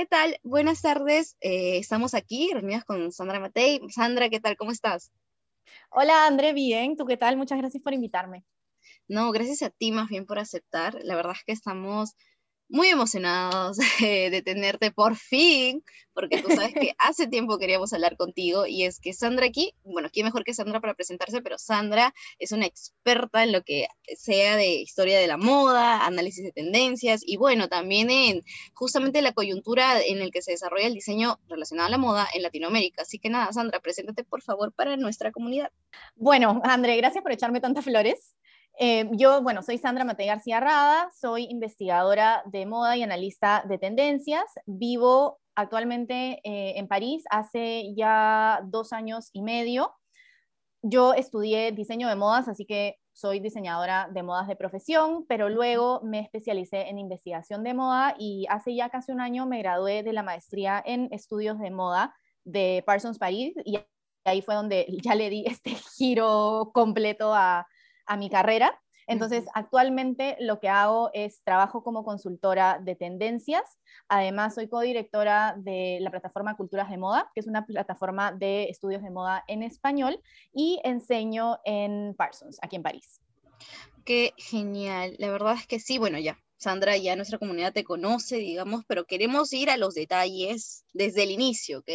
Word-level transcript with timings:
¿qué 0.00 0.06
tal? 0.06 0.40
Buenas 0.42 0.80
tardes. 0.80 1.36
Eh, 1.42 1.76
estamos 1.76 2.14
aquí 2.14 2.48
reunidas 2.54 2.86
con 2.86 3.12
Sandra 3.12 3.38
Matei. 3.38 3.82
Sandra, 3.90 4.30
¿qué 4.30 4.40
tal? 4.40 4.56
¿Cómo 4.56 4.70
estás? 4.70 5.12
Hola, 5.90 6.26
André, 6.26 6.54
bien. 6.54 6.96
¿Tú 6.96 7.04
qué 7.04 7.18
tal? 7.18 7.36
Muchas 7.36 7.58
gracias 7.58 7.82
por 7.82 7.92
invitarme. 7.92 8.46
No, 9.08 9.30
gracias 9.30 9.60
a 9.60 9.68
ti 9.68 9.92
más 9.92 10.08
bien 10.08 10.24
por 10.24 10.38
aceptar. 10.38 10.96
La 11.02 11.16
verdad 11.16 11.34
es 11.36 11.44
que 11.44 11.52
estamos 11.52 12.16
muy 12.70 12.88
emocionados 12.88 13.78
de 14.00 14.42
tenerte 14.44 14.90
por 14.90 15.16
fin, 15.16 15.82
porque 16.14 16.42
tú 16.42 16.48
sabes 16.50 16.72
que 16.74 16.94
hace 16.98 17.26
tiempo 17.26 17.58
queríamos 17.58 17.92
hablar 17.92 18.16
contigo 18.16 18.66
y 18.66 18.84
es 18.84 19.00
que 19.00 19.12
Sandra 19.12 19.46
aquí, 19.46 19.74
bueno, 19.84 20.08
¿quién 20.12 20.26
mejor 20.26 20.44
que 20.44 20.54
Sandra 20.54 20.80
para 20.80 20.94
presentarse? 20.94 21.42
Pero 21.42 21.58
Sandra 21.58 22.14
es 22.38 22.52
una 22.52 22.66
experta 22.66 23.42
en 23.42 23.52
lo 23.52 23.62
que 23.62 23.88
sea 24.16 24.56
de 24.56 24.74
historia 24.74 25.18
de 25.18 25.26
la 25.26 25.36
moda, 25.36 26.06
análisis 26.06 26.44
de 26.44 26.52
tendencias 26.52 27.22
y 27.24 27.36
bueno, 27.36 27.68
también 27.68 28.10
en 28.10 28.42
justamente 28.74 29.22
la 29.22 29.32
coyuntura 29.32 30.00
en 30.02 30.20
el 30.20 30.30
que 30.30 30.42
se 30.42 30.52
desarrolla 30.52 30.86
el 30.86 30.94
diseño 30.94 31.38
relacionado 31.48 31.88
a 31.88 31.90
la 31.90 31.98
moda 31.98 32.28
en 32.34 32.42
Latinoamérica. 32.42 33.02
Así 33.02 33.18
que 33.18 33.30
nada, 33.30 33.52
Sandra, 33.52 33.80
preséntate 33.80 34.24
por 34.24 34.42
favor 34.42 34.72
para 34.72 34.96
nuestra 34.96 35.32
comunidad. 35.32 35.70
Bueno, 36.16 36.60
André, 36.64 36.96
gracias 36.96 37.22
por 37.22 37.32
echarme 37.32 37.60
tantas 37.60 37.84
flores. 37.84 38.34
Eh, 38.78 39.08
yo, 39.12 39.42
bueno, 39.42 39.62
soy 39.62 39.78
Sandra 39.78 40.04
Matei 40.04 40.26
García 40.26 40.60
Rada, 40.60 41.10
soy 41.14 41.44
investigadora 41.50 42.42
de 42.46 42.66
moda 42.66 42.96
y 42.96 43.02
analista 43.02 43.62
de 43.68 43.78
tendencias. 43.78 44.44
Vivo 44.66 45.38
actualmente 45.54 46.40
eh, 46.44 46.78
en 46.78 46.88
París 46.88 47.24
hace 47.30 47.92
ya 47.94 48.60
dos 48.64 48.92
años 48.92 49.30
y 49.32 49.42
medio. 49.42 49.92
Yo 50.82 51.12
estudié 51.12 51.72
diseño 51.72 52.08
de 52.08 52.16
modas, 52.16 52.48
así 52.48 52.64
que 52.64 52.96
soy 53.12 53.40
diseñadora 53.40 54.08
de 54.10 54.22
modas 54.22 54.48
de 54.48 54.56
profesión, 54.56 55.26
pero 55.28 55.50
luego 55.50 56.00
me 56.02 56.20
especialicé 56.20 56.88
en 56.88 56.98
investigación 56.98 57.62
de 57.62 57.74
moda 57.74 58.14
y 58.18 58.46
hace 58.48 58.74
ya 58.74 58.88
casi 58.88 59.12
un 59.12 59.20
año 59.20 59.44
me 59.46 59.58
gradué 59.58 60.02
de 60.02 60.14
la 60.14 60.22
maestría 60.22 60.82
en 60.86 61.08
estudios 61.12 61.58
de 61.58 61.70
moda 61.70 62.14
de 62.44 62.82
Parsons 62.86 63.18
París 63.18 63.54
y 63.66 63.78
ahí 64.24 64.40
fue 64.40 64.54
donde 64.54 64.86
ya 65.02 65.14
le 65.14 65.28
di 65.28 65.44
este 65.46 65.72
giro 65.98 66.70
completo 66.72 67.34
a, 67.34 67.66
a 68.10 68.16
mi 68.16 68.28
carrera. 68.28 68.78
Entonces, 69.06 69.44
actualmente 69.54 70.36
lo 70.40 70.60
que 70.60 70.68
hago 70.68 71.10
es 71.14 71.42
trabajo 71.42 71.82
como 71.82 72.04
consultora 72.04 72.78
de 72.80 72.94
tendencias. 72.96 73.78
Además, 74.08 74.54
soy 74.54 74.68
codirectora 74.68 75.54
de 75.56 75.98
la 76.00 76.10
plataforma 76.10 76.56
Culturas 76.56 76.90
de 76.90 76.98
Moda, 76.98 77.30
que 77.34 77.40
es 77.40 77.46
una 77.46 77.66
plataforma 77.66 78.32
de 78.32 78.64
estudios 78.64 79.02
de 79.02 79.10
moda 79.10 79.44
en 79.48 79.62
español, 79.62 80.20
y 80.52 80.80
enseño 80.84 81.58
en 81.64 82.14
Parsons, 82.16 82.58
aquí 82.62 82.76
en 82.76 82.82
París. 82.82 83.20
Qué 84.04 84.32
genial. 84.36 85.14
La 85.18 85.30
verdad 85.30 85.54
es 85.54 85.66
que 85.66 85.80
sí, 85.80 85.98
bueno, 85.98 86.18
ya 86.18 86.36
Sandra, 86.60 86.96
ya 86.98 87.16
nuestra 87.16 87.38
comunidad 87.38 87.72
te 87.72 87.84
conoce, 87.84 88.36
digamos, 88.36 88.84
pero 88.86 89.06
queremos 89.06 89.50
ir 89.54 89.70
a 89.70 89.78
los 89.78 89.94
detalles 89.94 90.84
desde 90.92 91.22
el 91.22 91.30
inicio, 91.30 91.78
¿ok? 91.78 91.88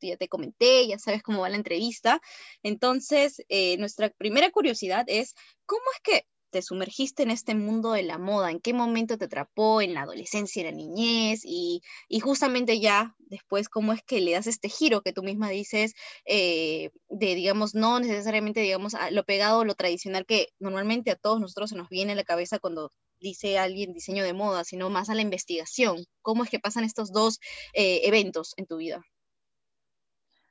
ya 0.00 0.16
te 0.16 0.28
comenté, 0.28 0.86
ya 0.88 0.98
sabes 0.98 1.22
cómo 1.22 1.42
va 1.42 1.50
la 1.50 1.56
entrevista. 1.56 2.22
Entonces, 2.62 3.42
eh, 3.50 3.76
nuestra 3.76 4.08
primera 4.08 4.50
curiosidad 4.50 5.04
es, 5.08 5.34
¿cómo 5.66 5.82
es 5.94 6.00
que 6.02 6.26
te 6.52 6.62
sumergiste 6.62 7.22
en 7.22 7.30
este 7.30 7.54
mundo 7.54 7.92
de 7.92 8.02
la 8.02 8.18
moda? 8.18 8.50
¿En 8.50 8.60
qué 8.60 8.72
momento 8.72 9.18
te 9.18 9.26
atrapó? 9.26 9.82
¿En 9.82 9.92
la 9.92 10.02
adolescencia, 10.02 10.60
en 10.60 10.66
la 10.66 10.72
niñez? 10.72 11.42
Y, 11.44 11.82
justamente 12.20 12.80
ya 12.80 13.14
después, 13.18 13.68
¿cómo 13.68 13.92
es 13.92 14.02
que 14.02 14.20
le 14.22 14.32
das 14.32 14.46
este 14.46 14.68
giro 14.70 15.02
que 15.02 15.12
tú 15.12 15.22
misma 15.22 15.50
dices 15.50 15.94
eh, 16.24 16.90
de, 17.08 17.34
digamos, 17.34 17.74
no 17.74 18.00
necesariamente, 18.00 18.60
digamos, 18.60 18.94
a 18.94 19.10
lo 19.10 19.24
pegado, 19.24 19.64
lo 19.64 19.74
tradicional 19.74 20.24
que 20.26 20.48
normalmente 20.60 21.10
a 21.10 21.16
todos 21.16 21.40
nosotros 21.40 21.70
se 21.70 21.76
nos 21.76 21.88
viene 21.90 22.12
a 22.12 22.16
la 22.16 22.24
cabeza 22.24 22.58
cuando 22.58 22.90
dice 23.22 23.58
alguien 23.58 23.92
diseño 23.92 24.24
de 24.24 24.34
moda, 24.34 24.64
sino 24.64 24.90
más 24.90 25.08
a 25.08 25.14
la 25.14 25.22
investigación? 25.22 26.04
¿Cómo 26.20 26.44
es 26.44 26.50
que 26.50 26.58
pasan 26.58 26.84
estos 26.84 27.12
dos 27.12 27.40
eh, 27.72 28.00
eventos 28.04 28.52
en 28.56 28.66
tu 28.66 28.76
vida? 28.76 29.02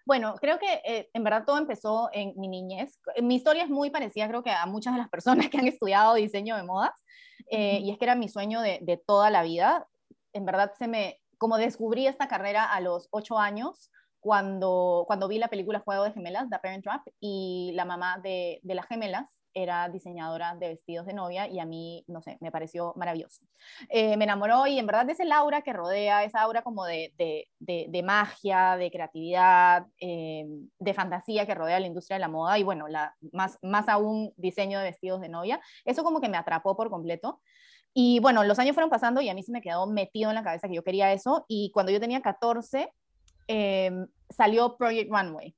Bueno, 0.06 0.36
creo 0.42 0.58
que 0.58 0.82
eh, 0.84 1.10
en 1.14 1.24
verdad 1.24 1.44
todo 1.46 1.58
empezó 1.58 2.10
en 2.12 2.34
mi 2.36 2.48
niñez. 2.48 3.00
Mi 3.22 3.36
historia 3.36 3.64
es 3.64 3.70
muy 3.70 3.92
parecida, 3.92 4.28
creo 4.28 4.44
que 4.44 4.52
a 4.52 4.66
muchas 4.66 4.94
de 4.94 5.00
las 5.00 5.10
personas 5.12 5.50
que 5.50 5.58
han 5.58 5.68
estudiado 5.68 6.16
diseño 6.16 6.56
de 6.56 6.64
modas, 6.64 6.92
eh, 7.50 7.80
y 7.80 7.92
es 7.92 7.98
que 7.98 8.06
era 8.06 8.16
mi 8.16 8.30
sueño 8.30 8.62
de, 8.62 8.80
de, 8.82 8.98
toda 8.98 9.30
la 9.30 9.44
vida. 9.44 9.88
En 10.34 10.46
verdad, 10.46 10.74
se 10.78 10.88
me, 10.88 11.20
como 11.38 11.58
descubrí 11.58 12.08
esta 12.08 12.28
carrera 12.28 12.66
a 12.66 12.80
los 12.82 13.08
ocho 13.12 13.38
años, 13.38 13.92
cuando, 14.20 15.04
cuando 15.08 15.28
vi 15.28 15.40
la 15.40 15.50
película 15.50 15.80
Juego 15.80 16.04
de 16.04 16.14
Gemelas, 16.14 16.50
The 16.50 16.60
Parent 16.60 16.84
Trap, 16.84 17.02
y 17.20 17.72
la 17.74 17.86
mamá 17.86 18.20
de, 18.24 18.60
de 18.64 18.76
las 18.76 18.86
gemelas 18.86 19.41
era 19.54 19.90
diseñadora 19.90 20.56
de 20.56 20.70
vestidos 20.70 21.06
de 21.06 21.14
novia 21.14 21.48
y 21.48 21.60
a 21.60 21.66
mí, 21.66 22.04
no 22.08 22.22
sé, 22.22 22.38
me 22.42 22.52
pareció 22.52 22.94
maravilloso. 22.96 23.44
Eh, 23.90 24.18
me 24.18 24.24
enamoró 24.24 24.68
y 24.68 24.80
en 24.80 24.86
verdad 24.86 25.06
de 25.06 25.14
ese 25.14 25.32
aura 25.32 25.62
que 25.62 25.74
rodea, 25.74 26.24
esa 26.24 26.42
aura 26.42 26.62
como 26.62 26.86
de, 26.86 27.14
de, 27.18 27.48
de, 27.60 28.04
magia, 28.04 28.78
de 28.78 28.92
creatividad, 28.92 29.88
eh, 30.00 30.46
de 30.80 30.94
fantasía 30.94 31.46
que 31.46 31.56
rodea 31.56 31.80
la 31.80 31.88
industria 31.88 32.16
de 32.16 32.22
la 32.22 32.28
moda 32.28 32.58
y 32.58 32.64
bueno, 32.64 32.88
la, 32.88 33.16
más, 33.32 33.58
más 33.62 33.88
aún 33.88 34.34
diseño 34.38 34.80
de 34.80 34.86
vestidos 34.86 35.22
de 35.22 35.30
novia, 35.30 35.62
eso 35.86 36.04
como 36.04 36.22
que 36.22 36.30
me 36.30 36.38
atrapó 36.38 36.76
por 36.76 36.90
completo. 36.90 37.42
Y 37.94 38.20
bueno, 38.20 38.44
los 38.44 38.58
años 38.60 38.74
fueron 38.74 38.90
pasando 38.90 39.22
y 39.22 39.30
a 39.30 39.34
mí 39.34 39.44
se 39.44 39.52
me 39.52 39.62
quedó 39.62 39.86
metido 39.86 40.30
en 40.30 40.36
la 40.36 40.44
cabeza 40.44 40.68
que 40.68 40.76
yo 40.76 40.84
quería 40.84 41.12
eso 41.12 41.46
y 41.48 41.72
cuando 41.72 41.92
yo 41.92 42.00
tenía 42.00 42.22
14 42.22 42.90
eh, 43.48 43.92
salió 44.30 44.78
Project 44.78 45.12
Runway 45.12 45.56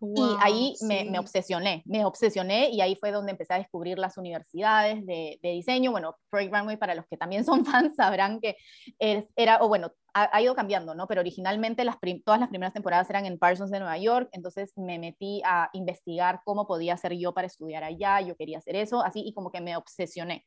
y 0.00 0.36
ahí 0.40 0.74
me, 0.82 1.18
obsesioné, 1.18 1.82
me 1.86 2.04
obsesioné 2.04 2.70
y 2.70 2.80
ahí 2.80 2.96
fue 2.96 3.12
donde 3.12 3.32
empecé 3.32 3.54
a 3.54 3.58
descubrir 3.58 3.98
las 3.98 4.18
universidades 4.18 5.04
de, 5.06 5.38
diseño. 5.42 5.90
Bueno, 5.90 6.16
Project 6.30 6.54
Runway, 6.54 6.76
para 6.76 6.94
los 6.94 7.06
que 7.06 7.16
también 7.16 7.44
son 7.44 7.64
fans, 7.64 7.94
sabrán 7.96 8.40
que 8.40 8.56
era, 8.98 9.58
o 9.62 9.68
bueno, 9.68 9.92
ha, 10.12 10.40
ido 10.40 10.54
cambiando, 10.54 10.94
¿no? 10.94 11.06
Pero 11.06 11.20
originalmente 11.20 11.84
las 11.84 11.96
todas 12.24 12.40
las 12.40 12.48
primeras 12.48 12.72
temporadas 12.72 13.08
eran 13.10 13.26
en 13.26 13.38
Parsons 13.38 13.70
de 13.70 13.78
Nueva 13.78 13.98
York, 13.98 14.28
entonces 14.32 14.72
me 14.76 14.98
metí 14.98 15.42
a 15.44 15.68
investigar 15.72 16.40
cómo 16.44 16.66
podía 16.66 16.94
hacer 16.94 17.12
yo 17.14 17.34
para 17.34 17.46
estudiar 17.46 17.84
allá, 17.84 18.20
yo 18.20 18.36
quería 18.36 18.58
hacer 18.58 18.76
eso, 18.76 19.02
así, 19.02 19.22
y 19.24 19.34
como 19.34 19.50
que 19.50 19.60
me 19.60 19.76
obsesioné. 19.76 20.44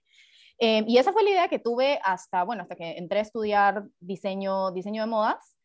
Eh, 0.60 0.84
y 0.88 0.98
esa 0.98 1.14
fue 1.14 1.24
la 1.24 1.30
idea 1.30 1.48
que 1.48 1.60
tuve 1.60 2.00
hasta, 2.04 2.44
bueno, 2.44 2.64
hasta 2.64 2.76
que 2.76 2.98
entré 2.98 3.20
a 3.20 3.22
estudiar 3.22 3.86
diseño, 4.00 4.72
diseño 4.72 5.04
de 5.04 5.08
modas. 5.08 5.56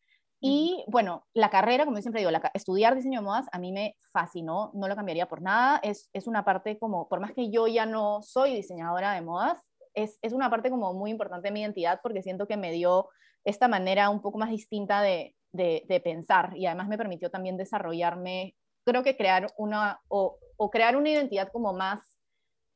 Y 0.47 0.83
bueno, 0.85 1.25
la 1.33 1.49
carrera, 1.49 1.85
como 1.85 1.97
yo 1.97 2.03
siempre 2.03 2.21
digo, 2.21 2.29
la, 2.29 2.51
estudiar 2.53 2.93
diseño 2.93 3.21
de 3.21 3.25
modas 3.25 3.47
a 3.51 3.57
mí 3.57 3.71
me 3.71 3.97
fascinó, 4.11 4.69
no 4.75 4.87
lo 4.87 4.95
cambiaría 4.95 5.27
por 5.27 5.41
nada. 5.41 5.79
Es, 5.81 6.07
es 6.13 6.27
una 6.27 6.45
parte 6.45 6.77
como, 6.77 7.09
por 7.09 7.19
más 7.19 7.33
que 7.33 7.49
yo 7.49 7.65
ya 7.65 7.87
no 7.87 8.21
soy 8.21 8.53
diseñadora 8.53 9.13
de 9.13 9.21
modas, 9.21 9.57
es, 9.95 10.19
es, 10.21 10.33
una 10.33 10.51
parte 10.51 10.69
como 10.69 10.93
muy 10.93 11.09
importante 11.09 11.47
de 11.47 11.51
mi 11.51 11.61
identidad 11.61 11.99
porque 12.03 12.21
siento 12.21 12.45
que 12.45 12.57
me 12.57 12.71
dio 12.71 13.09
esta 13.43 13.67
manera 13.67 14.11
un 14.11 14.21
poco 14.21 14.37
más 14.37 14.51
distinta 14.51 15.01
de, 15.01 15.35
de, 15.51 16.01
pensar 16.03 16.55
y 16.55 16.67
además 16.67 16.89
me 16.89 16.97
permitió 16.97 17.31
también 17.31 17.57
desarrollarme, 17.57 18.55
creo 18.83 19.01
que 19.01 19.17
crear 19.17 19.47
una, 19.57 19.99
o, 20.09 20.37
o 20.57 20.69
crear 20.69 20.95
una 20.95 21.09
identidad 21.09 21.49
como 21.51 21.73
más, 21.73 22.19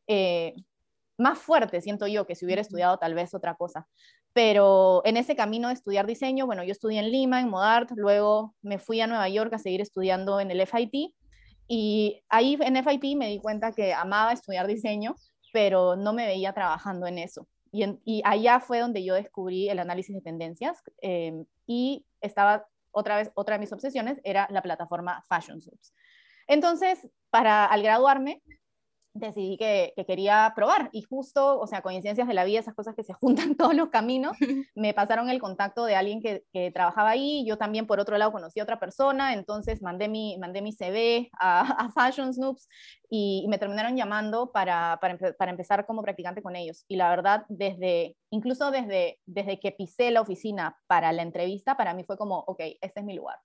eh, 0.08 0.56
más 1.20 1.38
fuerte, 1.38 1.82
siento 1.82 2.08
yo, 2.08 2.26
que 2.26 2.34
si 2.34 2.46
hubiera 2.46 2.64
estudiado 2.64 2.98
tal 2.98 3.14
vez 3.14 3.36
otra 3.36 3.54
cosa. 3.54 3.88
Pero 4.34 5.02
en 5.06 5.18
ese 5.18 5.36
camino 5.36 5.68
de 5.70 5.74
estudiar 5.74 6.06
diseño, 6.06 6.46
bueno, 6.46 6.64
yo 6.64 6.72
estudié 6.72 7.00
en 7.00 7.12
Lima, 7.12 7.40
en 7.40 7.50
Modart, 7.50 7.90
luego 7.96 8.56
me 8.62 8.78
fui 8.78 9.02
a 9.02 9.08
Nueva 9.08 9.28
York 9.28 9.54
a 9.54 9.60
seguir 9.60 9.82
estudiando 9.82 10.40
en 10.40 10.52
el 10.52 10.62
FIT 10.62 11.14
y 11.68 12.24
ahí 12.30 12.58
en 12.60 12.76
FIT 12.84 13.16
me 13.16 13.30
di 13.30 13.40
cuenta 13.40 13.72
que 13.72 13.94
amaba 13.94 14.34
estudiar 14.34 14.66
diseño, 14.68 15.16
pero 15.54 15.96
no 15.96 16.14
me 16.14 16.26
veía 16.26 16.52
trabajando 16.54 17.06
en 17.06 17.20
eso. 17.20 17.48
Y, 17.72 17.86
y 18.04 18.22
allá 18.26 18.60
fue 18.60 18.80
donde 18.80 19.04
yo 19.04 19.14
descubrí 19.14 19.70
el 19.70 19.78
análisis 19.78 20.16
de 20.16 20.22
tendencias 20.22 20.82
em, 21.02 21.46
y 21.68 22.06
estaba 22.22 22.66
otra 22.92 23.18
vez, 23.18 23.32
otra 23.36 23.56
de 23.56 23.60
mis 23.60 23.72
obsesiones 23.72 24.20
era 24.24 24.48
la 24.50 24.64
plataforma 24.64 25.24
Fashion 25.28 25.62
Soups. 25.62 25.94
Entonces, 26.48 27.08
para 27.30 27.66
al 27.66 27.84
graduarme, 27.84 28.42
decidí 29.14 29.58
que, 29.58 29.94
quería 30.08 30.52
probar. 30.56 30.90
Y 30.92 31.02
justo, 31.02 31.60
o 31.60 31.68
sea, 31.68 31.82
coincidencias 31.82 32.28
de 32.28 32.34
la 32.34 32.44
vida, 32.44 32.60
esas 32.60 32.74
cosas 32.74 32.96
que 32.96 33.04
se 33.04 33.14
juntan 33.54 33.56
todos 33.56 33.76
los 33.76 33.90
caminos, 33.90 34.38
me 34.76 34.94
pasaron 34.94 35.30
el 35.30 35.40
contacto 35.40 35.86
de 35.86 35.96
alguien 35.96 36.22
que, 36.22 36.44
trabajaba 36.74 37.12
ahí, 37.12 37.46
yo 37.48 37.58
también 37.58 37.88
por 37.88 38.00
otro 38.00 38.18
lado 38.18 38.32
conocí 38.32 38.60
a 38.60 38.64
otra 38.64 38.80
persona, 38.80 39.34
entonces 39.34 39.82
mandé 39.82 40.08
mi, 40.08 40.38
mandé 40.38 40.62
mi 40.62 40.72
CV 40.72 41.30
a, 41.40 41.90
Fashion 41.94 42.34
Snoops 42.34 42.68
y, 43.10 43.46
me 43.50 43.58
terminaron 43.58 43.96
llamando 43.96 44.52
para, 44.52 45.00
para, 45.02 45.52
empezar 45.52 45.86
como 45.86 46.04
practicante 46.04 46.42
con 46.42 46.56
ellos. 46.56 46.86
Y 46.88 46.96
la 46.96 47.10
verdad, 47.10 47.46
desde, 47.50 48.16
incluso 48.30 48.72
desde, 48.72 49.20
desde 49.26 49.60
que 49.60 49.72
pisé 49.72 50.12
la 50.12 50.22
oficina 50.22 50.78
para 50.88 51.12
la 51.12 51.24
entrevista, 51.24 51.76
para 51.78 51.94
mí 51.94 52.04
fue 52.04 52.18
como, 52.18 52.40
ok, 52.40 52.60
este 52.82 53.00
es 53.00 53.06
mi 53.06 53.16
lugar 53.16 53.40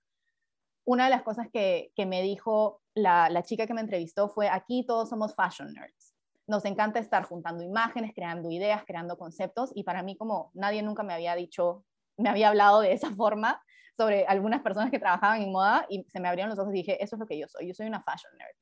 una 0.85 1.05
de 1.05 1.09
las 1.09 1.23
cosas 1.23 1.47
que, 1.51 1.91
me 1.97 2.21
dijo 2.21 2.81
la, 2.93 3.43
chica 3.43 3.67
que 3.67 3.73
me 3.73 3.81
entrevistó 3.81 4.29
fue, 4.29 4.47
aquí 4.47 4.85
todos 4.85 5.09
somos 5.09 5.35
fashion 5.35 5.73
nerds. 5.73 6.13
Nos 6.47 6.63
encanta 6.65 6.99
estar 6.99 7.23
juntando 7.23 7.63
imágenes, 7.63 8.13
creando 8.15 8.51
ideas, 8.51 8.83
creando 8.85 9.17
conceptos 9.17 9.71
y 9.73 9.83
para 9.83 10.03
mí 10.03 10.15
como 10.15 10.51
nadie 10.53 10.83
nunca 10.83 11.01
me 11.01 11.13
había 11.13 11.35
dicho, 11.35 11.83
me 12.17 12.29
había 12.29 12.49
hablado 12.49 12.81
de 12.81 12.93
esa 12.93 13.09
forma 13.15 13.61
sobre 13.97 14.25
algunas 14.27 14.61
personas 14.61 14.91
que 14.91 14.99
trabajaban 14.99 15.41
en 15.41 15.51
moda 15.51 15.87
y 15.89 16.03
se 16.03 16.19
me 16.19 16.27
abrieron 16.27 16.49
los 16.51 16.59
ojos 16.59 16.73
y 16.73 16.77
dije, 16.77 17.03
eso 17.03 17.15
es 17.15 17.19
lo 17.19 17.25
que 17.25 17.39
yo 17.39 17.47
soy, 17.47 17.67
yo 17.67 17.73
soy 17.73 17.87
una 17.87 18.03
fashion 18.03 18.31
nerd. 18.37 18.55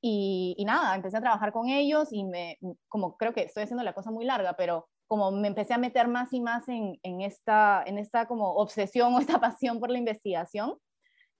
Y, 0.00 0.54
y, 0.58 0.64
nada, 0.66 0.94
empecé 0.94 1.16
a 1.16 1.20
trabajar 1.20 1.52
con 1.52 1.68
ellos 1.68 2.08
y 2.12 2.24
me, 2.24 2.58
como 2.88 3.16
creo 3.16 3.32
que 3.32 3.44
estoy 3.44 3.62
haciendo 3.62 3.84
la 3.84 3.94
cosa 3.94 4.10
muy 4.10 4.26
larga, 4.26 4.54
pero 4.54 4.88
como 5.06 5.30
me 5.30 5.48
empecé 5.48 5.72
a 5.72 5.78
meter 5.78 6.08
más 6.08 6.32
y 6.32 6.40
más 6.40 6.68
en, 6.68 6.98
en, 7.02 7.22
esta, 7.22 7.82
en 7.86 7.96
esta 7.98 8.26
como 8.26 8.50
obsesión 8.54 9.14
o 9.14 9.20
esta 9.20 9.38
pasión 9.40 9.80
por 9.80 9.90
la 9.90 9.98
investigación 9.98 10.78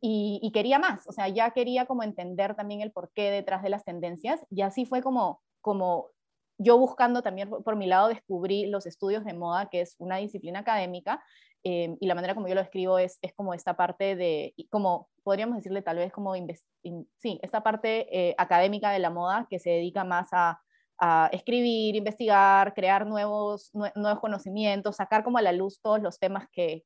y, 0.06 0.50
quería 0.52 0.78
más, 0.78 1.06
o 1.08 1.12
sea, 1.12 1.28
ya 1.28 1.52
quería 1.52 1.86
como 1.86 2.02
entender 2.02 2.54
también 2.54 2.82
el 2.82 2.92
porqué 2.92 3.30
detrás 3.30 3.62
de 3.62 3.70
las 3.70 3.84
tendencias 3.84 4.44
y 4.50 4.60
así 4.60 4.84
fue 4.84 5.02
como, 5.02 5.40
como 5.62 6.10
yo 6.58 6.76
buscando 6.76 7.22
también 7.22 7.48
por, 7.48 7.76
mi 7.76 7.86
lado 7.86 8.08
descubrí 8.08 8.66
los 8.66 8.84
estudios 8.84 9.24
de 9.24 9.32
moda, 9.32 9.70
que 9.70 9.80
es 9.80 9.94
una 9.98 10.18
disciplina 10.18 10.58
académica, 10.58 11.24
eh, 11.62 11.96
y 11.98 12.06
la 12.06 12.14
manera 12.14 12.34
como 12.34 12.48
yo 12.48 12.54
lo 12.54 12.60
escribo 12.60 12.98
es, 12.98 13.18
es 13.22 13.32
como 13.32 13.54
esta 13.54 13.76
parte 13.78 14.14
de, 14.14 14.54
como 14.68 15.08
podríamos 15.22 15.56
decirle 15.56 15.80
tal 15.80 15.96
vez 15.96 16.12
como, 16.12 16.34
sí, 16.34 17.40
esta 17.42 17.62
parte 17.62 18.06
eh, 18.14 18.34
académica 18.36 18.90
de 18.90 18.98
la 18.98 19.08
moda 19.08 19.46
que 19.48 19.58
se 19.58 19.70
dedica 19.70 20.04
más 20.04 20.28
a 20.32 20.60
a 20.98 21.28
escribir, 21.32 21.96
investigar, 21.96 22.72
crear 22.72 23.06
nuevos, 23.06 23.70
nuevos 23.72 24.20
conocimientos, 24.20 24.96
sacar 24.96 25.24
como 25.24 25.38
a 25.38 25.42
la 25.42 25.52
luz 25.52 25.80
todos 25.82 26.00
los 26.00 26.18
temas 26.18 26.46
que, 26.52 26.84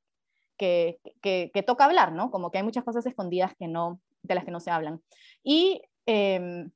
que, 0.58 0.99
que, 1.22 1.62
toca 1.66 1.84
hablar, 1.84 2.12
¿no? 2.12 2.31
Como 2.31 2.50
que 2.50 2.58
hay 2.58 2.64
muchas 2.64 2.84
cosas 2.84 3.06
escondidas 3.06 3.52
que 3.58 3.69
no, 3.69 4.00
de 4.22 4.34
las 4.34 4.44
que 4.44 4.50
no 4.50 4.60
se 4.60 4.70
hablan. 4.70 5.00
Y, 5.43 5.82
em, 6.06 6.70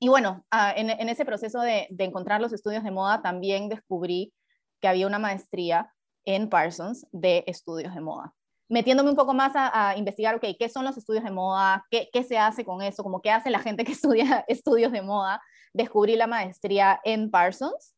y 0.00 0.08
bueno, 0.08 0.44
en, 0.76 0.90
en, 0.90 1.08
ese 1.08 1.24
proceso 1.24 1.60
de, 1.60 1.86
de, 1.90 2.04
encontrar 2.04 2.40
los 2.40 2.52
estudios 2.52 2.84
de 2.84 2.90
moda 2.90 3.22
también 3.22 3.68
descubrí 3.68 4.34
que 4.80 4.88
había 4.88 5.06
una 5.06 5.18
maestría 5.18 5.90
en 6.24 6.48
Parsons 6.48 7.06
de 7.12 7.44
estudios 7.46 7.94
de 7.94 8.00
moda. 8.00 8.34
Metiéndome 8.68 9.10
un 9.10 9.16
poco 9.16 9.34
más 9.34 9.54
a, 9.54 9.90
a 9.90 9.96
investigar, 9.96 10.34
ok, 10.34 10.44
¿qué 10.58 10.68
son 10.68 10.84
los 10.84 10.96
estudios 10.96 11.24
de 11.24 11.30
moda? 11.30 11.86
¿Qué, 11.90 12.08
¿Qué 12.12 12.22
se 12.24 12.38
hace 12.38 12.64
con 12.64 12.82
eso? 12.82 13.02
Como 13.02 13.20
qué 13.20 13.30
hace 13.30 13.50
la 13.50 13.60
gente 13.60 13.84
que 13.84 13.92
estudia 13.92 14.44
estudios 14.48 14.92
de 14.92 15.02
moda? 15.02 15.40
descubrí 15.74 16.16
la 16.16 16.26
maestría 16.26 17.00
en 17.04 17.30
Parsons. 17.30 17.93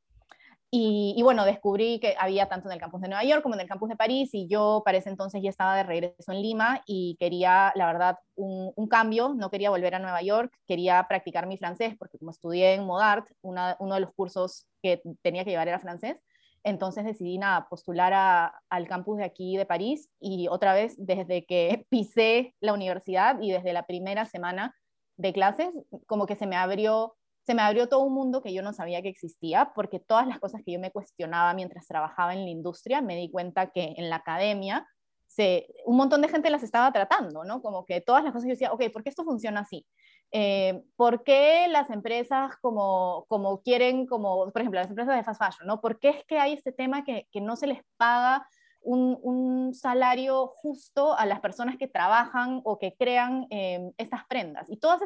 Y, 0.70 1.22
bueno, 1.22 1.44
descubrí 1.44 2.00
que 2.00 2.16
había 2.18 2.48
tanto 2.48 2.68
en 2.68 2.74
el 2.74 2.80
campus 2.80 3.00
de 3.00 3.08
Nueva 3.08 3.24
York 3.24 3.42
como 3.42 3.54
en 3.54 3.62
el 3.62 3.68
campus 3.68 3.88
de 3.88 3.96
París 3.96 4.30
y 4.34 4.46
yo 4.46 4.82
para 4.84 4.98
ese 4.98 5.08
entonces 5.08 5.40
ya 5.42 5.48
estaba 5.48 5.76
de 5.76 5.84
regreso 5.84 6.32
en 6.32 6.42
Lima 6.42 6.82
y 6.86 7.16
quería, 7.18 7.72
la 7.76 7.86
verdad, 7.86 8.18
un, 8.34 8.88
cambio, 8.88 9.32
no 9.34 9.48
quería 9.48 9.70
volver 9.70 9.94
a 9.94 10.00
Nueva 10.00 10.20
York, 10.22 10.52
quería 10.66 11.06
practicar 11.08 11.46
mi 11.46 11.56
francés 11.56 11.94
porque 11.98 12.18
como 12.18 12.32
estudié 12.32 12.74
en 12.74 12.84
Modart, 12.84 13.26
uno 13.42 13.76
de 13.78 14.00
los 14.00 14.12
cursos 14.12 14.66
que 14.82 15.00
tenía 15.22 15.44
que 15.44 15.50
llevar 15.50 15.68
era 15.68 15.78
francés, 15.78 16.20
entonces 16.66 17.04
decidí 17.04 17.38
nada, 17.38 17.69
postular 17.69 18.52
al 18.69 18.88
campus 18.88 19.19
de 19.19 19.24
aquí 19.24 19.56
de 19.56 19.66
París 19.66 20.10
y 20.19 20.48
otra 20.48 20.74
vez 20.74 20.96
desde 20.98 21.46
que 21.46 21.86
pisé 21.90 22.56
la 22.60 22.72
universidad 22.72 23.40
y 23.40 23.52
desde 23.52 23.72
la 23.72 23.86
primera 23.86 24.24
semana 24.24 24.74
de 25.16 25.32
clases, 25.32 25.69
como 26.06 26.26
que 26.26 26.34
se 26.34 26.46
me 26.46 26.56
abrió 26.56 27.14
se 27.46 27.54
me 27.54 27.62
abrió 27.62 27.88
todo 27.88 28.00
un 28.00 28.12
mundo 28.12 28.43
que 28.43 28.52
yo 28.52 28.60
no 28.62 28.72
sabía 28.72 29.02
que 29.02 29.08
existía, 29.08 29.72
porque 29.72 30.00
todas 30.00 30.26
las 30.26 30.40
cosas 30.40 30.62
que 30.64 30.72
yo 30.72 30.81
me 30.81 30.90
cuestionaba 30.90 31.54
mientras 31.54 31.87
trabajaba 31.87 32.34
en 32.34 32.43
la 32.44 32.50
industria, 32.50 33.00
me 33.00 33.14
di 33.14 33.31
cuenta 33.31 33.70
que 33.70 33.94
en 33.96 34.10
la 34.10 34.16
academia 34.16 34.88
se, 35.28 35.69
un 35.84 35.96
montón 35.96 36.22
de 36.22 36.28
gente 36.28 36.50
las 36.50 36.64
estaba 36.64 36.90
tratando, 36.90 37.44
¿no? 37.44 37.62
Como 37.62 37.84
que 37.84 38.00
todas 38.00 38.25
las 38.25 38.32
cosas 38.32 38.48
yo 38.48 38.54
decía, 38.54 38.72
ok, 38.72 38.90
¿por 38.93 39.04
qué 39.04 39.10
esto 39.10 39.22
funciona 39.22 39.60
así? 39.60 39.87
Eh, 40.32 40.82
¿Por 40.96 41.22
qué 41.22 41.69
las 41.69 41.88
empresas 41.90 42.56
como, 42.60 43.26
como 43.28 43.62
quieren, 43.62 44.06
como 44.06 44.50
por 44.50 44.60
ejemplo 44.60 44.81
las 44.81 44.90
empresas 44.90 45.14
de 45.14 45.22
fast 45.22 45.40
fashion, 45.40 45.69
¿no? 45.69 45.81
¿Por 45.81 46.00
qué 46.00 46.08
es 46.08 46.25
que 46.25 46.38
hay 46.38 46.52
este 46.52 46.72
tema 46.72 47.04
que, 47.04 47.28
que 47.31 47.40
no 47.40 47.54
se 47.54 47.69
les 47.69 47.81
paga 47.96 48.48
un, 48.86 49.74
salario 49.74 50.46
justo 50.46 51.16
a 51.16 51.26
las 51.26 51.40
personas 51.40 51.76
que 51.76 51.88
trabajan 51.88 52.60
o 52.64 52.78
que 52.78 52.94
crean 52.94 53.46
em, 53.50 53.92
estas 53.98 54.24
prendas. 54.26 54.70
Y 54.70 54.76
todos 54.76 55.02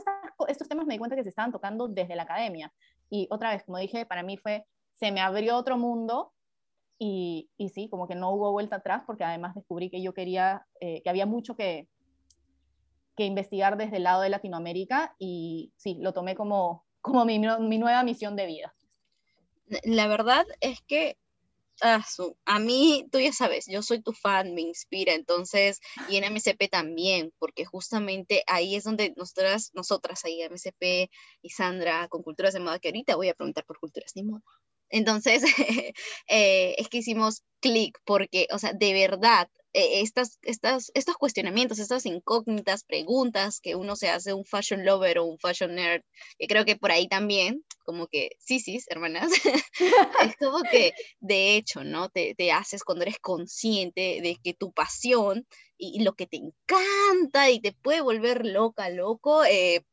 estos 0.48 0.68
temas 0.68 0.86
me 0.86 0.94
di 0.94 0.98
cuenta 0.98 1.16
que 1.16 1.22
se 1.22 1.30
estaban 1.30 1.50
tocando 1.50 1.88
desde 1.88 2.14
la 2.14 2.22
academia. 2.24 2.72
Y 3.08 3.26
otra 3.30 3.50
vez, 3.50 3.64
como 3.64 3.78
dije, 3.78 4.06
para 4.06 4.22
mí 4.22 4.36
fue, 4.36 4.66
se 4.90 5.10
me 5.10 5.20
abrió 5.20 5.56
otro 5.56 5.78
mundo 5.78 6.32
y, 6.98 7.50
y 7.56 7.70
sí, 7.70 7.88
como 7.88 8.06
que 8.06 8.14
no 8.14 8.30
hubo 8.32 8.52
vuelta 8.52 8.76
atrás 8.76 9.02
porque 9.06 9.24
además 9.24 9.54
descubrí 9.54 9.88
que 9.90 10.02
yo 10.02 10.12
quería, 10.12 10.66
eh, 10.80 11.00
que 11.02 11.10
había 11.10 11.26
mucho 11.26 11.56
que, 11.56 11.88
que 13.16 13.24
investigar 13.24 13.76
desde 13.76 13.96
el 13.96 14.04
lado 14.04 14.20
de 14.20 14.28
Latinoamérica 14.28 15.14
y 15.18 15.72
sí, 15.76 15.96
lo 16.00 16.12
tomé 16.12 16.34
como, 16.36 16.84
como 17.00 17.24
mi, 17.24 17.38
mi 17.38 17.78
nueva 17.78 18.02
misión 18.02 18.36
de 18.36 18.46
vida. 18.46 18.74
La 19.84 20.08
verdad 20.08 20.44
es 20.60 20.80
que 20.82 21.16
Ah, 21.82 22.04
a 22.44 22.58
mí, 22.58 23.06
tú 23.10 23.18
ya 23.20 23.32
sabes, 23.32 23.66
yo 23.66 23.82
soy 23.82 24.02
tu 24.02 24.12
fan, 24.12 24.54
me 24.54 24.60
inspira, 24.60 25.14
entonces, 25.14 25.80
y 26.08 26.16
en 26.16 26.24
MCP 26.24 26.68
también, 26.70 27.32
porque 27.38 27.64
justamente 27.64 28.42
ahí 28.46 28.76
es 28.76 28.84
donde 28.84 29.14
nosotras, 29.16 29.70
nosotras 29.74 30.24
ahí, 30.24 30.42
MCP 30.42 31.10
y 31.42 31.50
Sandra, 31.50 32.08
con 32.08 32.22
Culturas 32.22 32.52
de 32.54 32.60
Moda, 32.60 32.78
que 32.78 32.88
ahorita 32.88 33.16
voy 33.16 33.28
a 33.30 33.34
preguntar 33.34 33.64
por 33.64 33.78
Culturas 33.78 34.12
de 34.14 34.24
Moda. 34.24 34.42
Entonces, 34.90 35.42
eh, 36.28 36.74
es 36.76 36.88
que 36.88 36.98
hicimos 36.98 37.44
clic, 37.60 37.98
porque, 38.04 38.46
o 38.52 38.58
sea, 38.58 38.72
de 38.74 38.92
verdad, 38.92 39.48
eh, 39.72 40.00
estas, 40.00 40.38
estos 40.42 41.16
cuestionamientos, 41.16 41.78
estas 41.78 42.04
incógnitas, 42.06 42.84
preguntas 42.84 43.60
que 43.60 43.76
uno 43.76 43.94
se 43.96 44.08
hace 44.08 44.34
un 44.34 44.44
fashion 44.44 44.84
lover 44.84 45.18
o 45.18 45.24
un 45.24 45.38
fashion 45.38 45.74
nerd, 45.74 46.02
que 46.38 46.46
creo 46.46 46.64
que 46.64 46.76
por 46.76 46.90
ahí 46.90 47.08
también, 47.08 47.64
como 47.84 48.08
que, 48.08 48.30
sí, 48.38 48.60
sí, 48.60 48.78
hermanas, 48.88 49.30
es 50.24 50.36
como 50.38 50.62
que 50.62 50.92
de 51.20 51.56
hecho, 51.56 51.84
¿no? 51.84 52.08
Te, 52.08 52.34
te, 52.34 52.52
haces 52.52 52.82
cuando 52.82 53.02
eres 53.02 53.18
consciente 53.20 54.20
de 54.22 54.36
que 54.42 54.54
tu 54.54 54.72
pasión 54.72 55.46
y, 55.78 56.02
lo 56.02 56.14
que 56.14 56.26
te 56.26 56.36
encanta 56.36 57.50
y 57.50 57.60
te 57.60 57.72
puede 57.72 58.00
volver 58.00 58.46
loca, 58.46 58.90
loco, 58.90 59.44
eh, 59.44 59.84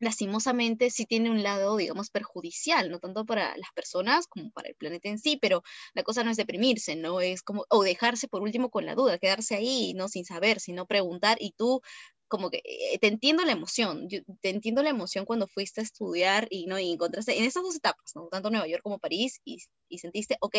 lastimosamente 0.00 0.90
sí 0.90 1.06
tiene 1.06 1.30
un 1.30 1.42
lado, 1.42 1.76
digamos, 1.76 2.10
perjudicial, 2.10 2.90
no 2.90 2.98
tanto 2.98 3.24
para 3.24 3.56
las 3.56 3.70
personas 3.74 4.26
como 4.26 4.50
para 4.50 4.68
el 4.68 4.74
planeta 4.74 5.08
en 5.08 5.18
sí, 5.18 5.38
pero 5.40 5.62
la 5.94 6.02
cosa 6.02 6.24
no 6.24 6.30
es 6.30 6.36
deprimirse, 6.36 6.96
¿no? 6.96 7.20
Es 7.20 7.42
como, 7.42 7.66
o 7.68 7.82
dejarse 7.82 8.28
por 8.28 8.42
último 8.42 8.70
con 8.70 8.86
la 8.86 8.94
duda, 8.94 9.18
quedarse 9.18 9.54
ahí, 9.54 9.94
no 9.94 10.08
sin 10.08 10.24
saber, 10.24 10.60
sino 10.60 10.86
preguntar, 10.86 11.36
y 11.40 11.52
tú 11.52 11.82
como 12.28 12.50
que 12.50 12.62
eh, 12.64 12.98
te 13.00 13.08
entiendo 13.08 13.44
la 13.44 13.52
emoción, 13.52 14.08
te 14.40 14.50
entiendo 14.50 14.82
la 14.82 14.90
emoción 14.90 15.24
cuando 15.24 15.48
fuiste 15.48 15.80
a 15.80 15.84
estudiar 15.84 16.46
y 16.50 16.66
no 16.66 16.78
y 16.78 16.92
encontraste 16.92 17.36
en 17.36 17.44
esas 17.44 17.64
dos 17.64 17.76
etapas, 17.76 18.12
¿no? 18.14 18.28
tanto 18.28 18.50
Nueva 18.50 18.68
York 18.68 18.82
como 18.82 19.00
París, 19.00 19.40
y, 19.44 19.58
y 19.88 19.98
sentiste, 19.98 20.36
ok, 20.40 20.56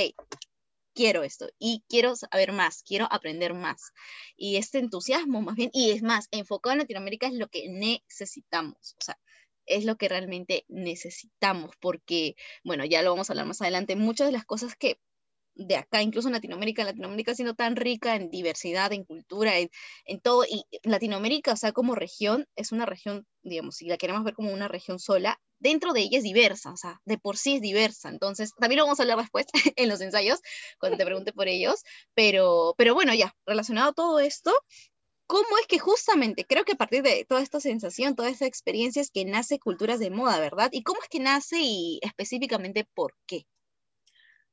quiero 0.94 1.24
esto 1.24 1.50
y 1.60 1.84
quiero 1.88 2.16
saber 2.16 2.52
más, 2.52 2.84
quiero 2.84 3.08
aprender 3.10 3.54
más. 3.54 3.92
Y 4.36 4.58
este 4.58 4.80
entusiasmo 4.80 5.42
más 5.42 5.56
bien, 5.56 5.70
y 5.74 5.92
es 5.92 6.04
más, 6.04 6.28
enfocado 6.32 6.74
en 6.74 6.80
Latinoamérica 6.80 7.28
es 7.28 7.34
lo 7.34 7.48
que 7.48 7.70
necesitamos, 7.70 8.96
o 9.00 9.04
sea, 9.04 9.18
es 9.78 9.86
lo 9.86 9.98
que 9.98 10.10
realmente 10.10 10.66
necesitamos, 10.68 11.76
porque, 11.80 12.36
bueno, 12.64 12.86
ya 12.86 13.02
lo 13.02 13.12
vamos 13.12 13.30
a 13.30 13.34
hablar 13.34 13.46
más 13.48 13.62
adelante, 13.62 13.96
muchas 13.96 14.28
de 14.28 14.34
las 14.34 14.46
cosas 14.46 14.76
que 14.76 15.00
de 15.56 15.76
acá, 15.76 16.02
incluso 16.02 16.28
en 16.28 16.34
Latinoamérica, 16.34 16.84
Latinoamérica 16.84 17.36
siendo 17.36 17.56
tan 17.56 17.76
rica 17.76 18.16
en 18.16 18.30
diversidad, 18.30 18.94
en 18.94 19.04
cultura, 19.04 19.58
en, 19.58 19.70
en, 20.06 20.20
todo, 20.22 20.46
y 20.46 20.64
Latinoamérica, 20.84 21.54
o 21.54 21.58
sea, 21.58 21.72
como 21.72 21.96
región, 21.96 22.48
es 22.56 22.72
una 22.72 22.86
región, 22.86 23.26
digamos, 23.44 23.76
si 23.76 23.88
la 23.88 23.98
queremos 23.98 24.24
ver 24.24 24.34
como 24.34 24.52
una 24.54 24.68
región 24.68 25.00
sola, 25.00 25.40
dentro 25.60 25.94
de 25.94 26.02
ella 26.02 26.18
es 26.18 26.24
diversa, 26.24 26.72
o 26.72 26.78
sea, 26.78 27.02
de 27.06 27.18
por 27.18 27.38
sí 27.38 27.56
es 27.56 27.62
diversa, 27.62 28.10
entonces, 28.10 28.54
también 28.60 28.80
lo 28.80 28.86
vamos 28.86 29.00
a 29.00 29.04
hablar 29.04 29.20
después 29.20 29.46
en 29.76 29.90
los 29.90 30.02
ensayos, 30.02 30.40
cuando 30.80 30.98
te 30.98 31.06
pregunte 31.06 31.34
por 31.34 31.48
ellos, 31.48 31.84
pero, 32.14 32.74
pero 32.78 32.94
bueno, 32.94 33.14
ya, 33.14 33.36
relacionado 33.46 33.92
a 33.92 33.94
todo 33.94 34.20
esto, 34.20 34.54
¿cómo 35.32 35.58
es 35.62 35.66
que 35.66 35.80
justamente, 35.80 36.46
creo 36.46 36.66
que 36.66 36.74
a 36.74 36.76
partir 36.76 37.04
de 37.04 37.24
toda 37.24 37.42
esta 37.42 37.62
sensación, 37.62 38.18
toda 38.18 38.28
esta 38.28 38.46
experiencia 38.46 39.02
es 39.02 39.12
que 39.12 39.24
nace 39.24 39.60
Culturas 39.60 39.98
de 39.98 40.10
Moda, 40.10 40.38
¿verdad? 40.42 40.68
¿Y 40.74 40.84
cómo 40.84 41.00
es 41.02 41.08
que 41.08 41.22
nace 41.22 41.56
y 41.62 42.02
específicamente 42.04 42.86
por 42.94 43.16
qué? 43.26 43.46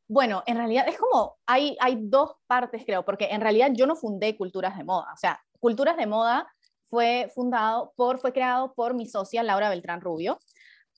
Bueno, 0.07 0.45
en 0.47 0.57
realidad 0.57 0.87
es 0.87 0.97
como, 0.97 1.37
hay, 1.47 1.77
hay 1.81 1.99
dos 2.01 2.37
partes 2.47 2.85
creo, 2.87 3.05
porque 3.05 3.27
en 3.33 3.41
realidad 3.41 3.73
yo 3.75 3.89
no 3.89 3.97
fundé 3.97 4.37
Culturas 4.37 4.79
de 4.79 4.85
Moda, 4.85 5.13
o 5.13 5.17
sea, 5.17 5.43
Culturas 5.59 5.97
de 5.97 6.07
Moda 6.07 6.47
fue 6.87 7.29
fundado 7.35 7.93
por, 7.97 8.21
fue 8.21 8.33
creado 8.33 8.73
por 8.75 8.95
mi 8.95 9.07
socia 9.09 9.43
Laura 9.43 9.71
Beltrán 9.71 10.01
Rubio, 10.01 10.39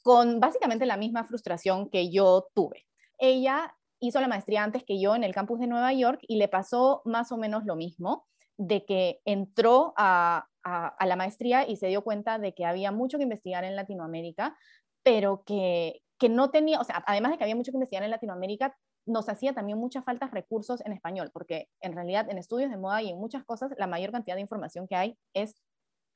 con 0.02 0.40
básicamente 0.40 0.84
la 0.84 0.98
misma 0.98 1.24
frustración 1.24 1.88
que 1.88 2.10
yo 2.10 2.48
tuve. 2.54 2.86
Ella 3.18 3.74
hizo 3.98 4.20
la 4.20 4.28
maestría 4.28 4.62
antes 4.62 4.84
que 4.84 5.00
yo 5.00 5.14
en 5.14 5.24
el 5.24 5.32
campus 5.32 5.58
de 5.58 5.68
Nueva 5.68 5.94
York 5.94 6.20
y 6.28 6.36
le 6.36 6.48
pasó 6.48 7.00
más 7.06 7.32
o 7.32 7.38
menos 7.38 7.64
lo 7.64 7.76
mismo, 7.76 8.26
de 8.60 8.84
que 8.84 9.20
entró 9.24 9.94
a, 9.96 10.46
a, 10.62 11.06
la 11.06 11.16
maestría 11.16 11.66
y 11.66 11.76
se 11.76 11.86
dio 11.86 12.04
cuenta 12.04 12.38
de 12.38 12.52
que 12.52 12.66
había 12.66 12.92
mucho 12.92 13.16
que 13.16 13.22
investigar 13.24 13.64
en 13.64 13.74
Latinoamérica, 13.74 14.54
pero 15.02 15.42
que, 15.44 16.02
que 16.18 16.28
no 16.28 16.50
tenía, 16.50 16.78
o 16.78 16.84
sea, 16.84 17.02
además 17.06 17.32
de 17.32 17.38
que 17.38 17.44
había 17.44 17.56
mucho 17.56 17.72
que 17.72 17.78
investigar 17.78 18.04
en 18.04 18.10
Latinoamérica, 18.10 18.76
nos 19.06 19.30
hacía 19.30 19.54
también 19.54 19.78
muchas 19.78 20.04
faltas 20.04 20.30
recursos 20.30 20.84
en 20.84 20.92
español, 20.92 21.30
porque 21.32 21.68
en 21.80 21.94
realidad 21.94 22.28
en 22.28 22.36
estudios 22.36 22.70
de 22.70 22.76
moda 22.76 23.00
y 23.00 23.08
en 23.08 23.18
muchas 23.18 23.44
cosas 23.44 23.72
la 23.78 23.86
mayor 23.86 24.12
cantidad 24.12 24.36
de 24.36 24.42
información 24.42 24.86
que 24.86 24.96
hay 24.96 25.18
es 25.32 25.54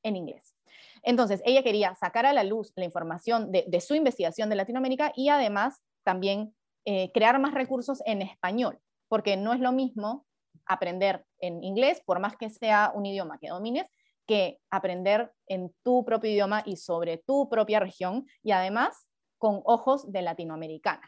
en 0.03 0.17
inglés. 0.17 0.55
Entonces, 1.03 1.41
ella 1.47 1.63
quería 1.63 1.95
sacar 1.95 2.27
a 2.27 2.35
la 2.35 2.45
luz 2.45 2.75
la 2.77 2.85
información 2.85 3.51
de, 3.53 3.81
su 3.81 3.95
investigación 3.95 4.51
de 4.51 4.57
Latinoamérica 4.57 5.13
y 5.17 5.31
además 5.31 5.81
también 6.03 6.55
eh, 6.85 7.11
crear 7.13 7.39
más 7.39 7.55
recursos 7.55 8.03
en 8.05 8.21
español, 8.21 8.79
porque 9.09 9.39
no 9.39 9.55
es 9.55 9.61
lo 9.61 9.73
mismo 9.73 10.27
aprender 10.67 11.25
en 11.39 11.63
inglés, 11.63 12.03
por 12.05 12.21
más 12.21 12.37
que 12.37 12.51
sea 12.51 12.93
un 12.95 13.07
idioma 13.07 13.39
que 13.39 13.49
domines, 13.49 13.87
que 14.27 14.59
aprender 14.71 15.33
en 15.47 15.75
tu 15.83 16.05
propio 16.05 16.31
idioma 16.31 16.63
y 16.65 16.77
sobre 16.77 17.19
tu 17.19 17.49
propia 17.49 17.81
región 17.81 18.27
y 18.43 18.53
además 18.53 19.07
con 19.39 19.61
ojos 19.65 20.11
de 20.11 20.23
latinoamericana 20.23 21.03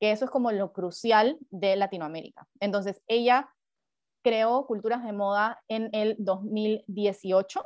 que 0.00 0.10
eso 0.10 0.24
es 0.24 0.30
como 0.30 0.52
lo 0.52 0.72
crucial 0.72 1.38
de 1.50 1.76
Latinoamérica. 1.76 2.46
Entonces, 2.60 3.00
ella 3.06 3.48
creó 4.22 4.66
Culturas 4.66 5.04
de 5.04 5.12
Moda 5.12 5.62
en 5.68 5.90
el 5.92 6.16
2018 6.18 7.64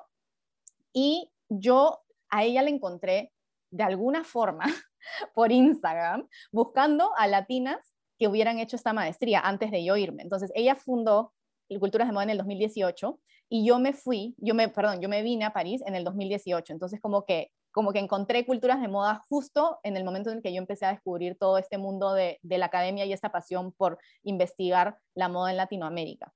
y 0.92 1.30
yo 1.48 2.00
a 2.30 2.44
ella 2.44 2.62
le 2.62 2.70
encontré 2.70 3.32
de 3.70 3.84
alguna 3.84 4.24
forma 4.24 4.64
por 5.34 5.52
Instagram 5.52 6.28
buscando 6.52 7.10
a 7.16 7.26
latinas 7.26 7.94
que 8.18 8.28
hubieran 8.28 8.58
hecho 8.58 8.76
esta 8.76 8.92
maestría 8.92 9.40
antes 9.40 9.70
de 9.70 9.84
yo 9.84 9.96
irme. 9.96 10.22
Entonces, 10.22 10.52
ella 10.54 10.74
fundó 10.74 11.32
Culturas 11.78 12.08
de 12.08 12.12
Moda 12.12 12.24
en 12.24 12.30
el 12.30 12.38
2018 12.38 13.20
y 13.50 13.66
yo 13.66 13.78
me 13.78 13.92
fui, 13.92 14.34
yo 14.38 14.54
me, 14.54 14.68
perdón, 14.68 15.00
yo 15.00 15.08
me 15.08 15.22
vine 15.22 15.44
a 15.44 15.52
París 15.52 15.82
en 15.86 15.94
el 15.94 16.04
2018. 16.04 16.72
Entonces, 16.72 17.00
como 17.00 17.24
que 17.24 17.50
como 17.70 17.92
que 17.92 17.98
encontré 17.98 18.44
culturas 18.44 18.80
de 18.80 18.88
moda 18.88 19.22
justo 19.28 19.78
en 19.84 19.96
el 19.96 20.02
momento 20.02 20.30
en 20.30 20.42
que 20.42 20.52
yo 20.52 20.58
empecé 20.58 20.86
a 20.86 20.90
descubrir 20.90 21.36
todo 21.38 21.58
este 21.58 21.78
mundo 21.78 22.12
de, 22.12 22.40
de 22.42 22.58
la 22.58 22.66
academia 22.66 23.04
y 23.04 23.12
esta 23.12 23.30
pasión 23.30 23.72
por 23.72 23.98
investigar 24.24 24.98
la 25.14 25.28
moda 25.28 25.50
en 25.50 25.58
Latinoamérica. 25.58 26.32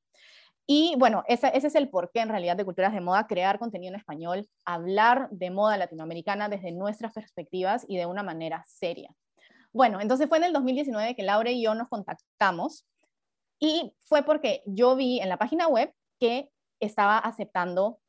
Y 0.66 0.94
bueno, 0.98 1.24
ese, 1.26 1.50
ese, 1.54 1.66
es 1.66 1.74
el 1.74 1.88
porqué 1.88 2.20
en 2.20 2.28
realidad 2.28 2.56
de 2.56 2.64
Culturas 2.64 2.92
de 2.92 3.00
Moda, 3.00 3.26
crear 3.26 3.58
contenido 3.58 3.92
en 3.92 3.98
español, 3.98 4.48
hablar 4.64 5.28
de 5.30 5.50
moda 5.50 5.76
latinoamericana 5.76 6.48
desde 6.48 6.70
nuestras 6.70 7.12
perspectivas 7.12 7.84
y 7.88 7.96
de 7.96 8.06
una 8.06 8.22
manera 8.22 8.64
seria. 8.68 9.10
Bueno, 9.72 10.00
entonces 10.00 10.28
fue 10.28 10.38
en 10.38 10.44
el 10.44 10.52
2019 10.52 11.14
que 11.14 11.22
Laura 11.22 11.50
y 11.50 11.62
yo 11.62 11.74
nos 11.74 11.88
contactamos 11.88 12.86
y 13.58 13.94
fue 14.00 14.22
porque 14.22 14.62
yo 14.66 14.96
vi 14.96 15.20
en 15.20 15.28
la 15.28 15.38
página 15.38 15.68
web 15.68 15.92
que 16.18 16.50
estaba 16.80 17.18
aceptando 17.18 18.00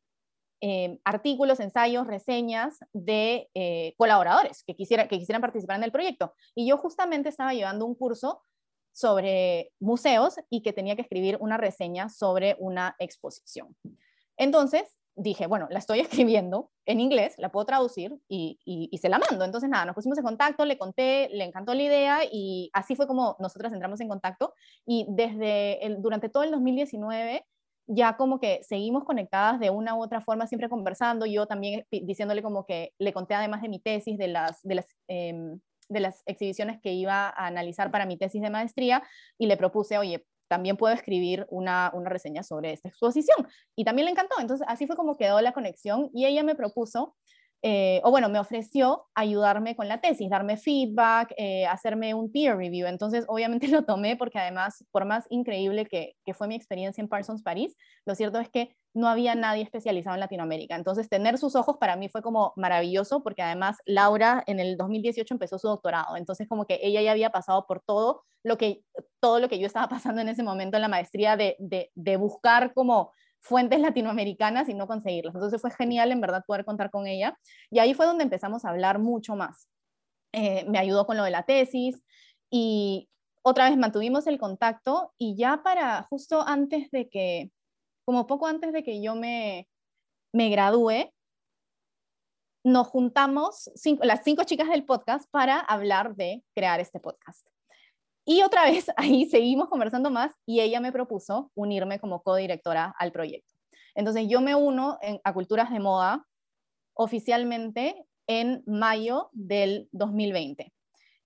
eh, 0.62 0.98
artículos, 1.04 1.60
ensayos, 1.60 2.08
reseñas 2.08 2.80
de 2.92 3.50
eh, 3.54 3.94
colaboradores 3.98 4.64
que, 4.64 4.76
quisiera, 4.76 5.08
que 5.08 5.20
quisieran 5.20 5.42
participar 5.42 5.78
en 5.78 5.84
el 5.84 5.92
proyecto. 5.92 6.34
Y 6.56 6.68
yo 6.68 6.78
justamente 6.78 7.30
estaba 7.30 7.54
llevando 7.54 7.86
un 7.86 7.96
curso 7.96 8.42
sobre 8.94 9.72
museos 9.80 10.36
y 10.50 10.62
que 10.62 10.74
tenía 10.74 10.96
que 10.96 11.02
escribir 11.02 11.38
una 11.40 11.58
reseña 11.58 12.10
sobre 12.10 12.56
una 12.60 12.96
exposición. 13.00 13.76
Entonces 14.38 14.98
dije, 15.16 15.48
bueno, 15.48 15.68
la 15.70 15.80
estoy 15.80 16.00
escribiendo 16.02 16.72
en 16.86 17.00
inglés, 17.00 17.36
la 17.38 17.50
puedo 17.52 17.66
traducir 17.66 18.18
y, 18.28 18.60
y, 18.66 18.98
se 18.98 19.10
la 19.10 19.20
mando. 19.20 19.46
Entonces 19.46 19.70
nada, 19.70 19.86
nos 19.86 19.96
pusimos 19.96 20.18
en 20.18 20.24
contacto, 20.24 20.66
le 20.66 20.78
conté, 20.78 21.30
le 21.32 21.44
encantó 21.44 21.74
la 21.74 21.84
idea 21.84 22.20
y 22.32 22.70
así 22.74 22.96
fue 22.96 23.08
como 23.08 23.36
nosotras 23.40 23.74
entramos 23.74 24.00
en 24.02 24.10
contacto 24.10 24.54
y 24.86 25.06
desde 25.10 25.98
durante 26.00 26.30
todo 26.30 26.44
el 26.44 26.52
2019 26.52 27.46
ya 27.86 28.16
como 28.16 28.40
que 28.40 28.62
seguimos 28.64 29.04
conectadas 29.04 29.60
de 29.60 29.70
una 29.70 29.94
u 29.96 30.02
otra 30.02 30.22
forma, 30.22 30.48
siempre 30.48 30.70
conversando, 30.70 31.26
yo 31.26 31.48
también 31.48 31.86
diciéndole 31.92 32.42
como 32.42 32.66
que 32.66 32.94
le 32.98 33.12
conté 33.12 33.36
además 33.36 33.62
de 33.62 33.68
mi 33.68 33.80
tesis, 33.80 34.18
de 34.18 34.30
las, 34.30 34.62
de 34.64 34.76
las 34.76 34.86
em, 35.08 35.60
de 35.90 36.00
las 36.00 36.24
exhibiciones 36.26 36.80
que 36.82 36.94
iba 36.94 37.28
a 37.28 37.48
analizar 37.48 37.92
para 37.92 38.06
mi 38.06 38.18
tesis 38.18 38.42
de 38.42 38.50
maestría 38.50 39.04
y 39.38 39.48
le 39.48 39.58
propuse, 39.58 39.98
oye, 39.98 40.26
también 40.48 40.78
puedo 40.78 40.94
escribir 40.94 41.46
una, 41.50 41.92
una 41.94 42.10
reseña 42.10 42.44
sobre 42.44 42.74
esta 42.74 42.90
exposición. 42.90 43.48
Y 43.76 43.84
también 43.84 44.06
le 44.06 44.12
encantó. 44.12 44.36
Entonces, 44.40 44.66
así 44.70 44.88
fue 44.88 44.96
como 44.96 45.18
quedó 45.18 45.42
la 45.42 45.54
conexión 45.54 46.10
y 46.14 46.26
ella 46.26 46.44
me 46.44 46.56
propuso 46.56 47.16
eh, 47.66 48.02
o 48.04 48.12
bueno, 48.12 48.28
me 48.28 48.40
ofreció 48.40 49.06
ayudarme 49.16 49.78
con 49.78 49.88
la 49.88 50.02
tesis, 50.02 50.30
darme 50.30 50.58
feedback, 50.58 51.34
eh, 51.38 51.66
hacerme 51.66 52.14
un 52.14 52.30
peer 52.30 52.58
review. 52.58 52.88
Entonces, 52.88 53.24
obviamente 53.30 53.68
lo 53.70 53.86
tomé 53.86 54.18
porque 54.18 54.38
además, 54.38 54.84
por 54.92 55.06
más 55.06 55.26
increíble 55.30 55.86
que, 55.86 56.18
que, 56.26 56.34
fue 56.34 56.50
mi 56.50 56.56
experiencia 56.56 57.02
en 57.02 57.08
Parsons 57.08 57.42
París, 57.42 57.78
lo 58.06 58.16
cierto 58.16 58.40
es 58.40 58.50
que 58.50 58.76
no 58.94 59.08
había 59.08 59.34
nadie 59.36 59.64
especializado 59.64 60.14
en 60.14 60.20
Latinoamérica. 60.20 60.76
Entonces, 60.76 61.08
tener 61.08 61.38
sus 61.38 61.56
ojos 61.56 61.78
para 61.78 61.96
mí 61.96 62.10
fue 62.10 62.22
como 62.22 62.52
maravilloso 62.58 63.24
porque 63.24 63.42
además 63.42 63.78
Laura 63.86 64.44
en 64.46 64.60
el 64.60 64.76
2018 64.76 65.34
empezó 65.34 65.58
su 65.58 65.70
doctorado. 65.70 66.18
Entonces, 66.18 66.50
como 66.50 66.66
que 66.66 66.82
ella 66.84 67.02
ya 67.02 67.12
había 67.12 67.30
pasado 67.30 67.66
por 67.66 67.80
todo 67.80 68.24
lo 68.44 68.58
que, 68.58 68.84
todo 69.22 69.40
lo 69.40 69.48
que 69.48 69.58
yo 69.58 69.68
estaba 69.68 69.88
pasando 70.18 70.22
en 70.22 70.28
ese 70.28 70.44
momento 70.44 70.76
en 70.76 70.82
la 70.82 70.90
maestría 70.90 71.38
de, 71.38 71.56
de, 71.60 71.92
de 71.96 72.18
buscar 72.18 72.74
como 72.74 73.14
fuentes 73.44 73.80
latinoamericanas 73.80 74.70
y 74.70 74.74
no 74.74 74.88
conseguirlas. 74.88 75.36
Entonces 75.36 75.62
fue 75.62 75.72
genial 75.72 76.12
en 76.12 76.22
verdad 76.22 76.44
poder 76.48 76.66
contar 76.66 76.90
con 76.90 77.08
ella. 77.08 77.38
Y 77.70 77.80
ahí 77.80 77.94
fue 77.94 78.06
donde 78.06 78.24
empezamos 78.24 78.66
a 78.66 78.70
hablar 78.70 79.00
mucho 79.00 79.36
más. 79.36 79.68
Eh, 80.32 80.66
me 80.68 80.80
ayudó 80.80 81.06
con 81.06 81.18
lo 81.18 81.24
de 81.24 81.32
la 81.32 81.44
tesis 81.44 82.02
y 82.50 83.10
otra 83.44 83.70
vez 83.70 83.78
mantuvimos 83.78 84.26
el 84.28 84.40
contacto 84.40 85.14
y 85.18 85.36
ya 85.36 85.62
para 85.64 86.04
justo 86.04 86.42
antes 86.48 86.90
de 86.92 87.10
que, 87.10 87.52
como 88.06 88.26
poco 88.26 88.48
antes 88.48 88.72
de 88.72 88.84
que 88.84 89.02
yo 89.02 89.16
me, 89.16 89.68
me 90.34 90.50
gradué, 90.50 91.14
nos 92.66 92.88
juntamos 92.88 93.70
las 94.02 94.24
cinco 94.24 94.46
chicas 94.46 94.70
del 94.70 94.86
podcast 94.86 95.30
para 95.30 95.60
hablar 95.60 96.16
de 96.16 96.44
crear 96.56 96.80
este 96.80 97.00
podcast. 97.02 97.53
Y 98.26 98.42
otra 98.42 98.66
vez 98.66 98.88
ahí 98.98 99.26
seguimos 99.26 99.70
conversando 99.70 100.10
más 100.12 100.32
y 100.46 100.62
ella 100.62 100.80
me 100.80 100.92
propuso 100.92 101.52
unirme 101.56 102.00
como 102.00 102.22
codirectora 102.22 102.94
al 102.98 103.12
proyecto. 103.12 103.54
Entonces 103.96 104.28
yo 104.28 104.42
me 104.42 104.56
uno 104.56 104.98
a 105.24 105.34
Culturas 105.34 105.72
de 105.72 105.80
Moda 105.80 106.26
oficialmente 106.96 108.06
en 108.28 108.64
mayo 108.66 109.30
del 109.34 109.90
2020. 109.92 110.74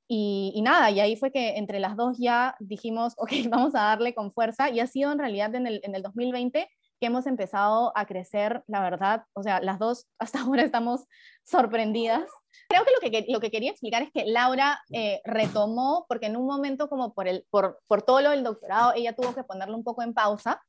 Y, 0.09 0.61
nada, 0.63 0.89
y 0.89 1.01
ahí 1.01 1.17
fue 1.17 1.31
que 1.31 1.57
entre 1.57 1.79
las 1.79 1.97
dos 1.97 2.17
ya 2.17 2.55
dijimos, 2.59 3.13
ok, 3.17 3.29
vamos 3.49 3.75
a 3.75 3.81
darle 3.81 4.13
con 4.13 4.31
fuerza 4.31 4.69
y 4.69 4.79
ha 4.79 4.87
sido 4.87 5.11
en 5.11 5.19
realidad 5.19 5.53
en 5.55 5.67
el, 5.67 5.81
en 5.83 5.95
el 5.95 6.01
2020 6.01 6.69
que 6.99 7.05
hemos 7.05 7.27
empezado 7.27 7.91
a 7.95 8.05
crecer, 8.05 8.63
la 8.67 8.81
verdad, 8.81 9.23
o 9.33 9.43
sea, 9.43 9.61
las 9.61 9.79
dos 9.79 10.07
hasta 10.17 10.41
ahora 10.41 10.63
estamos 10.63 11.05
sorprendidas 11.43 12.29
Creo 12.69 12.83
que 12.83 12.91
lo 12.91 13.11
que, 13.11 13.25
lo 13.31 13.39
que 13.39 13.51
quería 13.51 13.71
explicar 13.71 14.01
es 14.01 14.11
que 14.11 14.25
Laura 14.25 14.79
eh, 14.91 15.21
retomó, 15.23 16.05
porque 16.07 16.27
en 16.27 16.37
un 16.37 16.45
momento 16.45 16.89
como 16.89 17.13
por, 17.13 17.27
el, 17.27 17.45
por, 17.49 17.79
por 17.87 18.01
todo 18.01 18.21
lo 18.21 18.31
del 18.31 18.43
doctorado, 18.43 18.93
ella 18.95 19.13
tuvo 19.13 19.33
que 19.33 19.43
ponerlo 19.43 19.75
un 19.75 19.83
poco 19.83 20.03
en 20.03 20.13
pausa, 20.13 20.61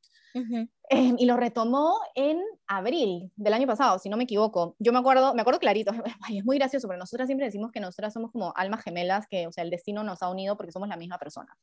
em, 0.90 1.16
y 1.18 1.26
lo 1.26 1.36
retomó 1.36 1.98
en 2.14 2.40
abril 2.66 3.32
del 3.34 3.54
año 3.54 3.66
pasado, 3.66 3.98
si 3.98 4.08
no 4.08 4.16
me 4.16 4.24
equivoco. 4.24 4.76
Yo 4.78 4.92
me 4.92 4.98
acuerdo, 4.98 5.34
me 5.34 5.40
acuerdo 5.40 5.58
clarito, 5.58 5.90
es 6.32 6.44
muy 6.44 6.58
gracioso, 6.58 6.86
pero 6.86 6.98
nosotras 6.98 7.26
siempre 7.26 7.46
decimos 7.46 7.72
que 7.72 7.80
nosotras 7.80 8.12
somos 8.12 8.30
como 8.30 8.52
almas 8.56 8.82
gemelas, 8.84 9.26
que, 9.28 9.46
o 9.46 9.52
sea, 9.52 9.64
el 9.64 9.70
destino 9.70 10.04
nos 10.04 10.22
ha 10.22 10.30
unido 10.30 10.56
porque 10.56 10.72
somos 10.72 10.88
la 10.88 10.96
misma 10.96 11.18
persona. 11.18 11.56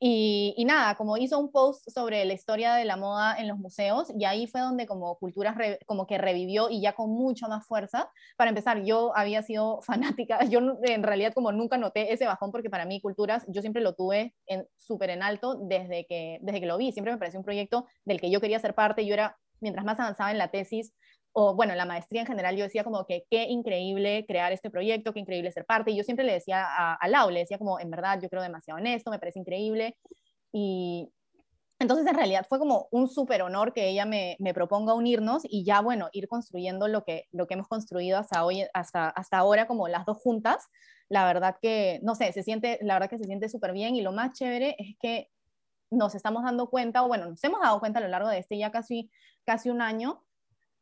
Y, 0.00 0.64
nada, 0.64 0.94
como 0.94 1.16
hizo 1.16 1.40
un 1.40 1.50
post 1.50 1.88
sobre 1.90 2.24
la 2.24 2.32
historia 2.32 2.74
de 2.74 2.84
la 2.84 2.96
moda 2.96 3.36
en 3.36 3.48
los 3.48 3.58
museos, 3.58 4.12
y 4.16 4.24
ahí 4.24 4.46
fue 4.46 4.60
donde 4.60 4.86
como 4.86 5.18
Culturas 5.18 5.56
como 5.86 6.06
que 6.06 6.18
revivió 6.18 6.70
y 6.70 6.80
ya 6.80 6.92
con 6.92 7.10
mucha 7.10 7.48
más 7.48 7.66
fuerza. 7.66 8.08
Para 8.36 8.50
empezar, 8.50 8.84
yo 8.84 9.16
había 9.16 9.42
sido 9.42 9.80
fanática, 9.82 10.44
yo 10.44 10.60
en 10.82 11.02
realidad 11.02 11.32
como 11.34 11.50
nunca 11.50 11.78
noté 11.78 12.12
ese 12.12 12.26
bajón, 12.26 12.52
porque 12.52 12.70
para 12.70 12.84
mí 12.84 13.00
Culturas, 13.00 13.44
yo 13.48 13.60
siempre 13.60 13.82
lo 13.82 13.94
tuve 13.94 14.34
súper 14.76 15.10
en 15.10 15.22
alto 15.22 15.56
desde 15.56 16.06
que, 16.06 16.38
desde 16.42 16.60
que 16.60 16.66
lo 16.66 16.78
vi, 16.78 16.92
siempre 16.92 17.12
me 17.12 17.18
pareció 17.18 17.40
un 17.40 17.44
proyecto 17.44 17.86
del 18.04 18.20
que 18.20 18.30
yo 18.30 18.40
quería 18.40 18.60
ser 18.60 18.74
parte, 18.74 19.04
yo 19.04 19.14
era, 19.14 19.36
mientras 19.60 19.84
más 19.84 19.98
avanzaba 19.98 20.30
en 20.30 20.38
la 20.38 20.48
tesis, 20.48 20.92
o 21.40 21.54
bueno, 21.54 21.72
la 21.76 21.84
maestría 21.84 22.22
en 22.22 22.26
general, 22.26 22.56
yo 22.56 22.64
decía 22.64 22.82
como 22.82 23.06
que 23.06 23.24
qué 23.30 23.44
increíble 23.44 24.24
crear 24.26 24.50
este 24.50 24.70
proyecto, 24.70 25.12
qué 25.12 25.20
increíble 25.20 25.52
ser 25.52 25.64
parte. 25.64 25.92
Y 25.92 25.96
yo 25.96 26.02
siempre 26.02 26.24
le 26.26 26.32
decía 26.32 26.64
a, 26.66 26.94
a 26.94 27.08
Lau, 27.08 27.30
le 27.30 27.38
decía 27.38 27.58
como, 27.58 27.78
en 27.78 27.90
verdad, 27.90 28.18
yo 28.20 28.28
creo 28.28 28.42
demasiado 28.42 28.80
en 28.80 28.88
esto, 28.88 29.12
me 29.12 29.20
parece 29.20 29.38
increíble. 29.38 29.96
Y 30.52 31.12
entonces 31.78 32.08
en 32.08 32.16
realidad 32.16 32.44
fue 32.48 32.58
como 32.58 32.88
un 32.90 33.08
súper 33.08 33.42
honor 33.42 33.72
que 33.72 33.88
ella 33.88 34.04
me, 34.04 34.34
me, 34.40 34.52
proponga 34.52 34.94
unirnos 34.94 35.42
y 35.44 35.64
ya, 35.64 35.80
bueno, 35.80 36.08
ir 36.12 36.26
construyendo 36.26 36.88
lo 36.88 37.04
que, 37.04 37.28
lo 37.30 37.46
que 37.46 37.54
hemos 37.54 37.68
construido 37.68 38.18
hasta, 38.18 38.44
hoy, 38.44 38.64
hasta, 38.74 39.08
hasta 39.08 39.38
ahora 39.38 39.68
como 39.68 39.86
las 39.86 40.04
dos 40.06 40.18
juntas. 40.18 40.66
La 41.08 41.24
verdad 41.24 41.56
que, 41.62 42.00
no 42.02 42.16
sé, 42.16 42.32
se 42.32 42.42
siente, 42.42 42.80
la 42.82 42.94
verdad 42.94 43.10
que 43.10 43.18
se 43.18 43.26
siente 43.26 43.48
súper 43.48 43.72
bien 43.72 43.94
y 43.94 44.02
lo 44.02 44.10
más 44.10 44.36
chévere 44.36 44.74
es 44.76 44.96
que 45.00 45.30
nos 45.88 46.16
estamos 46.16 46.42
dando 46.42 46.68
cuenta, 46.68 47.04
o 47.04 47.06
bueno, 47.06 47.26
nos 47.26 47.44
hemos 47.44 47.60
dado 47.60 47.78
cuenta 47.78 48.00
a 48.00 48.02
lo 48.02 48.08
largo 48.08 48.28
de 48.28 48.38
este 48.38 48.58
ya 48.58 48.72
casi, 48.72 49.08
casi 49.44 49.70
un 49.70 49.82
año, 49.82 50.24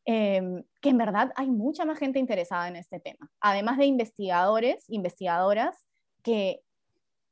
Em, 0.08 0.62
que 0.80 0.90
en 0.90 0.98
verdad 0.98 1.32
hay 1.34 1.50
mucha 1.50 1.84
más 1.84 1.98
gente 1.98 2.20
interesada 2.20 2.68
en 2.68 2.76
este 2.76 3.00
tema, 3.00 3.28
además 3.40 3.76
de 3.76 3.86
investigadores, 3.86 4.84
investigadoras 4.86 5.84
que, 6.22 6.62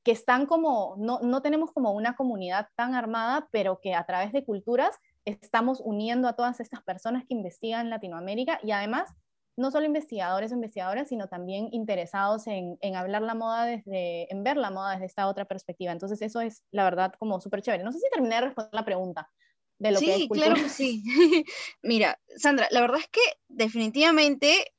que 0.02 0.10
están 0.10 0.46
como, 0.46 0.96
no, 0.98 1.20
no 1.20 1.40
tenemos 1.40 1.70
como 1.70 1.92
una 1.92 2.16
comunidad 2.16 2.66
tan 2.74 2.96
armada, 2.96 3.48
pero 3.52 3.80
que 3.80 3.94
a 3.94 4.04
través 4.06 4.32
de 4.32 4.44
culturas 4.44 4.98
estamos 5.24 5.80
uniendo 5.84 6.26
a 6.26 6.32
todas 6.32 6.58
estas 6.58 6.82
personas 6.82 7.24
que 7.28 7.34
investigan 7.34 7.90
Latinoamérica 7.90 8.58
y 8.60 8.72
además 8.72 9.08
no 9.56 9.70
solo 9.70 9.86
investigadores 9.86 10.50
o 10.50 10.56
investigadoras, 10.56 11.08
sino 11.08 11.28
también 11.28 11.68
interesados 11.70 12.48
en, 12.48 12.76
en, 12.80 12.96
hablar 12.96 13.22
la 13.22 13.34
moda 13.34 13.66
desde, 13.66 14.32
en 14.32 14.42
ver 14.42 14.56
la 14.56 14.72
moda 14.72 14.94
desde 14.94 15.06
esta 15.06 15.28
otra 15.28 15.44
perspectiva. 15.44 15.92
Entonces 15.92 16.20
eso 16.22 16.40
es, 16.40 16.64
la 16.72 16.82
verdad, 16.82 17.12
como 17.20 17.40
súper 17.40 17.62
chévere. 17.62 17.84
No 17.84 17.92
sé 17.92 18.00
si 18.00 18.06
terminé 18.12 18.34
de 18.34 18.40
responder 18.40 18.74
la 18.74 18.84
pregunta, 18.84 19.30
sí, 19.96 20.28
claro 20.32 20.54
que 20.54 20.68
sí. 20.68 21.02
Mira, 21.82 22.20
Sandra, 22.36 22.68
la 22.70 22.80
verdad 22.80 23.00
es 23.00 23.08
que 23.08 23.20
definitivamente 23.48 24.72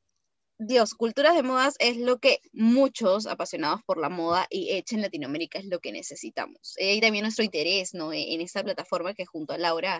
Dios, 0.58 0.94
culturas 0.94 1.36
de 1.36 1.44
modas 1.44 1.76
es 1.80 1.98
lo 1.98 2.20
que 2.20 2.40
muchos 2.54 3.28
apasionados 3.28 3.82
por 3.86 3.98
la 3.98 4.08
moda 4.08 4.48
y 4.50 4.72
hecha 4.72 4.96
en 4.96 5.02
Latinoamérica 5.02 5.60
es 5.60 5.66
lo 5.66 5.80
que 5.80 5.92
necesitamos. 5.92 6.76
Y 6.78 7.02
también 7.02 7.24
nuestro 7.24 7.44
interés, 7.44 7.94
¿no? 7.94 8.14
E, 8.14 8.34
en 8.34 8.40
esta 8.40 8.64
plataforma 8.64 9.14
que 9.14 9.26
junto 9.26 9.52
a 9.52 9.58
Laura 9.58 10.00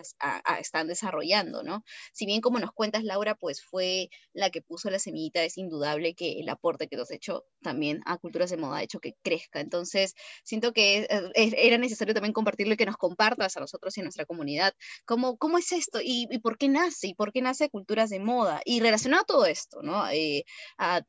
están 0.58 0.86
desarrollando, 0.86 1.62
¿no? 1.62 1.84
Si 2.14 2.24
bien 2.24 2.40
como 2.40 2.58
nos 2.58 2.72
cuentas, 2.72 3.04
Laura, 3.04 3.34
pues 3.34 3.62
fue 3.62 4.08
la 4.32 4.48
que 4.48 4.62
puso 4.62 4.88
la 4.88 4.98
semillita, 4.98 5.44
es 5.44 5.58
indudable 5.58 6.14
que 6.14 6.40
el 6.40 6.48
aporte 6.48 6.88
que 6.88 6.96
tú 6.96 7.02
has 7.02 7.10
hecho 7.10 7.44
también 7.60 8.00
a 8.06 8.16
culturas 8.16 8.48
de 8.48 8.56
moda 8.56 8.78
ha 8.78 8.82
hecho 8.82 8.98
que 8.98 9.12
crezca. 9.22 9.60
Entonces, 9.60 10.14
siento 10.42 10.72
que 10.72 11.06
era 11.34 11.76
necesario 11.76 12.14
también 12.14 12.32
compartirlo 12.32 12.72
y 12.72 12.76
que 12.78 12.86
nos 12.86 12.96
compartas 12.96 13.58
a 13.58 13.60
nosotros 13.60 13.94
y 13.98 14.00
a 14.00 14.04
nuestra 14.04 14.24
comunidad. 14.24 14.72
¿Cómo, 15.04 15.36
cómo 15.36 15.58
es 15.58 15.70
esto? 15.72 16.00
¿Y, 16.02 16.26
¿Y, 16.30 16.38
por 16.38 16.56
qué 16.56 16.68
nace? 16.68 17.08
¿Y 17.08 17.14
por 17.14 17.30
qué 17.32 17.42
nace 17.42 17.68
culturas 17.68 18.08
de 18.08 18.20
moda? 18.20 18.62
Y 18.64 18.80
relacionado 18.80 19.22
a 19.22 19.26
todo 19.26 19.44
esto, 19.44 19.82
¿no? 19.82 20.08
Eh, 20.10 20.45
a, 20.78 21.02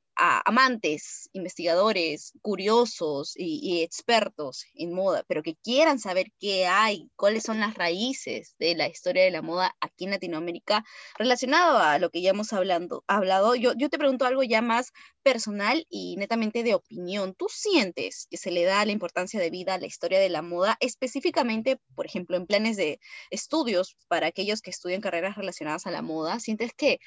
amantes, 0.45 1.29
investigadores, 1.33 2.33
curiosos 2.41 3.33
y, 3.35 3.83
expertos 3.83 4.65
en 4.73 4.91
moda, 4.93 5.23
pero 5.27 5.43
que 5.43 5.55
quieran 5.57 5.99
saber 5.99 6.31
qué 6.39 6.65
hay, 6.65 7.09
cuáles 7.15 7.43
son 7.43 7.59
las 7.59 7.75
raíces 7.75 8.55
de 8.57 8.75
la 8.75 8.87
historia 8.87 9.23
de 9.23 9.29
la 9.29 9.43
moda 9.43 9.75
aquí 9.79 10.05
en 10.05 10.11
Latinoamérica, 10.11 10.83
relacionado 11.19 11.77
a 11.77 11.99
lo 11.99 12.09
que 12.09 12.21
ya 12.21 12.31
hemos 12.31 12.51
hablando, 12.51 13.03
hablado. 13.07 13.53
Yo, 13.55 13.73
yo 13.77 13.89
te 13.89 13.99
pregunto 13.99 14.25
algo 14.25 14.41
ya 14.41 14.61
más 14.63 14.91
personal 15.21 15.85
y 15.89 16.15
netamente 16.17 16.63
de 16.63 16.73
opinión. 16.73 17.35
¿Tú 17.35 17.47
sientes 17.49 18.27
que 18.29 18.37
se 18.37 18.49
le 18.49 18.63
da 18.63 18.85
la 18.85 18.93
importancia 18.93 19.39
de 19.39 19.49
vida 19.49 19.73
a 19.73 19.77
la 19.77 19.85
historia 19.85 20.19
de 20.19 20.29
la 20.29 20.41
moda, 20.41 20.77
específicamente, 20.79 21.79
por 21.95 22.05
ejemplo, 22.05 22.37
en 22.37 22.47
planes 22.47 22.77
de 22.77 22.99
estudios 23.29 23.97
para 24.07 24.27
aquellos 24.27 24.61
que 24.61 24.69
estudian 24.71 25.01
carreras 25.01 25.35
relacionadas 25.35 25.85
a 25.85 25.91
la 25.91 26.01
moda? 26.01 26.39
¿Sientes 26.39 26.71
que 26.73 26.99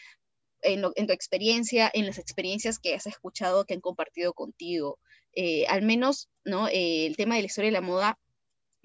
en, 0.63 1.07
tu 1.07 1.13
experiencia, 1.13 1.91
en 1.93 2.07
las 2.07 2.19
experiencias 2.19 2.79
que 2.79 2.95
has 2.95 3.07
escuchado, 3.07 3.65
que 3.65 3.75
han 3.75 3.81
compartido 3.81 4.33
contigo, 4.33 4.99
eh, 5.33 5.67
al 5.67 5.83
menos, 5.83 6.29
¿no? 6.45 6.69
Eh, 6.69 7.07
el 7.07 7.17
tema 7.17 7.37
de 7.37 7.43
la 7.43 7.47
historia 7.47 7.69
de 7.69 7.73
la 7.73 7.81
moda, 7.81 8.19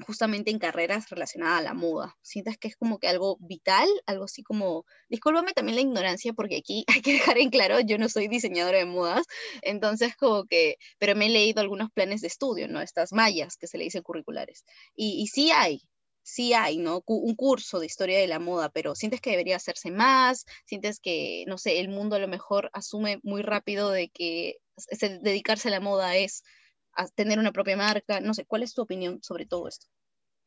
justamente 0.05 0.51
en 0.51 0.60
carreras 0.60 1.10
relacionadas 1.10 1.60
a 1.60 1.63
la 1.63 1.74
moda. 1.74 2.17
¿Sientes 2.22 2.58
que 2.58 2.67
es 2.67 2.75
como 2.75 3.00
que 3.00 3.08
algo 3.08 3.38
vital? 3.39 3.88
Algo 4.05 4.25
así 4.25 4.44
como, 4.44 4.86
discúlpame 5.10 5.53
también 5.53 5.75
la 5.75 5.82
ignorancia, 5.82 6.34
porque 6.34 6.58
aquí 6.58 6.84
hay 7.00 7.01
que 7.01 7.13
dejar 7.13 7.38
en 7.38 7.50
claro, 7.50 7.79
yo 7.79 7.98
no 7.98 8.10
soy 8.10 8.27
diseñadora 8.27 8.79
de 8.79 8.86
modas, 8.86 9.25
entonces 9.62 10.15
como 10.15 10.46
que, 10.46 10.75
pero 10.98 11.15
me 11.15 11.27
he 11.27 11.29
leído 11.29 11.62
algunos 11.62 11.91
planes 11.91 12.22
de 12.22 12.27
estudio, 12.27 12.67
¿no? 12.67 12.82
Estas 12.82 13.13
mallas 13.13 13.58
que 13.58 13.67
se 13.67 13.77
le 13.77 13.86
dicen 13.86 14.03
curriculares. 14.03 14.65
Y, 14.96 15.22
y 15.22 15.27
sí 15.27 15.51
hay, 15.51 15.82
sí 16.25 16.53
hay, 16.53 16.77
¿no? 16.77 17.03
Un 17.05 17.36
curso 17.36 17.79
de 17.79 17.86
historia 17.86 18.20
de 18.20 18.27
la 18.27 18.39
moda, 18.39 18.70
pero 18.70 18.96
sientes 18.96 19.22
que 19.22 19.29
debería 19.29 19.58
hacerse 19.58 19.91
más, 19.91 20.46
sientes 20.65 21.00
que, 21.00 21.46
no 21.48 21.60
sé, 21.60 21.79
el 21.79 21.88
mundo 21.88 22.15
a 22.15 22.20
lo 22.20 22.27
mejor 22.27 22.72
asume 22.74 23.20
muy 23.22 23.44
rápido 23.44 23.91
de 23.91 24.10
que 24.10 24.55
dedicarse 25.22 25.67
a 25.67 25.72
la 25.72 25.79
moda 25.79 26.15
es 26.15 26.44
tener 27.13 27.38
una 27.38 27.51
propia 27.51 27.77
marca, 27.77 28.22
no 28.22 28.34
sé, 28.34 28.46
¿cuál 28.46 28.63
es 28.63 28.74
tu 28.74 28.82
opinión 28.82 29.20
sobre 29.22 29.46
todo 29.46 29.67
esto? 29.67 29.86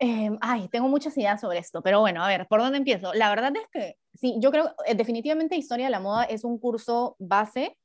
Em, 0.01 0.37
ay, 0.41 0.69
tengo 0.69 0.89
muchas 0.89 1.17
ideas 1.17 1.41
sobre 1.41 1.59
esto, 1.59 1.81
pero 1.81 2.01
bueno, 2.01 2.25
a 2.25 2.29
ver, 2.29 2.49
¿por 2.49 2.61
dónde 2.61 2.79
empiezo? 2.79 3.15
La 3.15 3.29
verdad 3.29 3.53
es 3.57 3.69
que 3.71 3.95
sí, 4.15 4.37
yo 4.41 4.51
creo, 4.51 4.75
eh, 4.87 4.97
definitivamente 4.97 5.57
Historia 5.57 5.87
de 5.87 5.91
la 5.91 6.01
Moda 6.01 6.25
es 6.25 6.43
un 6.43 6.59
curso 6.59 7.15
base 7.21 7.77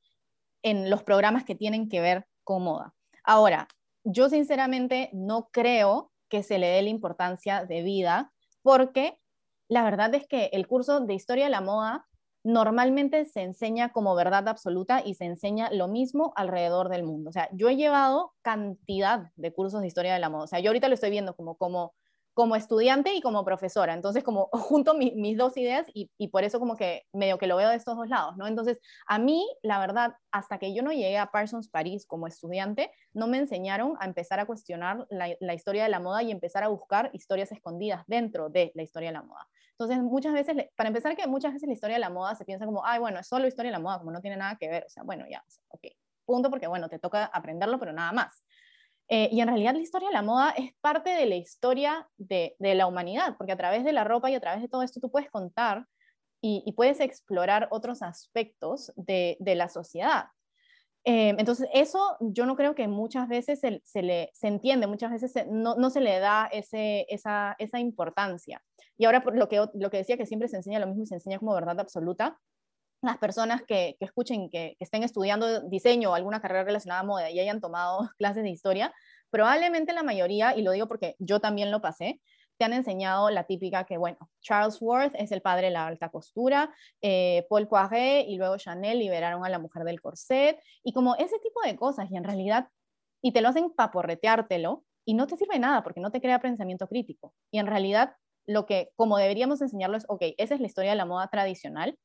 en 0.63 0.89
los 0.89 1.03
programas 1.03 1.43
que 1.43 1.55
tienen 1.55 1.89
que 1.89 2.01
ver 2.01 2.25
con 2.43 2.63
moda. 2.63 2.95
Ahora, 3.23 3.67
yo 4.03 4.29
sinceramente 4.29 5.09
no 5.13 5.49
creo 5.51 6.12
que 6.29 6.43
se 6.43 6.57
le 6.59 6.67
dé 6.67 6.81
la 6.81 6.89
importancia 6.89 7.65
de 7.65 7.81
vida, 7.81 8.31
porque 8.61 9.17
la 9.67 9.83
verdad 9.83 10.13
es 10.15 10.27
que 10.27 10.49
el 10.53 10.67
curso 10.67 10.99
de 10.99 11.13
historia 11.13 11.45
de 11.45 11.51
la 11.51 11.61
moda 11.61 12.05
normalmente 12.43 13.23
se 13.25 13.41
enseña 13.41 13.93
como 13.93 14.15
verdad 14.15 14.47
absoluta 14.49 15.01
y 15.03 15.15
se 15.15 15.25
enseña 15.25 15.71
lo 15.71 15.87
mismo 15.87 16.33
alrededor 16.35 16.89
del 16.89 17.03
mundo. 17.03 17.29
O 17.29 17.33
sea, 17.33 17.49
yo 17.53 17.69
he 17.69 17.77
llevado 17.77 18.33
cantidad 18.41 19.31
de 19.35 19.53
cursos 19.53 19.81
de 19.81 19.87
historia 19.87 20.13
de 20.13 20.19
la 20.19 20.29
moda. 20.29 20.43
O 20.43 20.47
sea, 20.47 20.59
yo 20.59 20.69
ahorita 20.69 20.89
lo 20.89 20.93
estoy 20.93 21.09
viendo 21.09 21.35
como, 21.35 21.55
como 21.55 21.93
como 22.33 22.55
estudiante 22.55 23.13
y 23.13 23.21
como 23.21 23.45
profesora. 23.45 23.93
Entonces, 23.93 24.23
como 24.23 24.49
junto 24.51 24.93
mis 24.95 25.37
dos 25.37 25.55
ideas 25.57 25.85
y, 25.93 26.09
por 26.29 26.43
eso 26.43 26.59
como 26.59 26.75
que 26.75 27.03
medio 27.13 27.37
que 27.37 27.47
lo 27.47 27.57
veo 27.57 27.69
de 27.69 27.75
estos 27.75 27.95
dos 27.95 28.07
lados, 28.07 28.35
¿no? 28.37 28.47
Entonces, 28.47 28.79
a 29.07 29.19
mí, 29.19 29.47
la 29.61 29.79
verdad, 29.79 30.15
hasta 30.31 30.57
que 30.57 30.73
yo 30.73 30.81
no 30.81 30.91
llegué 30.91 31.17
a 31.17 31.31
Parsons 31.31 31.69
París 31.69 32.05
como 32.07 32.27
estudiante, 32.27 32.91
no 33.13 33.27
me 33.27 33.37
enseñaron 33.37 33.95
a 33.99 34.05
empezar 34.05 34.39
a 34.39 34.45
cuestionar 34.45 35.05
la, 35.09 35.53
historia 35.53 35.83
de 35.83 35.89
la 35.89 35.99
moda 35.99 36.23
y 36.23 36.31
empezar 36.31 36.63
a 36.63 36.67
buscar 36.69 37.11
historias 37.13 37.51
escondidas 37.51 38.03
dentro 38.07 38.49
de 38.49 38.71
la 38.73 38.83
historia 38.83 39.09
de 39.09 39.13
la 39.13 39.23
moda. 39.23 39.47
Entonces, 39.71 39.99
muchas 39.99 40.33
veces, 40.33 40.55
para 40.75 40.87
empezar, 40.87 41.15
que 41.15 41.27
muchas 41.27 41.53
veces 41.53 41.67
la 41.67 41.73
historia 41.73 41.95
de 41.95 42.01
la 42.01 42.09
moda 42.09 42.35
se 42.35 42.45
piensa 42.45 42.65
como, 42.65 42.85
ay, 42.85 42.99
bueno, 42.99 43.19
es 43.19 43.27
solo 43.27 43.47
historia 43.47 43.69
de 43.69 43.77
la 43.77 43.83
moda, 43.83 43.99
como 43.99 44.11
no 44.11 44.21
tiene 44.21 44.37
nada 44.37 44.55
que 44.57 44.69
ver. 44.69 44.83
O 44.85 44.89
sea, 44.89 45.03
bueno, 45.03 45.25
ya, 45.29 45.43
ok, 45.69 45.81
punto, 46.25 46.49
porque 46.49 46.67
bueno, 46.67 46.89
te 46.89 46.99
toca 46.99 47.25
aprenderlo, 47.25 47.79
pero 47.79 47.93
nada 47.93 48.11
más. 48.11 48.43
Eh, 49.09 49.29
y 49.31 49.41
en 49.41 49.47
realidad 49.47 49.73
la 49.73 49.81
historia 49.81 50.07
de 50.07 50.13
la 50.13 50.21
moda 50.21 50.51
es 50.51 50.73
parte 50.81 51.09
de 51.09 51.25
la 51.25 51.35
historia 51.35 52.07
de, 52.17 52.55
la 52.59 52.87
humanidad, 52.87 53.35
porque 53.37 53.51
a 53.51 53.57
través 53.57 53.83
de 53.83 53.93
la 53.93 54.03
ropa 54.03 54.29
y 54.31 54.35
a 54.35 54.39
través 54.39 54.61
de 54.61 54.69
todo 54.69 54.81
esto 54.81 54.99
tú 54.99 55.11
puedes 55.11 55.29
contar 55.29 55.85
y, 56.41 56.73
puedes 56.75 56.99
explorar 56.99 57.69
otros 57.71 58.01
aspectos 58.01 58.91
de, 58.97 59.37
la 59.39 59.69
sociedad. 59.69 60.25
Eh, 61.05 61.35
entonces, 61.37 61.69
eso 61.73 62.17
yo 62.19 62.45
no 62.45 62.55
creo 62.55 62.75
que 62.75 62.87
muchas 62.87 63.29
veces 63.29 63.59
se, 63.59 64.01
le, 64.01 64.29
se 64.33 64.47
entiende, 64.47 64.87
muchas 64.87 65.11
veces 65.11 65.47
no, 65.49 65.75
no, 65.75 65.89
se 65.89 66.01
le 66.01 66.19
da 66.19 66.49
ese, 66.51 67.05
esa, 67.09 67.55
esa, 67.59 67.79
importancia. 67.79 68.61
Y 68.97 69.05
ahora, 69.05 69.23
por 69.23 69.37
lo 69.37 69.47
que, 69.47 69.65
lo 69.73 69.89
que 69.89 69.97
decía 69.97 70.17
que 70.17 70.25
siempre 70.25 70.49
se 70.49 70.57
enseña 70.57 70.79
lo 70.79 70.87
mismo 70.87 71.03
y 71.03 71.07
se 71.07 71.15
enseña 71.15 71.39
como 71.39 71.53
verdad 71.53 71.79
absoluta, 71.79 72.39
las 73.03 73.17
personas 73.17 73.61
que, 73.63 73.97
escuchen, 73.99 74.49
que, 74.49 74.75
estén 74.79 75.03
estudiando 75.03 75.61
diseño 75.61 76.11
o 76.11 76.13
alguna 76.15 76.41
carrera 76.41 76.63
relacionada 76.63 77.01
a 77.01 77.05
moda 77.05 77.29
y 77.29 77.39
hayan 77.39 77.61
tomado 77.61 78.09
clases 78.17 78.43
de 78.43 78.49
historia, 78.49 78.93
probablemente 79.29 79.93
la 79.93 80.03
mayoría, 80.03 80.55
y 80.55 80.61
lo 80.61 80.71
digo 80.71 80.87
porque 80.87 81.15
yo 81.19 81.39
también 81.39 81.71
lo 81.71 81.81
pasé, 81.81 82.21
te 82.57 82.65
han 82.65 82.73
enseñado 82.73 83.29
la 83.29 83.45
típica 83.45 83.83
que, 83.83 83.97
bueno, 83.97 84.29
Charles 84.41 84.79
Worth 84.79 85.15
es 85.15 85.31
el 85.31 85.41
padre 85.41 85.67
de 85.67 85.73
la 85.73 85.87
alta 85.87 86.09
costura, 86.09 86.73
eh, 87.01 87.45
Paul 87.49 87.67
Poiret 87.67 88.27
y 88.27 88.37
luego 88.37 88.57
Chanel 88.57 88.99
liberaron 88.99 89.43
a 89.43 89.49
la 89.49 89.59
mujer 89.59 89.83
del 89.83 90.01
corset, 90.01 90.59
y 90.83 90.93
como 90.93 91.15
ese 91.15 91.39
tipo 91.39 91.61
de 91.65 91.75
cosas, 91.75 92.09
y 92.11 92.17
en 92.17 92.23
realidad, 92.23 92.67
y 93.21 93.31
te 93.31 93.41
lo 93.41 93.49
hacen 93.49 93.71
paporreteártelo, 93.71 94.83
y 95.05 95.15
no 95.15 95.27
te 95.27 95.37
sirve 95.37 95.59
nada 95.59 95.83
porque 95.83 95.99
no 95.99 96.11
te 96.11 96.21
crea 96.21 96.39
pensamiento 96.39 96.87
crítico. 96.87 97.33
Y 97.51 97.59
en 97.59 97.67
realidad, 97.67 98.15
lo 98.45 98.65
que 98.65 98.91
como 98.95 99.17
deberíamos 99.17 99.61
enseñarlo 99.61 99.97
es, 99.97 100.05
ok, 100.07 100.21
esa 100.37 100.55
es 100.55 100.61
la 100.61 100.67
historia 100.67 100.91
de 100.91 100.97
la 100.97 101.05
moda 101.05 101.27
tradicional, 101.27 101.97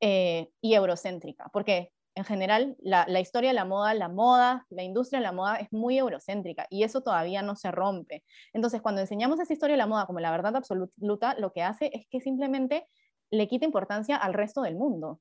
eh, 0.00 0.50
y 0.60 0.74
eurocéntrica, 0.74 1.48
porque 1.52 1.92
en 2.16 2.24
general 2.24 2.76
la, 2.80 3.20
historia 3.20 3.50
de 3.50 3.54
la 3.54 3.66
moda, 3.66 3.92
la 3.92 4.08
moda, 4.08 4.66
la 4.70 4.82
industria 4.82 5.20
de 5.20 5.24
la 5.24 5.32
moda 5.32 5.56
es 5.56 5.70
muy 5.70 5.98
eurocéntrica 5.98 6.66
y 6.70 6.82
eso 6.82 7.02
todavía 7.02 7.42
no 7.42 7.56
se 7.56 7.70
rompe. 7.70 8.24
Entonces, 8.54 8.80
cuando 8.80 9.02
enseñamos 9.02 9.38
esa 9.38 9.52
historia 9.52 9.74
de 9.74 9.78
la 9.78 9.86
moda 9.86 10.06
como 10.06 10.20
la 10.20 10.30
verdad 10.30 10.56
absoluta, 10.56 11.34
lo 11.38 11.52
que 11.52 11.62
hace 11.62 11.90
es 11.92 12.06
que 12.10 12.20
simplemente 12.20 12.88
le 13.30 13.48
quita 13.48 13.66
importancia 13.66 14.16
al 14.16 14.32
resto 14.32 14.62
del 14.62 14.76
mundo. 14.76 15.20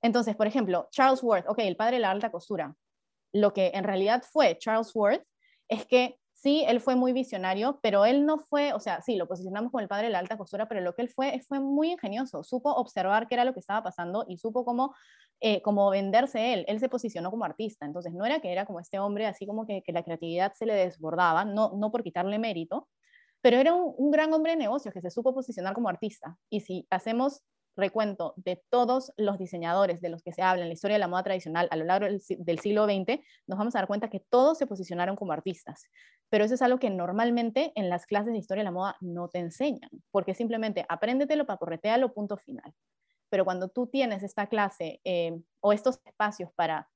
Entonces, 0.00 0.36
por 0.36 0.46
ejemplo, 0.46 0.88
Charles 0.92 1.22
Worth, 1.24 1.48
ok, 1.48 1.58
el 1.58 1.76
padre 1.76 1.96
de 1.96 2.02
la 2.02 2.12
alta 2.12 2.30
costura. 2.30 2.76
Lo 3.32 3.52
que 3.52 3.72
en 3.74 3.82
realidad 3.82 4.22
fue 4.22 4.56
Charles 4.56 4.94
Worth 4.94 5.24
es 5.68 5.84
que 5.84 6.16
sí, 6.40 6.64
él 6.68 6.80
fue 6.80 6.94
muy 6.94 7.12
visionario, 7.12 7.80
pero 7.82 8.04
él 8.04 8.24
no 8.24 8.38
fue, 8.38 8.72
o 8.72 8.80
sea, 8.80 9.02
sí, 9.02 9.16
lo 9.16 9.26
posicionamos 9.26 9.72
como 9.72 9.80
el 9.80 9.88
padre 9.88 10.06
de 10.06 10.12
la 10.12 10.20
alta 10.20 10.38
costura, 10.38 10.68
pero 10.68 10.80
lo 10.80 10.94
que 10.94 11.02
él 11.02 11.08
fue 11.08 11.40
fue 11.46 11.58
muy 11.60 11.92
ingenioso, 11.92 12.44
supo 12.44 12.72
observar 12.72 13.26
qué 13.28 13.34
era 13.34 13.44
lo 13.44 13.52
que 13.52 13.60
estaba 13.60 13.82
pasando 13.82 14.24
y 14.28 14.38
supo 14.38 14.64
cómo, 14.64 14.94
eh, 15.40 15.62
cómo 15.62 15.90
venderse 15.90 16.54
él. 16.54 16.64
Él 16.68 16.78
se 16.80 16.88
posicionó 16.88 17.30
como 17.30 17.44
artista, 17.44 17.86
entonces 17.86 18.12
no 18.14 18.24
era 18.24 18.40
que 18.40 18.52
era 18.52 18.66
como 18.66 18.80
este 18.80 18.98
hombre 19.00 19.26
así 19.26 19.46
como 19.46 19.66
que, 19.66 19.82
que 19.82 19.92
la 19.92 20.04
creatividad 20.04 20.52
se 20.54 20.66
le 20.66 20.74
desbordaba, 20.74 21.44
no, 21.44 21.72
no 21.76 21.90
por 21.90 22.02
quitarle 22.04 22.38
mérito, 22.38 22.88
pero 23.40 23.56
era 23.58 23.74
un, 23.74 23.94
un 23.96 24.10
gran 24.10 24.32
hombre 24.32 24.52
de 24.52 24.58
negocios 24.58 24.94
que 24.94 25.00
se 25.00 25.10
supo 25.10 25.34
posicionar 25.34 25.74
como 25.74 25.88
artista. 25.88 26.38
Y 26.50 26.60
si 26.60 26.86
hacemos 26.90 27.42
recuento 27.78 28.34
de 28.36 28.62
todos 28.68 29.12
los 29.16 29.38
diseñadores 29.38 30.00
de 30.00 30.10
los 30.10 30.22
que 30.22 30.32
se 30.32 30.42
habla 30.42 30.62
en 30.62 30.68
la 30.68 30.74
historia 30.74 30.96
de 30.96 31.00
la 31.00 31.08
moda 31.08 31.22
tradicional 31.22 31.68
a 31.70 31.76
lo 31.76 31.84
largo 31.84 32.06
del, 32.06 32.58
siglo 32.58 32.84
XX, 32.84 33.20
nos 33.46 33.58
vamos 33.58 33.74
a 33.74 33.78
dar 33.78 33.86
cuenta 33.86 34.10
que 34.10 34.20
todos 34.20 34.58
se 34.58 34.66
posicionaron 34.66 35.16
como 35.16 35.32
artistas. 35.32 35.84
Pero 36.28 36.44
eso 36.44 36.54
es 36.54 36.62
algo 36.62 36.78
que 36.78 36.90
normalmente 36.90 37.72
en 37.74 37.88
las 37.88 38.04
clases 38.04 38.32
de 38.32 38.38
historia 38.38 38.60
de 38.60 38.66
la 38.66 38.72
moda 38.72 38.96
no 39.00 39.28
te 39.28 39.38
enseñan, 39.38 39.88
porque 40.10 40.34
simplemente 40.34 40.84
apréndetelo, 40.88 41.46
paporretealo, 41.46 42.12
punto 42.12 42.36
final. 42.36 42.74
Pero 43.30 43.44
cuando 43.44 43.68
tú 43.68 43.86
tienes 43.86 44.22
esta 44.22 44.48
clase 44.48 45.00
eh, 45.04 45.40
o 45.60 45.72
estos 45.72 46.00
espacios 46.04 46.50
para 46.54 46.88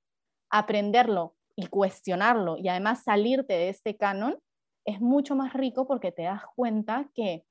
aprenderlo 0.51 1.37
y 1.57 1.66
cuestionarlo 1.68 2.57
y 2.59 2.68
además 2.68 3.05
salirte 3.05 3.55
de 3.55 3.68
este 3.68 3.97
canon, 3.97 4.38
es 4.85 5.01
mucho 5.01 5.37
más 5.37 5.53
rico 5.53 5.87
porque 5.87 6.12
te 6.12 6.23
das 6.23 6.42
cuenta 6.57 7.09
que 7.14 7.45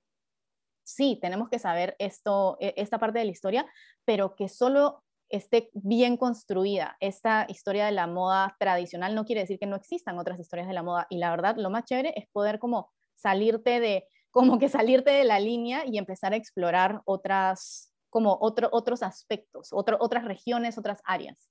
sí, 0.94 1.18
tenemos 1.22 1.50
que 1.50 1.60
saber 1.60 1.96
esto, 2.00 2.58
e, 2.60 2.74
esta 2.78 3.00
parte 3.00 3.20
de 3.20 3.26
la 3.26 3.32
historia, 3.32 3.66
pero 4.06 4.36
que 4.36 4.50
solo 4.50 5.04
esté 5.30 5.70
bien 5.74 6.18
construida. 6.18 6.98
Esta 7.00 7.46
historia 7.48 7.86
de 7.86 7.92
la 7.92 8.08
moda 8.08 8.56
tradicional 8.60 9.16
no 9.16 9.26
quiere 9.26 9.42
decir 9.42 9.60
que 9.60 9.66
no 9.66 9.76
existan 9.76 10.20
otras 10.20 10.40
historias 10.40 10.68
de 10.68 10.74
la 10.74 10.84
moda. 10.84 11.08
Y 11.10 11.18
la 11.18 11.32
verdad, 11.32 11.56
lo 11.58 11.70
más 11.70 11.86
chévere 11.86 12.14
es 12.16 12.26
poder 12.32 12.60
como 12.60 12.92
salirte 13.16 13.80
de, 13.80 14.06
como 14.30 14.60
que 14.60 14.70
salirte 14.70 15.12
de 15.12 15.24
la 15.24 15.40
línea 15.40 15.84
y 15.86 15.98
empezar 15.98 16.34
a 16.34 16.36
explorar 16.36 17.02
otras, 17.06 17.94
como 18.10 18.38
otro, 18.42 18.70
otros 18.72 19.04
aspectos, 19.04 19.70
otras 19.72 20.26
regiones, 20.26 20.78
otras 20.78 21.02
áreas. 21.06 21.50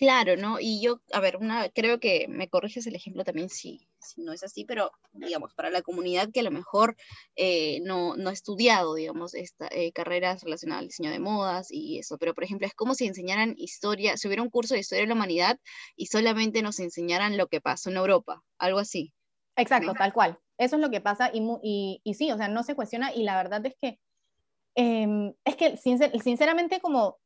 Claro, 0.00 0.38
¿no? 0.38 0.56
Y 0.58 0.80
yo, 0.80 1.02
a 1.12 1.20
ver, 1.20 1.36
una, 1.36 1.68
creo 1.68 2.00
que 2.00 2.26
me 2.26 2.48
corriges 2.48 2.86
el 2.86 2.94
ejemplo 2.94 3.22
también 3.22 3.50
si, 3.50 3.86
si 3.98 4.22
no 4.22 4.32
es 4.32 4.42
así, 4.42 4.64
pero 4.64 4.92
digamos, 5.12 5.52
para 5.52 5.68
la 5.68 5.82
comunidad 5.82 6.30
que 6.32 6.40
a 6.40 6.42
lo 6.42 6.50
mejor 6.50 6.96
eh, 7.36 7.80
no, 7.82 8.16
no 8.16 8.30
ha 8.30 8.32
estudiado, 8.32 8.94
digamos, 8.94 9.34
esta, 9.34 9.68
eh, 9.70 9.92
carreras 9.92 10.42
relacionadas 10.42 10.80
al 10.80 10.88
diseño 10.88 11.10
de 11.10 11.18
modas 11.18 11.70
y 11.70 11.98
eso, 11.98 12.16
pero 12.16 12.32
por 12.32 12.44
ejemplo, 12.44 12.66
es 12.66 12.72
como 12.72 12.94
si 12.94 13.06
enseñaran 13.06 13.52
historia, 13.58 14.16
si 14.16 14.26
hubiera 14.26 14.42
un 14.42 14.48
curso 14.48 14.72
de 14.72 14.80
historia 14.80 15.02
de 15.02 15.08
la 15.08 15.14
humanidad 15.14 15.60
y 15.96 16.06
solamente 16.06 16.62
nos 16.62 16.80
enseñaran 16.80 17.36
lo 17.36 17.48
que 17.48 17.60
pasó 17.60 17.90
en 17.90 17.98
Europa, 17.98 18.42
algo 18.56 18.78
así. 18.78 19.12
Exacto, 19.56 19.92
tal 19.92 20.14
cual. 20.14 20.38
Eso 20.56 20.76
es 20.76 20.80
lo 20.80 20.88
que 20.88 21.02
pasa 21.02 21.30
y, 21.30 21.46
y, 21.62 22.00
y, 22.04 22.14
sí, 22.14 22.32
o 22.32 22.38
sea, 22.38 22.48
no 22.48 22.62
se 22.62 22.74
cuestiona 22.74 23.14
y 23.14 23.24
la 23.24 23.36
verdad 23.36 23.66
es 23.66 23.76
que, 23.78 24.00
eh, 24.76 25.34
es 25.44 25.56
que 25.56 25.76
sinceramente 25.76 26.80
como 26.80 27.19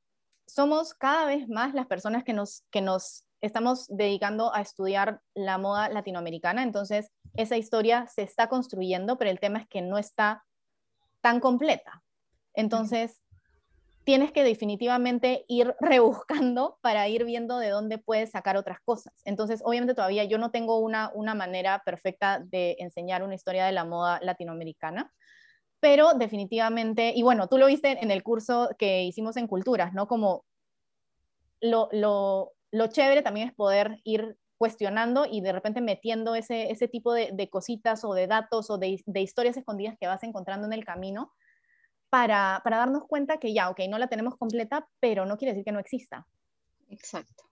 somos 0.47 0.95
cada 0.95 1.27
vez 1.27 1.49
más 1.49 1.75
las 1.75 1.87
personas 1.87 2.25
que 2.25 2.33
nos, 2.33 2.65
que 2.71 2.81
nos 2.81 3.25
estamos 3.41 3.87
dedicando 3.89 4.55
a 4.55 4.61
estudiar 4.61 5.21
la 5.35 5.59
moda 5.59 5.89
latinoamericana, 5.89 6.63
entonces 6.63 7.11
esa 7.35 7.57
historia 7.57 8.07
se 8.07 8.23
está 8.23 8.49
construyendo, 8.49 9.19
pero 9.19 9.31
el 9.31 9.41
tema 9.41 9.59
es 9.59 9.69
que 9.69 9.83
no 9.83 9.99
está 9.99 10.45
tan 11.21 11.41
completa. 11.41 12.03
Entonces, 12.55 13.21
tienes 14.05 14.33
que 14.33 14.45
definitivamente 14.45 15.45
ir 15.49 15.75
rebuscando 15.81 16.79
para 16.81 17.09
ir 17.09 17.25
viendo 17.25 17.59
de 17.59 17.71
dónde 17.71 17.99
puedes 17.99 18.31
sacar 18.31 18.57
otras 18.57 18.79
cosas. 18.85 19.15
Entonces, 19.25 19.61
obviamente 19.65 19.95
todavía 19.95 20.25
yo 20.25 20.39
no 20.39 20.51
tengo 20.51 20.79
una, 20.79 21.11
una 21.15 21.35
manera 21.35 21.83
perfecta 21.85 22.39
de 22.39 22.77
enseñar 22.79 23.23
una 23.23 23.35
historia 23.35 23.67
de 23.67 23.73
la 23.73 23.85
moda 23.85 24.21
latinoamericana, 24.23 25.13
pero 25.85 26.15
definitivamente, 26.15 27.13
y 27.15 27.23
bueno, 27.23 27.47
tú 27.47 27.59
lo 27.59 27.67
viste 27.67 28.03
en 28.03 28.11
el 28.11 28.23
curso 28.23 28.71
que 28.79 29.03
hicimos 29.03 29.37
en 29.37 29.47
Culturas, 29.47 29.93
¿no? 29.93 30.09
Como 30.09 30.47
lo, 31.61 31.91
lo, 31.93 32.53
lo 32.71 32.87
chévere 32.87 33.21
también 33.21 33.49
es 33.49 33.55
poder 33.55 34.01
ir 34.03 34.39
cuestionando 34.57 35.27
y 35.31 35.43
de 35.43 35.53
repente 35.53 35.83
metiendo 35.83 36.37
ese, 36.37 36.71
ese 36.71 36.89
tipo 36.89 37.13
de, 37.13 37.33
de, 37.35 37.51
cositas 37.51 38.03
o 38.03 38.15
de 38.15 38.27
datos 38.27 38.71
o 38.71 38.79
de, 38.79 39.03
de, 39.05 39.21
historias 39.21 39.59
escondidas 39.59 39.99
que 40.01 40.07
vas 40.07 40.23
encontrando 40.23 40.67
en 40.67 40.73
el 40.73 40.87
camino 40.87 41.35
para, 42.09 42.63
para 42.65 42.79
darnos 42.79 43.05
cuenta 43.07 43.37
que 43.37 43.53
ya, 43.53 43.69
ok, 43.69 43.81
no 43.91 43.99
la 43.99 44.09
tenemos 44.09 44.39
completa, 44.39 44.89
pero 45.01 45.27
no 45.27 45.37
quiere 45.37 45.53
decir 45.53 45.67
que 45.67 45.73
no 45.73 45.81
exista. 45.81 46.27
Exacto. 46.89 47.45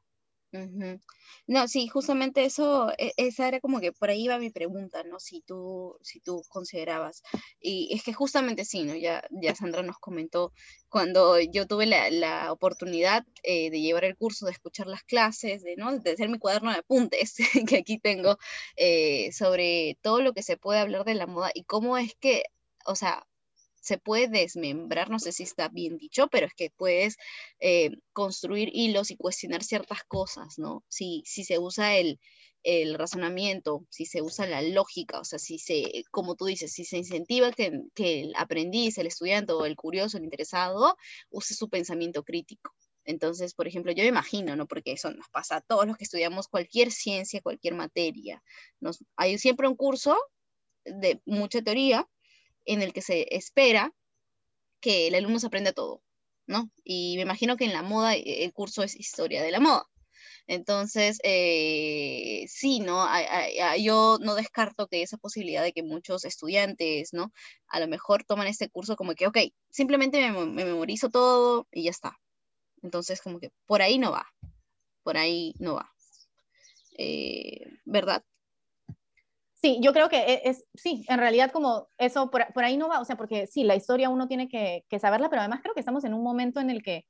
No, 1.47 1.67
sí, 1.69 1.89
justamente 1.89 2.45
eso, 2.45 2.93
e, 2.99 3.13
esa 3.17 3.49
era 3.49 3.61
como 3.61 3.81
que 3.81 3.93
por 3.93 4.11
ahí 4.11 4.25
iba 4.25 4.39
mi 4.39 4.51
pregunta, 4.51 5.03
¿no? 5.05 5.19
Si 5.19 5.41
tú, 5.43 5.99
si 6.03 6.21
tú 6.21 6.43
considerabas. 6.49 7.23
Y 7.61 7.93
es 7.95 8.03
que 8.03 8.13
justamente 8.13 8.65
sí, 8.65 8.85
¿no? 8.85 8.95
Ya, 8.95 9.23
ya 9.31 9.55
Sandra 9.55 9.83
nos 9.83 9.99
comentó, 9.99 10.53
cuando 10.89 11.39
yo 11.41 11.67
tuve 11.67 11.87
la, 11.87 12.11
la 12.11 12.53
oportunidad 12.53 13.25
eh, 13.43 13.71
de 13.71 13.81
llevar 13.81 14.05
el 14.05 14.17
curso, 14.17 14.47
de 14.47 14.53
escuchar 14.53 14.87
las 14.87 15.03
clases, 15.05 15.63
de, 15.63 15.77
¿no? 15.77 15.97
de 15.99 16.11
hacer 16.13 16.29
mi 16.29 16.39
cuaderno 16.39 16.71
de 16.71 16.79
apuntes 16.79 17.37
que 17.69 17.77
aquí 17.79 17.99
tengo, 17.99 18.37
eh, 18.77 19.33
sobre 19.33 19.99
todo 20.03 20.21
lo 20.23 20.33
que 20.35 20.43
se 20.43 20.57
puede 20.57 20.81
hablar 20.81 21.05
de 21.05 21.15
la 21.15 21.27
moda 21.27 21.51
y 21.55 21.65
cómo 21.65 21.97
es 21.99 22.15
que, 22.21 22.45
o 22.85 22.95
sea, 22.95 23.27
se 23.83 23.99
puede 23.99 24.29
desmembrar, 24.29 25.11
no 25.11 25.19
sé 25.19 25.33
si 25.33 25.43
está 25.43 25.69
bien 25.69 25.99
dicho, 25.99 26.29
pero 26.29 26.47
es 26.47 26.55
que 26.55 26.71
puedes 26.71 27.17
eh, 27.59 27.91
construir 28.13 28.71
hilos 28.73 29.11
y 29.11 29.17
cuestionar 29.17 29.65
ciertas 29.65 30.05
cosas, 30.05 30.59
¿no? 30.59 30.85
Si, 30.89 31.23
si 31.27 31.45
se 31.45 31.59
usa 31.59 31.97
el, 31.97 32.21
el 32.63 32.95
razonamiento, 32.95 33.85
si 33.91 34.07
se 34.07 34.23
usa 34.23 34.47
la 34.47 34.63
lógica, 34.63 35.19
o 35.19 35.25
sea, 35.25 35.41
si 35.41 35.59
se, 35.59 36.05
como 36.13 36.37
tú 36.37 36.47
dices, 36.47 36.73
si 36.73 36.85
se 36.85 36.99
incentiva 36.99 37.51
que, 37.51 37.73
que 37.95 38.21
el 38.21 38.35
aprendiz, 38.37 38.99
el 38.99 39.09
estudiante 39.09 39.53
o 39.53 39.67
el 39.67 39.75
curioso, 39.75 40.17
el 40.17 40.25
interesado, 40.25 40.97
use 41.31 41.55
su 41.55 41.69
pensamiento 41.69 42.23
crítico. 42.23 42.73
Entonces, 43.05 43.53
por 43.53 43.67
ejemplo, 43.67 43.91
yo 43.91 44.05
me 44.05 44.11
imagino, 44.11 44.55
¿no? 44.55 44.69
Porque 44.69 44.93
eso 44.93 45.11
nos 45.11 45.29
pasa 45.31 45.57
a 45.57 45.61
todos 45.61 45.87
los 45.87 45.97
que 45.97 46.05
estudiamos 46.05 46.47
cualquier 46.47 46.93
ciencia, 46.93 47.41
cualquier 47.43 47.75
materia. 47.75 48.41
Nos, 48.79 49.05
hay 49.17 49.39
siempre 49.39 49.67
un 49.67 49.75
curso 49.75 50.17
de 50.85 51.21
mucha 51.27 51.63
teoría, 51.63 52.09
en 52.65 52.83
el 52.83 52.93
que 52.93 53.03
se 53.03 53.35
espera 53.35 53.93
que 54.81 55.09
el 55.09 55.15
alumno 55.15 55.39
se 55.39 55.47
aprenda 55.47 55.73
todo, 55.73 56.03
¿no? 56.47 56.71
Y 56.85 57.15
me 57.17 57.23
imagino 57.23 57.57
que 57.57 57.65
en 57.65 57.73
la 57.73 57.83
moda 57.83 58.15
eh, 58.17 58.45
el 58.45 58.53
curso 58.53 58.83
es 58.83 58.97
historia 58.97 59.43
de 59.43 59.51
la 59.51 59.61
moda. 59.61 59.87
Entonces, 60.47 61.19
eh, 61.23 62.45
sí, 62.49 62.81
¿no? 62.81 63.07
yo 63.79 64.19
no 64.21 64.35
descarto 64.35 64.89
que 64.89 65.03
esa 65.03 65.17
posibilidad 65.17 65.63
de 65.63 65.73
que 65.73 65.83
muchos 65.83 66.25
estudiantes, 66.25 67.13
¿no? 67.13 67.33
A 67.69 67.81
lo 67.81 67.89
mejor 67.89 68.25
toman 68.25 68.49
este 68.49 68.69
curso 68.69 68.97
como 68.97 69.15
que, 69.15 69.27
ok, 69.27 69.39
simplemente 69.71 70.31
me, 70.31 70.47
memorizo 70.47 71.11
todo 71.11 71.69
y 71.71 71.85
ya 71.85 71.91
está. 71.91 72.19
Entonces, 72.83 73.23
como 73.23 73.39
que 73.39 73.51
por 73.67 73.83
ahí 73.83 73.99
no 73.99 74.11
va, 74.11 74.27
por 75.05 75.17
ahí 75.17 75.55
no 75.59 75.75
va. 75.77 75.93
Eh, 76.99 77.65
¿Verdad? 77.85 78.25
Sí, 79.63 79.79
yo 79.81 79.93
creo 79.93 80.09
que 80.09 80.19
e, 80.19 80.51
es, 80.51 80.65
sí, 80.75 81.05
en 81.09 81.19
realidad 81.19 81.53
como 81.53 81.89
eso 81.97 82.31
por, 82.31 82.53
por, 82.53 82.65
ahí 82.65 82.77
no 82.77 82.89
va, 82.89 83.01
o 83.01 83.05
sea, 83.05 83.17
porque 83.17 83.47
sí, 83.47 83.63
la 83.63 83.77
historia 83.77 84.09
uno 84.09 84.27
tiene 84.27 84.49
que, 84.49 84.85
que, 84.89 84.99
saberla, 84.99 85.31
pero 85.31 85.41
además 85.41 85.61
creo 85.63 85.73
que 85.73 85.81
estamos 85.81 86.03
en 86.03 86.15
un 86.15 86.25
momento 86.25 86.59
en 86.59 86.69
el 86.69 86.83
que 86.83 87.07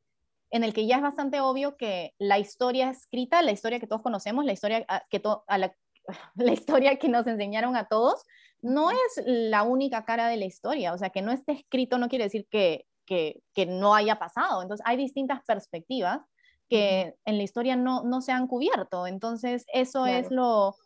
en 0.51 0.65
el 0.65 0.75
que 0.75 0.87
ya 0.87 0.97
es 0.97 1.03
bastante 1.03 1.41
obvio 1.41 1.79
que 1.79 2.13
la 2.19 2.39
historia 2.39 2.91
escrita, 2.91 3.41
la 3.41 3.53
historia 3.53 3.81
que 3.81 3.87
todos 3.87 4.03
conocemos, 4.03 4.45
la 4.45 4.53
historia 4.53 4.85
que, 5.09 5.19
to, 5.19 5.45
a 5.47 5.57
la, 5.57 5.75
la 6.35 6.53
historia 6.53 6.99
que 6.99 7.09
nos 7.09 7.27
enseñaron 7.27 7.75
a 7.75 7.87
todos, 7.89 8.23
no 8.61 8.91
es 8.91 9.25
la 9.25 9.63
única 9.63 10.05
cara 10.05 10.29
de 10.29 10.37
la 10.37 10.45
historia, 10.45 10.93
o 10.93 10.99
sea, 10.99 11.09
que 11.09 11.23
no 11.23 11.33
esté 11.33 11.53
escrito 11.53 11.97
no 11.97 12.11
quiere 12.11 12.25
decir 12.25 12.47
que, 12.51 12.85
que, 13.07 13.43
que 13.55 13.65
no 13.65 13.95
haya 13.95 14.19
pasado, 14.19 14.61
entonces 14.61 14.85
hay 14.87 14.99
distintas 14.99 15.43
perspectivas 15.47 16.21
que 16.69 17.15
en 17.25 17.39
la 17.39 17.43
historia 17.45 17.75
no, 17.75 18.03
no 18.03 18.21
se 18.21 18.33
han 18.33 18.47
cubierto, 18.47 19.07
entonces 19.07 19.65
eso 19.73 20.05
claro. 20.05 20.19
es 20.19 20.31
lo 20.31 20.77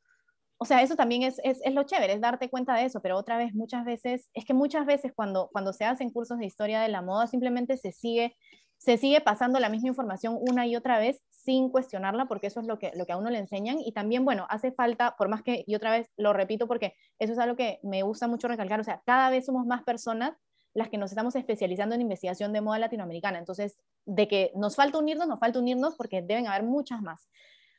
o 0.58 0.64
sea, 0.64 0.82
eso 0.82 0.96
también 0.96 1.22
es, 1.22 1.40
es, 1.44 1.60
es, 1.62 1.74
lo 1.74 1.82
chévere, 1.82 2.14
es 2.14 2.20
darte 2.20 2.48
cuenta 2.48 2.74
de 2.74 2.84
eso, 2.84 3.00
pero 3.02 3.16
otra 3.16 3.36
vez, 3.36 3.54
muchas 3.54 3.84
veces, 3.84 4.30
es 4.32 4.44
que 4.44 4.54
muchas 4.54 4.86
veces 4.86 5.12
cuando, 5.14 5.48
cuando 5.52 5.72
se 5.72 5.84
hacen 5.84 6.10
cursos 6.10 6.38
de 6.38 6.46
historia 6.46 6.80
de 6.80 6.88
la 6.88 7.02
moda, 7.02 7.26
simplemente 7.26 7.76
se 7.76 7.92
sigue, 7.92 8.36
se 8.78 8.96
sigue 8.96 9.20
pasando 9.20 9.60
la 9.60 9.68
misma 9.68 9.88
información 9.88 10.38
una 10.40 10.66
y 10.66 10.74
otra 10.76 10.98
vez 10.98 11.22
sin 11.30 11.68
cuestionarla, 11.68 12.26
porque 12.26 12.46
eso 12.46 12.60
es 12.60 12.66
lo 12.66 12.78
que, 12.78 12.90
lo 12.94 13.04
que 13.04 13.12
a 13.12 13.18
uno 13.18 13.30
le 13.30 13.38
enseñan. 13.38 13.78
Y 13.80 13.92
también, 13.92 14.24
bueno, 14.24 14.46
hace 14.48 14.72
falta, 14.72 15.14
por 15.16 15.28
más 15.28 15.42
que, 15.42 15.62
y 15.66 15.74
otra 15.74 15.90
vez 15.90 16.08
lo 16.16 16.32
repito, 16.32 16.66
porque 16.66 16.94
eso 17.18 17.34
es 17.34 17.38
algo 17.38 17.56
que 17.56 17.78
me 17.82 18.02
gusta 18.02 18.26
mucho 18.26 18.48
recalcar, 18.48 18.80
o 18.80 18.84
sea, 18.84 19.02
cada 19.04 19.30
vez 19.30 19.46
somos 19.46 19.66
más 19.66 19.82
personas 19.84 20.32
las 20.72 20.88
que 20.88 20.98
nos 20.98 21.10
estamos 21.10 21.34
especializando 21.36 21.94
en 21.94 22.02
investigación 22.02 22.52
de 22.52 22.60
moda 22.60 22.78
latinoamericana. 22.78 23.38
Entonces, 23.38 23.78
de 24.04 24.28
que 24.28 24.52
nos 24.54 24.76
falta 24.76 24.98
unirnos, 24.98 25.26
nos 25.26 25.40
falta 25.40 25.58
unirnos 25.58 25.96
porque 25.96 26.20
deben 26.20 26.46
haber 26.46 26.64
muchas 26.64 27.00
más. 27.00 27.28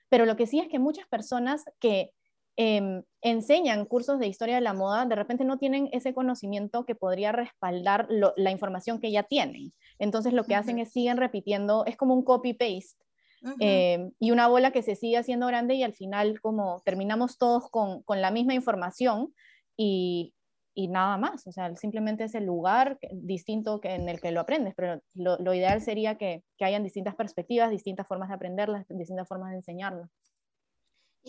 Pero 0.10 0.26
lo 0.26 0.36
que 0.36 0.48
sí 0.48 0.60
es 0.60 0.68
que 0.68 0.80
muchas 0.80 1.08
personas 1.08 1.66
que 1.80 2.12
eh, 2.58 3.04
enseñan 3.22 3.86
cursos 3.86 4.20
de 4.20 4.28
historia 4.28 4.56
de 4.56 4.62
la 4.62 4.74
moda, 4.74 5.06
de 5.06 5.16
repente 5.16 5.46
no 5.46 5.58
tienen 5.58 5.90
ese 5.92 6.14
conocimiento 6.14 6.86
que 6.86 6.96
podría 6.96 7.32
respaldar 7.32 8.08
lo, 8.10 8.34
la 8.36 8.52
información 8.52 9.00
que 9.00 9.12
ya 9.12 9.24
tienen. 9.24 9.74
Entonces 10.00 10.34
lo 10.34 10.44
que 10.44 10.54
uh 10.54 10.58
-huh. 10.58 10.60
hacen 10.62 10.80
es 10.80 10.92
siguen 10.92 11.18
repitiendo, 11.18 11.86
es 11.86 11.96
como 11.96 12.16
un 12.16 12.24
copy-paste. 12.24 12.98
Uh 13.44 13.50
-huh. 13.50 13.56
eh, 13.60 14.10
y 14.20 14.32
una 14.32 14.48
bola 14.48 14.72
que 14.72 14.82
se 14.82 14.96
sigue 14.96 15.18
haciendo 15.18 15.46
grande 15.46 15.76
y 15.76 15.84
al 15.84 15.94
final 15.94 16.42
como 16.42 16.82
terminamos 16.84 17.38
todos 17.38 17.70
con, 17.70 18.02
con 18.02 18.20
la 18.20 18.32
misma 18.32 18.56
información 18.56 19.32
y, 19.78 20.34
y, 20.74 20.88
nada 20.88 21.18
más, 21.18 21.46
o 21.46 21.52
sea, 21.52 21.76
simplemente 21.76 22.24
es 22.24 22.34
el 22.34 22.46
lugar 22.46 22.98
distinto 23.12 23.80
que, 23.80 23.94
en 23.94 24.10
el 24.10 24.20
que 24.20 24.32
lo 24.32 24.42
aprendes, 24.42 24.74
pero 24.76 25.02
lo, 25.14 25.38
lo 25.38 25.54
ideal 25.54 25.82
sería 25.82 26.18
que, 26.18 26.44
que 26.58 26.66
hayan 26.66 26.84
distintas 26.84 27.16
perspectivas, 27.16 27.70
distintas 27.70 28.08
formas 28.08 28.30
de 28.30 28.36
aprenderlas, 28.36 28.86
distintas 28.90 29.28
formas 29.28 29.52
de 29.52 29.58
enseñarlas. 29.58 30.10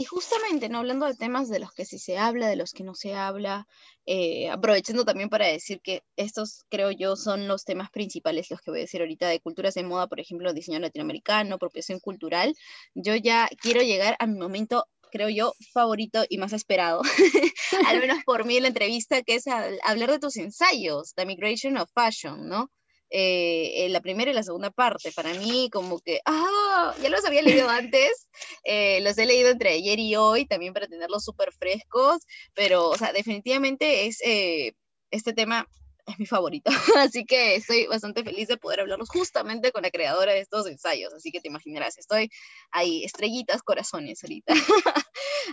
Y 0.00 0.04
justamente, 0.04 0.68
¿no? 0.68 0.78
Hablando 0.78 1.06
de 1.06 1.16
temas 1.16 1.48
de 1.48 1.58
los 1.58 1.72
que 1.72 1.84
sí 1.84 1.98
se 1.98 2.18
habla, 2.18 2.46
de 2.46 2.54
los 2.54 2.72
que 2.72 2.84
no 2.84 2.94
se 2.94 3.14
habla, 3.14 3.66
eh, 4.06 4.48
aprovechando 4.48 5.04
también 5.04 5.28
para 5.28 5.48
decir 5.48 5.80
que 5.82 6.04
estos, 6.14 6.64
creo 6.68 6.92
yo, 6.92 7.16
son 7.16 7.48
los 7.48 7.64
temas 7.64 7.90
principales, 7.90 8.48
los 8.48 8.60
que 8.60 8.70
voy 8.70 8.78
a 8.78 8.82
decir 8.82 9.00
ahorita, 9.00 9.26
de 9.26 9.40
culturas 9.40 9.74
de 9.74 9.82
moda, 9.82 10.06
por 10.06 10.20
ejemplo, 10.20 10.52
diseño 10.52 10.78
latinoamericano, 10.78 11.56
apropiación 11.56 11.98
cultural. 11.98 12.54
Yo 12.94 13.16
ya 13.16 13.48
quiero 13.60 13.82
llegar 13.82 14.14
a 14.20 14.28
mi 14.28 14.38
momento 14.38 14.84
creo 15.10 15.30
yo, 15.30 15.54
favorito 15.72 16.24
y 16.28 16.38
más 16.38 16.52
esperado, 16.52 17.02
al 17.88 17.98
menos 17.98 18.18
por 18.24 18.44
mí 18.44 18.58
en 18.58 18.62
la 18.62 18.68
entrevista, 18.68 19.22
que 19.22 19.34
es 19.34 19.46
hablar 19.48 20.12
de 20.12 20.20
tus 20.20 20.36
ensayos, 20.36 21.14
The 21.14 21.26
Migration 21.26 21.76
of 21.76 21.90
Fashion, 21.92 22.46
¿no? 22.46 22.70
Eh, 23.10 23.86
la 23.90 24.00
primera 24.00 24.30
y 24.30 24.34
la 24.34 24.42
segunda 24.42 24.70
parte. 24.70 25.12
Para 25.12 25.32
mí, 25.34 25.68
como 25.72 26.00
que, 26.00 26.20
ah, 26.24 26.94
ya 27.02 27.08
los 27.08 27.24
había 27.24 27.42
leído 27.42 27.68
antes, 27.68 28.28
eh, 28.64 29.00
los 29.02 29.16
he 29.18 29.26
leído 29.26 29.50
entre 29.50 29.70
ayer 29.70 29.98
y 29.98 30.16
hoy, 30.16 30.46
también 30.46 30.74
para 30.74 30.88
tenerlos 30.88 31.24
súper 31.24 31.52
frescos, 31.52 32.22
pero, 32.54 32.88
o 32.88 32.96
sea, 32.96 33.12
definitivamente 33.12 34.06
es, 34.06 34.20
eh, 34.24 34.72
este 35.10 35.32
tema 35.32 35.66
es 36.06 36.18
mi 36.18 36.26
favorito, 36.26 36.70
así 36.96 37.24
que 37.26 37.56
estoy 37.56 37.86
bastante 37.86 38.24
feliz 38.24 38.48
de 38.48 38.56
poder 38.56 38.80
hablarlos 38.80 39.10
justamente 39.10 39.72
con 39.72 39.82
la 39.82 39.90
creadora 39.90 40.32
de 40.32 40.40
estos 40.40 40.66
ensayos, 40.66 41.12
así 41.12 41.30
que 41.30 41.40
te 41.40 41.48
imaginarás, 41.48 41.98
estoy 41.98 42.30
ahí, 42.70 43.04
estrellitas, 43.04 43.62
corazones 43.62 44.22
ahorita. 44.24 44.54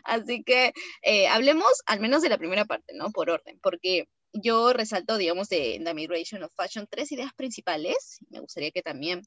así 0.06 0.44
que 0.44 0.74
eh, 1.02 1.28
hablemos 1.28 1.82
al 1.86 2.00
menos 2.00 2.22
de 2.22 2.30
la 2.30 2.38
primera 2.38 2.66
parte, 2.66 2.94
¿no? 2.96 3.12
Por 3.12 3.30
orden, 3.30 3.60
porque 3.62 4.08
yo 4.36 4.74
resalto, 4.74 5.18
digamos, 5.18 5.50
de 5.50 5.82
The 5.84 5.94
Migration 5.94 6.44
of 6.44 6.54
Fashion, 6.56 6.88
tres 6.90 7.12
ideas 7.12 7.34
principales. 7.36 8.20
Me 8.30 8.40
gustaría 8.40 8.72
que 8.72 8.82
también 8.82 9.22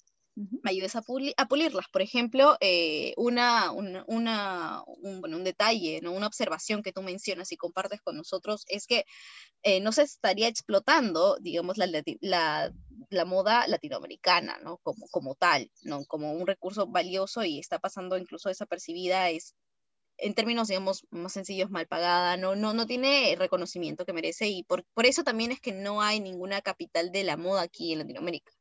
me 0.63 0.71
ayudes 0.71 0.95
a, 0.95 1.03
pulirlas. 1.03 1.87
Por 1.91 2.03
ejemplo, 2.03 2.57
eh, 2.61 3.13
una, 3.17 3.73
un, 3.73 4.05
un, 4.07 5.45
detalle, 5.45 6.01
¿no? 6.01 6.13
una 6.13 6.29
observación 6.29 6.83
que 6.83 6.93
tú 6.93 7.03
mencionas 7.03 7.51
y 7.51 7.57
compartes 7.57 8.01
con 8.01 8.17
nosotros 8.17 8.65
es 8.69 8.87
que 8.87 9.05
eh, 9.63 9.81
no 9.81 9.91
se 9.91 10.03
estaría 10.03 10.47
explotando, 10.47 11.37
digamos, 11.41 11.77
la, 11.77 11.87
la, 12.21 12.73
la, 13.11 13.25
moda 13.25 13.67
latinoamericana, 13.67 14.59
¿no? 14.63 14.79
Como, 14.79 15.09
como 15.11 15.35
tal, 15.35 15.71
¿no? 15.83 16.05
Como 16.05 16.33
un 16.33 16.47
recurso 16.47 16.87
valioso 16.87 17.43
y 17.43 17.59
está 17.59 17.81
pasando 17.81 18.17
incluso 18.17 18.49
desapercibida, 18.49 19.31
es 19.31 19.55
en 20.19 20.35
términos, 20.35 20.69
digamos, 20.69 21.07
más 21.11 21.33
sencillos, 21.33 21.71
mal 21.71 21.87
pagada, 21.87 22.37
no, 22.37 22.57
no, 22.57 22.75
no 22.75 22.87
tiene 22.87 23.35
reconocimiento 23.39 24.05
que 24.05 24.13
merece 24.13 24.49
y 24.49 24.65
por, 24.65 24.85
por 24.95 25.07
eso 25.07 25.25
también 25.25 25.53
es 25.53 25.61
que 25.61 25.73
no 25.73 26.03
hay 26.03 26.21
ninguna 26.21 26.61
capital 26.61 27.13
de 27.13 27.25
la 27.25 27.37
moda 27.37 27.63
aquí 27.63 27.93
en 27.93 28.01
Latinoamérica 28.01 28.53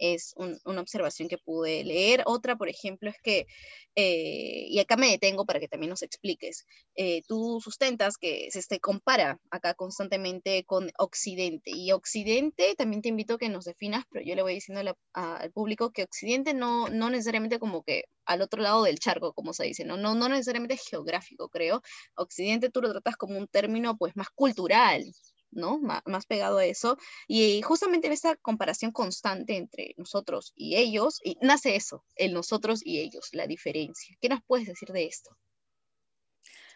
es 0.00 0.34
una 0.64 0.80
observación 0.80 1.28
que 1.28 1.38
pude 1.38 1.84
leer. 1.84 2.22
Otra, 2.26 2.56
por 2.56 2.68
ejemplo, 2.68 3.10
es 3.10 3.16
que, 3.22 3.46
eh, 3.94 4.66
y 4.68 4.78
acá 4.80 4.96
me 4.96 5.10
detengo 5.10 5.46
para 5.46 5.60
que 5.60 5.68
también 5.68 5.90
nos 5.90 6.02
expliques, 6.02 6.66
eh, 6.96 7.22
tú 7.28 7.60
sustentas 7.62 8.16
que 8.18 8.48
se 8.50 8.80
compara 8.80 9.38
acá 9.50 9.74
constantemente 9.74 10.64
con 10.64 10.90
Occidente, 10.98 11.70
y 11.72 11.92
Occidente 11.92 12.74
también 12.76 13.02
te 13.02 13.10
invito 13.10 13.34
a 13.34 13.38
que 13.38 13.48
nos 13.48 13.64
definas, 13.64 14.04
pero 14.10 14.24
yo 14.24 14.34
le 14.34 14.42
voy 14.42 14.54
diciendo 14.54 14.96
al 15.12 15.52
público 15.52 15.92
que 15.92 16.04
Occidente 16.04 16.54
no, 16.54 16.88
no 16.88 17.10
necesariamente 17.10 17.58
como 17.58 17.82
que 17.82 18.04
al 18.24 18.42
otro 18.42 18.62
lado 18.62 18.84
del 18.84 18.98
charco, 18.98 19.32
como 19.34 19.52
se 19.52 19.64
dice, 19.64 19.84
¿no? 19.84 19.96
No, 19.96 20.14
no 20.14 20.28
necesariamente 20.28 20.76
geográfico, 20.76 21.48
creo. 21.48 21.82
Occidente 22.14 22.70
tú 22.70 22.80
lo 22.80 22.90
tratas 22.92 23.16
como 23.16 23.38
un 23.38 23.48
término 23.48 23.96
pues 23.96 24.16
más 24.16 24.28
cultural, 24.30 25.04
¿no? 25.50 25.78
más 25.78 26.26
pegado 26.26 26.58
a 26.58 26.64
eso. 26.64 26.96
Y 27.26 27.62
justamente 27.62 28.06
en 28.06 28.12
esta 28.12 28.36
comparación 28.36 28.92
constante 28.92 29.56
entre 29.56 29.94
nosotros 29.96 30.52
y 30.54 30.76
ellos, 30.76 31.20
y 31.24 31.36
nace 31.40 31.76
eso, 31.76 32.04
el 32.16 32.32
nosotros 32.32 32.84
y 32.84 33.00
ellos, 33.00 33.28
la 33.32 33.46
diferencia. 33.46 34.16
¿Qué 34.20 34.28
nos 34.28 34.42
puedes 34.42 34.66
decir 34.66 34.90
de 34.90 35.06
esto? 35.06 35.30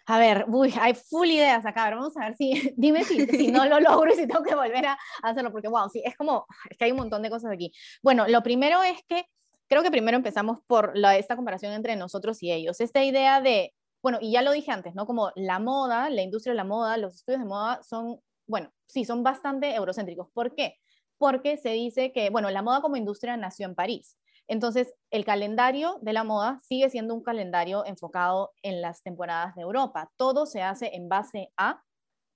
A 0.06 0.18
ver, 0.18 0.44
uy, 0.48 0.74
hay 0.78 0.94
full 0.94 1.28
ideas 1.28 1.64
acá. 1.64 1.88
vamos 1.90 2.16
a 2.16 2.26
ver 2.26 2.36
si, 2.36 2.52
dime 2.76 3.04
si, 3.04 3.26
si 3.26 3.50
no 3.50 3.64
lo 3.64 3.80
logro 3.80 4.12
y 4.12 4.16
si 4.16 4.26
tengo 4.26 4.42
que 4.42 4.54
volver 4.54 4.86
a 4.86 4.98
hacerlo, 5.22 5.50
porque 5.50 5.68
wow, 5.68 5.88
sí, 5.88 6.02
es 6.04 6.16
como, 6.16 6.46
es 6.68 6.76
que 6.76 6.84
hay 6.84 6.92
un 6.92 6.98
montón 6.98 7.22
de 7.22 7.30
cosas 7.30 7.50
aquí. 7.52 7.72
Bueno, 8.02 8.26
lo 8.28 8.42
primero 8.42 8.82
es 8.82 8.98
que 9.08 9.24
creo 9.68 9.82
que 9.82 9.90
primero 9.90 10.16
empezamos 10.16 10.60
por 10.66 10.96
la, 10.96 11.16
esta 11.16 11.36
comparación 11.36 11.72
entre 11.72 11.96
nosotros 11.96 12.42
y 12.42 12.52
ellos. 12.52 12.80
Esta 12.80 13.02
idea 13.02 13.40
de, 13.40 13.72
bueno, 14.02 14.18
y 14.20 14.32
ya 14.32 14.42
lo 14.42 14.52
dije 14.52 14.70
antes, 14.70 14.94
¿no? 14.94 15.06
Como 15.06 15.32
la 15.36 15.58
moda, 15.58 16.10
la 16.10 16.22
industria 16.22 16.52
de 16.52 16.58
la 16.58 16.64
moda, 16.64 16.98
los 16.98 17.14
estudios 17.14 17.40
de 17.40 17.48
moda 17.48 17.82
son 17.82 18.20
bueno, 18.46 18.72
sí, 18.86 19.04
son 19.04 19.22
bastante 19.22 19.74
eurocéntricos. 19.74 20.28
¿Por 20.32 20.54
qué? 20.54 20.76
Porque 21.18 21.56
se 21.56 21.70
dice 21.70 22.12
que, 22.12 22.30
bueno, 22.30 22.50
la 22.50 22.62
moda 22.62 22.80
como 22.80 22.96
industria 22.96 23.36
nació 23.36 23.66
en 23.66 23.74
París. 23.74 24.16
Entonces, 24.46 24.92
el 25.10 25.24
calendario 25.24 25.98
de 26.02 26.12
la 26.12 26.24
moda 26.24 26.58
sigue 26.62 26.90
siendo 26.90 27.14
un 27.14 27.22
calendario 27.22 27.84
enfocado 27.86 28.52
en 28.62 28.82
las 28.82 29.02
temporadas 29.02 29.54
de 29.54 29.62
Europa. 29.62 30.10
Todo 30.16 30.44
se 30.46 30.62
hace 30.62 30.94
en 30.94 31.08
base 31.08 31.50
a 31.56 31.82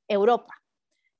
Europa. 0.08 0.54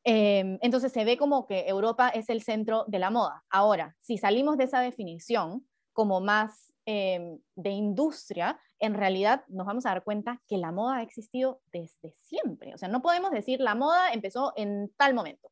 Em, 0.04 0.58
entonces, 0.62 0.92
se 0.92 1.04
ve 1.04 1.18
como 1.18 1.46
que 1.46 1.68
Europa 1.68 2.08
es 2.08 2.30
el 2.30 2.42
centro 2.42 2.84
de 2.88 2.98
la 2.98 3.10
moda. 3.10 3.44
Ahora, 3.50 3.96
si 4.00 4.16
salimos 4.16 4.56
de 4.56 4.64
esa 4.64 4.80
definición 4.80 5.68
como 5.92 6.20
más 6.20 6.72
em, 6.86 7.38
de 7.54 7.70
industria, 7.70 8.58
en 8.80 8.94
realidad 8.94 9.44
nos 9.48 9.66
vamos 9.66 9.86
a 9.86 9.90
dar 9.90 10.04
cuenta 10.04 10.40
que 10.46 10.58
la 10.58 10.72
moda 10.72 10.98
ha 10.98 11.02
existido 11.02 11.60
desde 11.72 12.12
siempre. 12.12 12.74
O 12.74 12.78
sea, 12.78 12.88
no 12.88 13.02
podemos 13.02 13.30
decir 13.30 13.60
la 13.60 13.74
moda 13.74 14.12
empezó 14.12 14.52
en 14.56 14.92
tal 14.96 15.14
momento, 15.14 15.50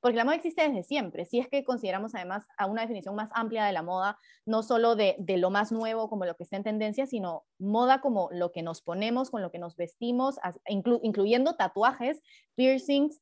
porque 0.00 0.16
la 0.16 0.24
moda 0.24 0.36
existe 0.36 0.62
desde 0.62 0.84
siempre. 0.84 1.24
Si 1.24 1.40
es 1.40 1.48
que 1.48 1.64
consideramos 1.64 2.14
además 2.14 2.46
a 2.56 2.66
una 2.66 2.82
definición 2.82 3.16
más 3.16 3.30
amplia 3.34 3.64
de 3.64 3.72
la 3.72 3.82
moda, 3.82 4.16
no 4.46 4.62
solo 4.62 4.94
de, 4.94 5.16
lo 5.26 5.50
más 5.50 5.72
nuevo 5.72 6.08
como 6.08 6.24
lo 6.24 6.36
que 6.36 6.44
está 6.44 6.56
en 6.56 6.64
tendencia, 6.64 7.06
sino 7.06 7.44
moda 7.58 8.00
como 8.00 8.28
lo 8.32 8.52
que 8.52 8.62
nos 8.62 8.80
ponemos, 8.80 9.30
con 9.30 9.42
lo 9.42 9.50
que 9.50 9.58
nos 9.58 9.76
vestimos, 9.76 10.38
incluyendo 10.66 11.56
tatuajes, 11.56 12.22
piercings. 12.54 13.20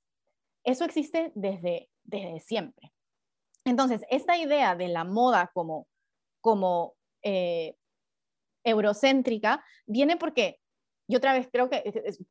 Eso 0.64 0.84
existe 0.84 1.32
desde, 1.34 1.88
desde 2.04 2.40
siempre. 2.40 2.92
Entonces, 3.64 4.02
esta 4.10 4.36
idea 4.36 4.76
de 4.76 4.88
la 4.88 5.04
moda 5.04 5.50
como, 5.54 5.88
como 6.40 6.94
eh, 7.22 7.76
eurocéntrica 8.66 9.64
viene 9.86 10.16
porque, 10.16 10.58
yo 11.08 11.18
otra 11.18 11.32
vez 11.32 11.48
creo 11.50 11.70
que, 11.70 11.82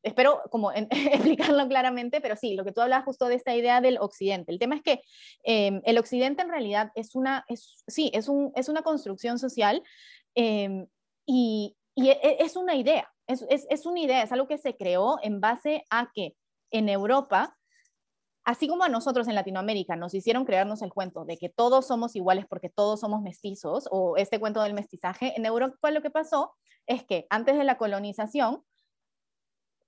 espero 0.03 0.41
como 0.51 0.71
explicarlo 0.73 1.67
claramente, 1.67 2.21
pero 2.21 2.35
sí, 2.35 2.55
lo 2.55 2.65
que 2.65 2.71
tú 2.71 2.81
hablabas 2.81 3.05
justo 3.05 3.27
de 3.27 3.35
esta 3.35 3.55
idea 3.55 3.81
del 3.81 3.97
occidente. 3.99 4.51
El 4.51 4.59
tema 4.59 4.75
es 4.75 4.83
que 4.83 5.01
em, 5.43 5.81
el 5.85 5.97
occidente 5.97 6.43
en 6.43 6.49
realidad 6.49 6.91
es 6.95 7.15
una, 7.15 7.45
es, 7.47 7.83
sí, 7.87 8.11
es, 8.13 8.27
un, 8.27 8.51
es 8.55 8.69
una 8.69 8.81
construcción 8.81 9.39
social 9.39 9.81
em, 10.35 10.87
y, 11.25 11.75
y 11.95 12.09
e, 12.09 12.19
e, 12.21 12.37
es 12.41 12.55
una 12.55 12.75
idea, 12.75 13.11
es, 13.27 13.45
es, 13.49 13.65
es 13.69 13.85
una 13.85 14.01
idea, 14.01 14.21
es 14.21 14.31
algo 14.31 14.47
que 14.47 14.57
se 14.57 14.75
creó 14.75 15.17
en 15.23 15.39
base 15.39 15.85
a 15.89 16.11
que 16.13 16.35
en 16.71 16.89
Europa 16.89 17.54
así 18.45 18.67
como 18.67 18.83
a 18.83 18.89
nosotros 18.89 19.27
en 19.27 19.35
Latinoamérica 19.35 19.95
nos 19.95 20.13
hicieron 20.13 20.45
crearnos 20.45 20.81
el 20.81 20.93
cuento 20.93 21.25
de 21.25 21.37
que 21.37 21.49
todos 21.49 21.87
somos 21.87 22.15
iguales 22.15 22.45
porque 22.47 22.69
todos 22.69 22.99
somos 22.99 23.21
mestizos, 23.21 23.87
o 23.91 24.15
este 24.17 24.39
cuento 24.39 24.61
del 24.61 24.73
mestizaje, 24.73 25.33
en 25.35 25.45
Europa 25.45 25.91
lo 25.91 26.01
que 26.01 26.11
pasó 26.11 26.53
es 26.87 27.03
que 27.03 27.25
antes 27.29 27.57
de 27.57 27.63
la 27.63 27.77
colonización, 27.77 28.63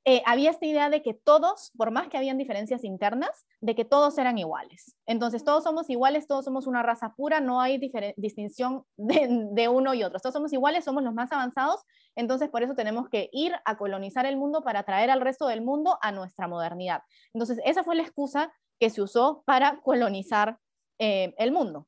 eh, 0.09 0.23
había 0.25 0.51
esta 0.51 0.65
idea 0.65 0.89
de 0.89 1.01
que 1.01 1.13
todos, 1.13 1.71
por 1.75 1.91
más 1.91 2.07
que 2.07 2.17
habían 2.17 2.37
diferencias 2.37 2.85
internas, 2.85 3.45
de 3.59 3.75
que 3.75 3.83
todos 3.83 4.17
eran 4.17 4.37
iguales. 4.37 4.95
Entonces, 5.05 5.43
todos 5.43 5.65
somos 5.65 5.89
iguales, 5.89 6.27
todos 6.27 6.45
somos 6.45 6.65
una 6.65 6.81
raza 6.81 7.13
pura, 7.13 7.41
no 7.41 7.59
hay 7.59 7.77
distinción 8.15 8.85
de, 8.95 9.49
de, 9.51 9.67
uno 9.67 9.93
y 9.93 10.03
otro. 10.03 10.21
Todos 10.21 10.33
somos 10.33 10.53
iguales, 10.53 10.85
somos 10.85 11.03
los 11.03 11.13
más 11.13 11.33
avanzados, 11.33 11.81
entonces 12.17 12.49
por 12.49 12.63
eso 12.63 12.73
tenemos 12.73 13.07
que 13.09 13.29
ir 13.31 13.53
a 13.63 13.77
colonizar 13.77 14.25
el 14.25 14.37
mundo 14.37 14.61
para 14.61 14.83
traer 14.83 15.11
al 15.11 15.21
resto 15.21 15.47
del 15.47 15.61
mundo 15.61 15.99
a 16.01 16.11
nuestra 16.11 16.47
modernidad. 16.47 17.03
Entonces, 17.33 17.59
esa 17.63 17.83
fue 17.83 17.95
la 17.95 18.01
excusa 18.01 18.51
que 18.79 18.89
se 18.89 19.01
usó 19.01 19.43
para 19.45 19.79
colonizar 19.81 20.57
eh, 20.97 21.33
el 21.37 21.51
mundo. 21.51 21.87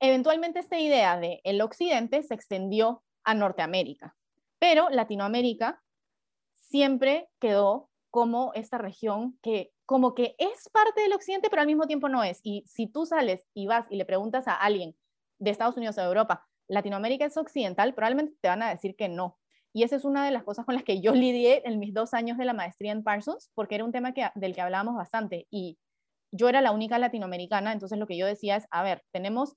Eventualmente, 0.00 0.60
esta 0.60 0.78
idea 0.78 1.18
de 1.18 1.40
el 1.42 1.60
occidente 1.60 2.22
se 2.22 2.34
extendió 2.34 3.02
a 3.24 3.34
Norteamérica, 3.34 4.16
pero 4.60 4.88
Latinoamérica 4.88 5.82
siempre 6.52 7.28
quedó 7.40 7.90
como 8.10 8.52
esta 8.54 8.78
región 8.78 9.36
que 9.42 9.72
como 9.84 10.14
que 10.14 10.36
es 10.38 10.68
parte 10.70 11.00
del 11.00 11.14
occidente, 11.14 11.48
pero 11.50 11.62
al 11.62 11.66
mismo 11.66 11.86
tiempo 11.86 12.08
no 12.08 12.22
es. 12.22 12.40
Y 12.42 12.62
si 12.66 12.86
tú 12.86 13.06
sales 13.06 13.46
y 13.54 13.66
vas 13.66 13.86
y 13.90 13.96
le 13.96 14.04
preguntas 14.04 14.46
a 14.46 14.54
alguien 14.54 14.94
de 15.38 15.50
Estados 15.50 15.76
Unidos 15.76 15.96
o 15.98 16.02
de 16.02 16.06
Europa, 16.06 16.46
¿Latinoamérica 16.68 17.24
es 17.24 17.36
occidental? 17.36 17.94
Probablemente 17.94 18.36
te 18.40 18.48
van 18.48 18.62
a 18.62 18.70
decir 18.70 18.94
que 18.96 19.08
no. 19.08 19.38
Y 19.72 19.82
esa 19.82 19.96
es 19.96 20.04
una 20.04 20.24
de 20.24 20.30
las 20.30 20.44
cosas 20.44 20.64
con 20.64 20.74
las 20.74 20.84
que 20.84 21.00
yo 21.00 21.12
lidié 21.14 21.62
en 21.64 21.78
mis 21.78 21.94
dos 21.94 22.14
años 22.14 22.38
de 22.38 22.44
la 22.44 22.52
maestría 22.52 22.92
en 22.92 23.02
Parsons, 23.02 23.50
porque 23.54 23.74
era 23.74 23.84
un 23.84 23.92
tema 23.92 24.12
que, 24.12 24.28
del 24.34 24.54
que 24.54 24.60
hablábamos 24.60 24.94
bastante. 24.94 25.46
Y 25.50 25.78
yo 26.30 26.48
era 26.48 26.60
la 26.60 26.72
única 26.72 26.98
latinoamericana, 26.98 27.72
entonces 27.72 27.98
lo 27.98 28.06
que 28.06 28.16
yo 28.16 28.26
decía 28.26 28.56
es, 28.56 28.66
a 28.70 28.82
ver, 28.82 29.02
tenemos, 29.12 29.56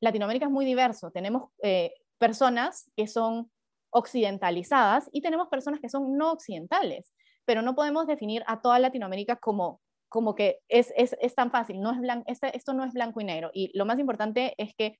Latinoamérica 0.00 0.46
es 0.46 0.52
muy 0.52 0.64
diverso, 0.64 1.10
tenemos 1.10 1.50
eh, 1.62 1.94
personas 2.18 2.90
que 2.96 3.08
son 3.08 3.50
occidentalizadas 3.90 5.08
y 5.12 5.22
tenemos 5.22 5.48
personas 5.48 5.80
que 5.80 5.88
son 5.88 6.16
no 6.16 6.30
occidentales, 6.30 7.12
pero 7.44 7.62
no 7.62 7.74
podemos 7.74 8.06
definir 8.06 8.44
a 8.46 8.60
toda 8.60 8.78
Latinoamérica 8.78 9.36
como, 9.36 9.80
como 10.08 10.34
que 10.34 10.60
es, 10.68 10.92
es, 10.96 11.16
es 11.20 11.34
tan 11.34 11.50
fácil, 11.50 11.80
no 11.80 11.90
es 11.90 11.98
blanco, 11.98 12.24
este, 12.28 12.56
esto 12.56 12.74
no 12.74 12.84
es 12.84 12.92
blanco 12.92 13.20
y 13.20 13.24
negro. 13.24 13.50
Y 13.52 13.76
lo 13.76 13.86
más 13.86 13.98
importante 13.98 14.54
es 14.58 14.74
que 14.76 14.98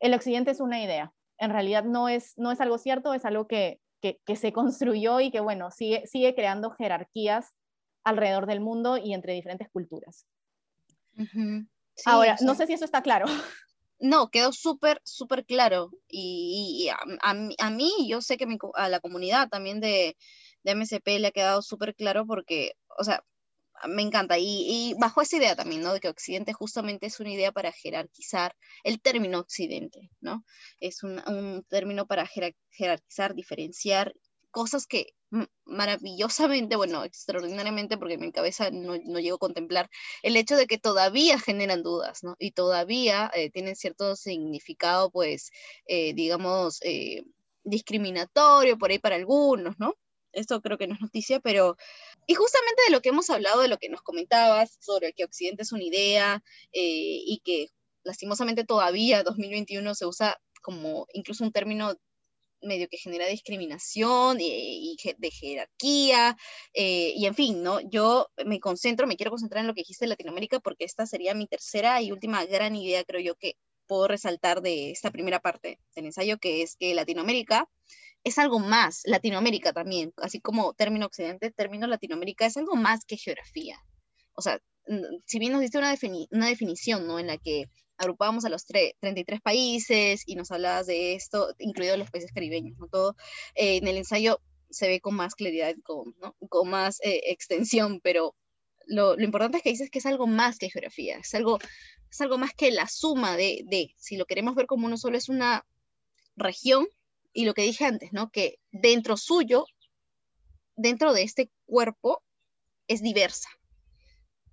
el 0.00 0.14
occidente 0.14 0.50
es 0.50 0.60
una 0.60 0.82
idea, 0.82 1.12
en 1.38 1.50
realidad 1.50 1.84
no 1.84 2.08
es, 2.08 2.36
no 2.36 2.52
es 2.52 2.60
algo 2.60 2.78
cierto, 2.78 3.14
es 3.14 3.24
algo 3.24 3.46
que, 3.46 3.80
que, 4.00 4.36
se 4.36 4.52
construyó 4.52 5.20
y 5.20 5.30
que, 5.30 5.40
bueno, 5.40 5.70
sigue, 5.70 6.06
sigue 6.06 6.34
creando 6.34 6.70
jerarquías 6.70 7.54
alrededor 8.04 8.46
del 8.46 8.60
mundo 8.60 8.96
y 8.96 9.14
entre 9.14 9.34
diferentes 9.34 9.68
culturas. 9.70 10.26
Ahora, 12.04 12.36
no 12.40 12.54
sé 12.54 12.66
si 12.66 12.74
eso 12.74 12.84
está 12.84 13.02
claro. 13.02 13.26
No, 14.00 14.30
quedó 14.30 14.52
súper, 14.52 15.00
súper 15.02 15.44
claro. 15.44 15.90
Y, 16.06 16.88
a, 17.20 17.70
mí, 17.70 17.92
yo 18.08 18.20
sé 18.20 18.36
que 18.36 18.46
a 18.74 18.88
la 18.88 19.00
comunidad 19.00 19.48
también 19.48 19.80
de, 19.80 20.16
de 20.62 20.74
MSP 20.76 21.18
le 21.18 21.26
ha 21.26 21.32
quedado 21.32 21.62
súper 21.62 21.96
claro 21.96 22.24
porque, 22.24 22.74
o 22.96 23.02
sea, 23.02 23.24
me 23.86 24.02
encanta. 24.02 24.36
Y, 24.38 24.94
bajo 24.98 25.22
esa 25.22 25.36
idea 25.36 25.56
también, 25.56 25.82
¿no? 25.82 25.92
De 25.92 26.00
que 26.00 26.08
Occidente 26.08 26.52
justamente 26.52 27.06
es 27.06 27.20
una 27.20 27.30
idea 27.30 27.52
para 27.52 27.72
jerarquizar 27.72 28.54
el 28.84 29.00
término 29.00 29.38
Occidente, 29.38 30.10
¿no? 30.20 30.44
Es 30.80 31.02
un, 31.02 31.64
término 31.68 32.06
para 32.06 32.26
jerarquizar, 32.26 33.34
diferenciar 33.34 34.14
cosas 34.50 34.86
que 34.86 35.14
maravillosamente, 35.66 36.76
bueno, 36.76 37.04
extraordinariamente, 37.04 37.98
porque 37.98 38.14
en 38.14 38.20
mi 38.20 38.32
cabeza 38.32 38.70
no, 38.70 38.96
no 39.04 39.20
llego 39.20 39.36
a 39.36 39.38
contemplar 39.38 39.90
el 40.22 40.36
hecho 40.36 40.56
de 40.56 40.66
que 40.66 40.78
todavía 40.78 41.38
generan 41.38 41.82
dudas, 41.82 42.22
¿no? 42.22 42.34
Y 42.38 42.52
todavía 42.52 43.30
eh, 43.34 43.50
tienen 43.50 43.76
cierto 43.76 44.16
significado, 44.16 45.10
pues, 45.10 45.50
eh, 45.86 46.14
digamos, 46.14 46.80
eh, 46.82 47.24
discriminatorio 47.64 48.78
por 48.78 48.90
ahí 48.90 48.98
para 48.98 49.16
algunos, 49.16 49.78
¿no? 49.78 49.94
Esto 50.32 50.60
creo 50.62 50.78
que 50.78 50.86
no 50.86 50.94
es 50.94 51.00
noticia, 51.00 51.40
pero... 51.40 51.76
Y 52.28 52.34
justamente 52.34 52.82
de 52.86 52.92
lo 52.92 53.00
que 53.00 53.08
hemos 53.08 53.30
hablado, 53.30 53.62
de 53.62 53.68
lo 53.68 53.78
que 53.78 53.88
nos 53.88 54.02
comentabas 54.02 54.76
sobre 54.80 55.14
que 55.14 55.24
Occidente 55.24 55.62
es 55.62 55.72
una 55.72 55.82
idea 55.82 56.42
y 56.72 57.40
que 57.42 57.70
lastimosamente 58.04 58.64
todavía 58.64 59.22
2021 59.22 59.94
se 59.94 60.06
usa 60.06 60.38
como 60.62 61.06
incluso 61.14 61.42
un 61.42 61.52
término 61.52 61.96
medio 62.60 62.88
que 62.88 62.98
genera 62.98 63.26
discriminación 63.26 64.38
y, 64.40 64.96
de 65.16 65.30
jerarquía, 65.30 66.36
eh, 66.74 67.12
y 67.16 67.24
en 67.24 67.34
fin, 67.34 67.62
¿no? 67.62 67.80
Yo 67.80 68.28
me 68.44 68.60
concentro, 68.60 69.06
me 69.06 69.16
quiero 69.16 69.30
concentrar 69.30 69.62
en 69.62 69.68
lo 69.68 69.74
que 69.74 69.80
dijiste 69.80 70.04
de 70.04 70.10
Latinoamérica 70.10 70.60
porque 70.60 70.84
esta 70.84 71.06
sería 71.06 71.34
mi 71.34 71.46
tercera 71.46 72.02
y 72.02 72.12
última 72.12 72.44
gran 72.44 72.76
idea, 72.76 73.04
creo 73.04 73.20
yo, 73.20 73.36
que 73.36 73.54
puedo 73.86 74.06
resaltar 74.06 74.60
de 74.60 74.90
esta 74.90 75.10
primera 75.10 75.40
parte 75.40 75.80
del 75.94 76.06
ensayo, 76.06 76.38
que 76.38 76.62
es 76.62 76.76
que 76.76 76.94
Latinoamérica 76.94 77.68
es 78.28 78.38
algo 78.38 78.58
más, 78.58 79.02
Latinoamérica 79.04 79.72
también, 79.72 80.12
así 80.16 80.40
como 80.40 80.74
término 80.74 81.06
occidente, 81.06 81.50
término 81.50 81.86
Latinoamérica 81.86 82.46
es 82.46 82.56
algo 82.56 82.76
más 82.76 83.04
que 83.04 83.16
geografía. 83.16 83.78
O 84.34 84.42
sea, 84.42 84.60
si 85.26 85.38
bien 85.38 85.52
nos 85.52 85.60
diste 85.60 85.78
una, 85.78 85.94
una 86.30 86.48
definición, 86.48 87.06
¿no? 87.06 87.18
En 87.18 87.26
la 87.26 87.38
que 87.38 87.66
agrupábamos 87.98 88.44
a 88.44 88.48
los 88.48 88.64
33 88.64 89.40
países 89.40 90.22
y 90.26 90.36
nos 90.36 90.50
hablabas 90.50 90.86
de 90.86 91.14
esto, 91.14 91.54
incluidos 91.58 91.98
los 91.98 92.10
países 92.10 92.32
caribeños, 92.32 92.78
¿no? 92.78 92.88
Todo 92.88 93.16
eh, 93.54 93.76
en 93.78 93.88
el 93.88 93.98
ensayo 93.98 94.40
se 94.70 94.88
ve 94.88 95.00
con 95.00 95.14
más 95.14 95.34
claridad, 95.34 95.74
con, 95.82 96.14
¿no? 96.20 96.36
con 96.48 96.68
más 96.68 97.00
eh, 97.02 97.22
extensión, 97.26 98.00
pero 98.00 98.34
lo, 98.86 99.16
lo, 99.16 99.24
importante 99.24 99.58
es 99.58 99.62
que 99.62 99.70
dices 99.70 99.90
que 99.90 99.98
es 99.98 100.06
algo 100.06 100.26
más 100.26 100.58
que 100.58 100.70
geografía, 100.70 101.18
es 101.18 101.34
algo, 101.34 101.58
es 102.10 102.20
algo 102.20 102.38
más 102.38 102.52
que 102.54 102.70
la 102.70 102.86
suma 102.86 103.36
de, 103.36 103.62
de, 103.66 103.94
si 103.96 104.16
lo 104.16 104.26
queremos 104.26 104.54
ver 104.54 104.66
como 104.66 104.86
uno 104.86 104.96
solo, 104.96 105.16
es 105.16 105.28
una 105.28 105.66
región, 106.36 106.86
y 107.32 107.44
lo 107.44 107.54
que 107.54 107.62
dije 107.62 107.84
antes, 107.84 108.12
¿no? 108.12 108.30
Que 108.30 108.58
dentro 108.70 109.16
suyo, 109.16 109.66
dentro 110.76 111.12
de 111.12 111.22
este 111.22 111.50
cuerpo, 111.66 112.22
es 112.88 113.02
diversa. 113.02 113.48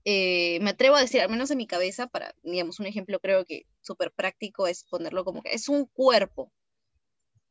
Eh, 0.04 0.60
me 0.62 0.72
atrevo 0.72 0.96
a 0.96 1.02
decir, 1.02 1.22
al 1.22 1.30
menos 1.30 1.50
en 1.50 1.58
mi 1.58 1.66
cabeza, 1.66 2.08
para, 2.08 2.36
digamos, 2.44 2.80
un 2.80 2.86
ejemplo 2.86 3.20
creo 3.20 3.44
que 3.46 3.66
súper 3.82 4.12
práctico 4.12 4.68
es 4.68 4.84
ponerlo 4.84 5.26
como 5.26 5.42
que 5.42 5.54
es 5.54 5.68
un 5.68 5.86
cuerpo, 5.88 6.52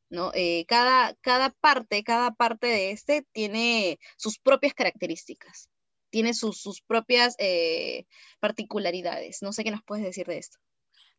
¿no? 0.08 0.30
Eh, 0.34 0.64
cada, 0.68 1.14
cada 1.16 1.50
parte, 1.50 2.04
cada 2.04 2.30
parte 2.32 2.68
de 2.68 2.92
este 2.92 3.26
tiene 3.32 3.98
sus 4.16 4.38
propias 4.38 4.72
características, 4.74 5.68
tiene 6.10 6.32
sus, 6.32 6.60
sus 6.60 6.80
propias 6.80 7.34
eh, 7.38 8.06
particularidades. 8.38 9.42
No 9.42 9.52
sé 9.52 9.64
qué 9.64 9.72
nos 9.72 9.82
puedes 9.82 10.04
decir 10.04 10.26
de 10.26 10.38
esto. 10.38 10.58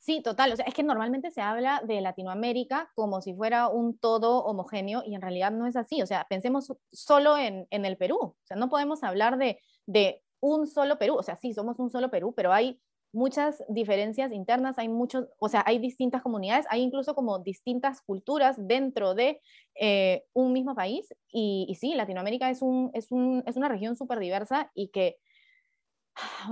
Sí, 0.06 0.22
total. 0.22 0.54
O 0.54 0.56
sea, 0.56 0.66
es 0.68 0.76
que 0.76 0.84
normalmente 0.84 1.32
se 1.32 1.42
habla 1.42 1.82
de 1.84 2.00
Latinoamérica 2.00 2.92
como 2.94 3.24
si 3.24 3.34
fuera 3.34 3.70
un 3.70 3.98
todo 3.98 4.44
homogéneo 4.44 5.02
y 5.04 5.16
en 5.16 5.22
realidad 5.22 5.52
no 5.52 5.66
es 5.66 5.76
así. 5.76 6.04
O 6.04 6.06
sea, 6.06 6.28
pensemos 6.30 6.72
solo 6.92 7.36
en, 7.40 7.66
el 7.72 7.98
Perú. 7.98 8.18
O 8.22 8.36
sea, 8.44 8.56
no 8.56 8.70
podemos 8.70 9.04
hablar 9.04 9.40
de, 9.40 9.60
de 9.88 10.22
un 10.42 10.68
solo 10.68 11.00
Perú, 11.00 11.16
o 11.16 11.24
sea, 11.24 11.38
sí, 11.38 11.56
somos 11.56 11.80
un 11.80 11.90
solo 11.90 12.12
Perú, 12.12 12.36
pero 12.36 12.54
hay 12.54 12.80
muchas 13.14 13.64
diferencias 13.68 14.32
internas, 14.32 14.78
hay 14.78 14.90
muchos, 14.90 15.26
o 15.40 15.50
sea, 15.50 15.64
hay 15.66 15.80
distintas 15.80 16.22
comunidades, 16.22 16.68
hay 16.70 16.84
incluso 16.84 17.16
como 17.16 17.40
distintas 17.40 18.02
culturas 18.04 18.58
dentro 18.60 19.16
de 19.16 19.42
eh, 19.74 20.24
un 20.34 20.54
mismo 20.54 20.76
país. 20.76 21.16
Y, 21.32 21.76
sí, 21.80 21.96
Latinoamérica 21.96 22.52
es, 22.52 22.62
un, 22.62 22.92
es, 22.94 23.12
un, 23.12 23.42
es 23.48 23.58
una 23.58 23.70
región 23.70 23.96
súper 23.96 24.20
diversa 24.20 24.70
y 24.76 24.90
que, 24.90 25.18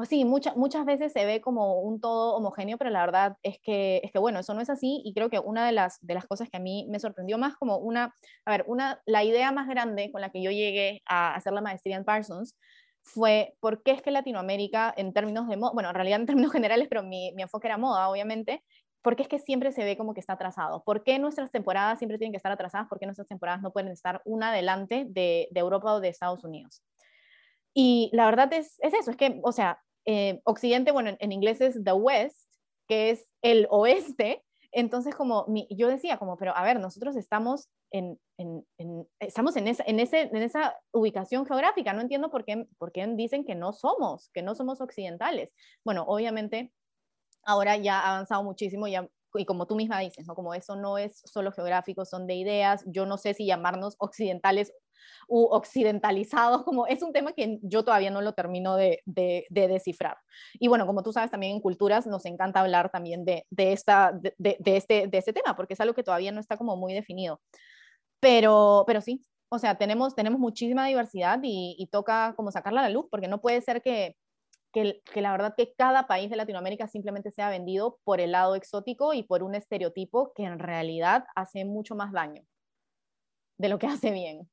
sí, 0.10 0.26
muchas 0.26 0.56
muchas 0.56 0.86
veces 0.86 1.14
se 1.14 1.26
ve 1.26 1.42
como 1.42 1.82
un 1.82 2.00
todo 2.02 2.36
homogéneo, 2.36 2.78
pero 2.78 2.90
la 2.90 3.06
verdad 3.06 3.38
es 3.44 3.60
que, 3.62 4.02
es 4.04 4.12
que, 4.12 4.20
bueno, 4.20 4.40
eso 4.40 4.54
no 4.54 4.62
es 4.62 4.70
así. 4.70 5.02
Y 5.06 5.14
creo 5.14 5.30
que 5.30 5.40
una 5.40 5.66
de 5.66 5.72
las, 5.72 6.00
de 6.02 6.14
las 6.14 6.26
cosas 6.26 6.50
que 6.50 6.58
a 6.58 6.60
mí 6.60 6.88
me 6.90 7.00
sorprendió 7.00 7.38
más 7.38 7.56
como 7.56 7.78
una, 7.78 8.14
a 8.46 8.52
ver, 8.52 8.66
una, 8.68 9.02
la 9.06 9.24
idea 9.24 9.52
más 9.52 9.68
grande 9.68 10.12
con 10.12 10.22
la 10.22 10.30
que 10.32 10.42
yo 10.42 10.52
llegué 10.52 11.02
a 11.06 11.36
hacer 11.36 11.54
la 11.54 11.62
maestría 11.62 11.96
en 11.98 12.06
Parsons 12.06 12.56
fue 13.02 13.56
por 13.60 13.84
qué 13.84 13.92
es 13.92 14.02
que 14.02 14.12
Latinoamérica, 14.12 14.94
en 14.96 15.14
términos 15.14 15.48
de 15.48 15.58
moda, 15.58 15.72
bueno, 15.74 15.90
en 15.90 15.96
realidad 15.96 16.20
en 16.22 16.26
términos 16.26 16.52
generales, 16.54 16.88
pero 16.90 17.04
mi, 17.04 17.32
mi 17.34 17.44
enfoque 17.44 17.68
era 17.68 17.78
moda, 17.78 18.10
obviamente, 18.10 18.64
¿por 19.02 19.16
qué 19.16 19.24
es 19.24 19.30
que 19.30 19.40
siempre 19.40 19.72
se 19.72 19.84
ve 19.84 19.98
como 19.98 20.14
que 20.14 20.20
está 20.22 20.34
atrasado? 20.34 20.84
¿Por 20.84 21.04
qué 21.04 21.20
nuestras 21.20 21.52
temporadas 21.52 22.00
siempre 22.00 22.18
tienen 22.18 22.32
que 22.32 22.38
estar 22.38 22.52
atrasadas? 22.52 22.88
¿Por 22.88 23.00
qué 23.00 23.06
nuestras 23.06 23.28
temporadas 23.28 23.62
no 23.62 23.72
pueden 23.72 23.92
estar 23.92 24.22
una 24.26 24.50
adelante 24.50 25.06
de, 25.10 25.48
de 25.52 25.60
Europa 25.60 25.94
o 25.94 26.00
de 26.00 26.10
Estados 26.10 26.44
Unidos? 26.44 26.82
Y 27.74 28.10
la 28.14 28.26
verdad 28.26 28.52
es, 28.54 28.78
es 28.80 28.94
eso, 28.94 29.12
es 29.12 29.18
que, 29.18 29.40
o 29.44 29.52
sea, 29.52 29.82
eh, 30.06 30.42
Occidente, 30.44 30.92
bueno, 30.92 31.10
en, 31.10 31.18
en, 31.20 31.32
inglés 31.32 31.62
es 31.62 31.84
the 31.84 31.94
West, 31.94 32.50
que 32.88 33.10
es 33.12 33.28
el 33.42 33.68
oeste, 33.70 34.44
entonces 34.74 35.16
como 35.16 35.46
mi, 35.48 35.68
yo 35.70 35.88
decía, 35.88 36.18
como, 36.18 36.36
pero 36.36 36.58
a 36.58 36.64
ver, 36.64 36.80
nosotros 36.80 37.16
estamos 37.16 37.70
en, 37.92 38.20
estamos 39.20 39.56
en 39.56 39.68
esa, 39.68 39.84
en, 39.86 40.00
ese, 40.00 40.22
en 40.22 40.38
esa 40.38 40.76
ubicación 40.92 41.46
geográfica. 41.46 41.94
No 41.94 42.02
entiendo 42.02 42.32
por 42.32 42.44
qué, 42.44 42.68
por 42.80 42.92
qué 42.92 43.06
dicen 43.16 43.46
que 43.46 43.54
no 43.54 43.72
somos, 43.72 44.32
que 44.34 44.42
no 44.42 44.56
somos 44.56 44.82
occidentales. 44.82 45.54
Bueno, 45.86 46.04
obviamente 46.08 46.74
ahora 47.46 47.78
ya 47.78 48.00
ha 48.00 48.14
avanzado 48.16 48.44
muchísimo 48.44 48.88
ya, 48.88 49.08
y 49.36 49.46
como 49.46 49.68
tú 49.68 49.76
misma 49.76 50.00
dices, 50.00 50.26
¿no? 50.26 50.34
como 50.34 50.56
eso 50.56 50.76
no 50.76 50.98
es 50.98 51.22
solo 51.24 51.52
geográfico, 51.52 52.04
son 52.04 52.26
de 52.26 52.34
ideas. 52.36 52.84
Yo 52.88 53.06
no 53.06 53.20
sé 53.20 53.36
si 53.36 53.46
llamarnos 53.46 53.96
occidentales 54.00 54.74
u 55.28 55.46
occidentalizados, 55.46 56.64
como 56.64 56.88
es 56.88 57.02
un 57.02 57.14
tema 57.14 57.34
que 57.34 57.60
yo 57.62 57.84
todavía 57.84 58.12
no 58.12 58.22
lo 58.22 58.34
termino 58.34 58.76
de, 58.76 59.02
de, 59.06 59.46
descifrar. 59.50 60.18
Y 60.54 60.68
bueno, 60.68 60.86
como 60.86 61.04
tú 61.04 61.12
sabes, 61.14 61.32
también 61.32 61.54
en 61.54 61.62
culturas 61.62 62.08
nos 62.08 62.26
encanta 62.26 62.60
hablar 62.60 62.90
también 62.90 63.26
de, 63.26 63.46
esta, 63.58 64.20
este, 64.64 65.10
este 65.12 65.34
tema, 65.34 65.56
porque 65.56 65.74
es 65.74 65.82
algo 65.82 65.94
que 65.94 66.04
todavía 66.04 66.32
no 66.32 66.40
está 66.40 66.58
como 66.58 66.76
muy 66.76 66.94
definido. 66.94 67.40
Pero, 68.24 68.86
sí, 69.02 69.22
o 69.50 69.60
sea, 69.60 69.78
tenemos, 69.78 70.16
tenemos 70.16 70.40
muchísima 70.40 70.88
diversidad 70.88 71.40
y, 71.44 71.88
toca 71.92 72.34
como 72.38 72.52
sacarla 72.52 72.82
a 72.82 72.84
la 72.84 72.90
luz, 72.90 73.08
porque 73.12 73.28
no 73.28 73.42
puede 73.42 73.62
ser 73.62 73.82
que, 73.82 74.16
que, 74.72 75.02
la 75.16 75.32
verdad 75.32 75.54
que 75.58 75.74
cada 75.78 76.08
país 76.08 76.30
de 76.30 76.38
Latinoamérica 76.38 76.88
simplemente 76.88 77.32
sea 77.32 77.50
vendido 77.50 78.00
por 78.06 78.22
el 78.22 78.32
lado 78.32 78.56
exótico 78.56 79.14
y 79.14 79.24
por 79.24 79.44
un 79.44 79.56
estereotipo 79.56 80.34
que 80.34 80.44
en 80.44 80.60
realidad 80.60 81.26
hace 81.36 81.66
mucho 81.66 81.96
más 81.96 82.14
daño 82.14 82.44
de 83.58 83.70
lo 83.70 83.78
que 83.78 83.88
hace 83.88 84.12
bien. 84.12 84.50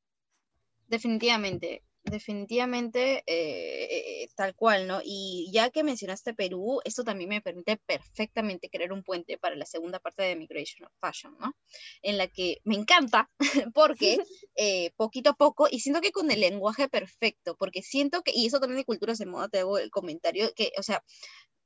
Definitivamente 0.90 1.84
definitivamente 2.04 3.22
eh, 3.26 4.28
tal 4.34 4.54
cual, 4.54 4.86
¿no? 4.86 5.00
Y 5.04 5.50
ya 5.52 5.70
que 5.70 5.84
mencionaste 5.84 6.34
Perú, 6.34 6.80
esto 6.84 7.04
también 7.04 7.28
me 7.28 7.40
permite 7.40 7.76
perfectamente 7.76 8.70
crear 8.70 8.92
un 8.92 9.02
puente 9.02 9.38
para 9.38 9.56
la 9.56 9.66
segunda 9.66 9.98
parte 9.98 10.22
de 10.22 10.36
Migration 10.36 10.86
of 10.86 10.92
Fashion, 11.00 11.36
¿no? 11.38 11.54
En 12.02 12.18
la 12.18 12.26
que 12.26 12.58
me 12.64 12.76
encanta 12.76 13.30
porque 13.74 14.18
eh, 14.56 14.92
poquito 14.96 15.30
a 15.30 15.34
poco, 15.34 15.68
y 15.70 15.80
siento 15.80 16.00
que 16.00 16.12
con 16.12 16.30
el 16.30 16.40
lenguaje 16.40 16.88
perfecto, 16.88 17.56
porque 17.56 17.82
siento 17.82 18.22
que, 18.22 18.32
y 18.34 18.46
eso 18.46 18.60
también 18.60 18.78
de 18.78 18.84
culturas 18.84 19.18
de 19.18 19.26
moda, 19.26 19.48
te 19.48 19.58
hago 19.60 19.78
el 19.78 19.90
comentario, 19.90 20.52
que, 20.54 20.72
o 20.78 20.82
sea, 20.82 21.02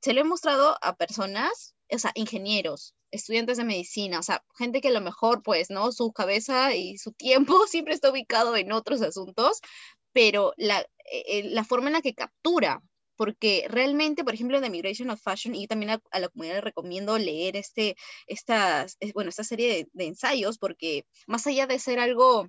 se 0.05 0.13
lo 0.13 0.21
he 0.21 0.23
mostrado 0.23 0.77
a 0.83 0.95
personas, 0.95 1.73
o 1.91 1.97
sea, 1.97 2.11
ingenieros, 2.13 2.93
estudiantes 3.09 3.57
de 3.57 3.63
medicina, 3.63 4.19
o 4.19 4.21
sea, 4.21 4.45
gente 4.55 4.79
que 4.79 4.89
a 4.89 4.91
lo 4.91 5.01
mejor, 5.01 5.41
pues, 5.41 5.71
¿no? 5.71 5.91
Su 5.91 6.13
cabeza 6.13 6.75
y 6.75 6.99
su 6.99 7.11
tiempo 7.11 7.55
siempre 7.67 7.95
está 7.95 8.11
ubicado 8.11 8.55
en 8.55 8.71
otros 8.71 9.01
asuntos, 9.01 9.61
pero 10.13 10.53
la, 10.57 10.85
eh, 11.11 11.49
la 11.49 11.63
forma 11.63 11.87
en 11.87 11.93
la 11.93 12.03
que 12.03 12.13
captura, 12.13 12.83
porque 13.15 13.65
realmente, 13.67 14.23
por 14.23 14.35
ejemplo, 14.35 14.61
The 14.61 14.69
Migration 14.69 15.09
of 15.09 15.19
Fashion, 15.23 15.55
y 15.55 15.65
también 15.65 15.99
a, 16.11 16.19
la 16.19 16.29
comunidad 16.29 16.57
le 16.57 16.61
recomiendo 16.61 17.17
leer 17.17 17.55
este, 17.55 17.95
estas, 18.27 18.99
bueno, 19.15 19.29
esta 19.29 19.43
serie 19.43 19.87
de, 19.91 20.05
ensayos, 20.05 20.59
porque 20.59 21.07
más 21.25 21.47
allá 21.47 21.65
de 21.65 21.79
ser 21.79 21.97
algo 21.97 22.47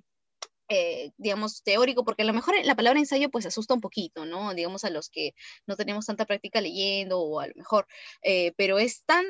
eh, 0.69 1.11
digamos, 1.17 1.63
teórico, 1.63 2.03
porque 2.03 2.23
a 2.23 2.25
lo 2.25 2.33
mejor 2.33 2.55
la 2.63 2.75
palabra 2.75 2.99
ensayo 2.99 3.29
pues 3.29 3.45
asusta 3.45 3.73
un 3.73 3.81
poquito, 3.81 4.25
¿no? 4.25 4.53
Digamos 4.53 4.83
a 4.83 4.89
los 4.89 5.09
que 5.09 5.33
no 5.65 5.75
tenemos 5.75 6.05
tanta 6.05 6.25
práctica 6.25 6.61
leyendo 6.61 7.19
o 7.19 7.39
a 7.39 7.47
lo 7.47 7.53
mejor, 7.55 7.87
eh, 8.21 8.53
pero 8.57 8.79
es 8.79 9.03
tan 9.05 9.25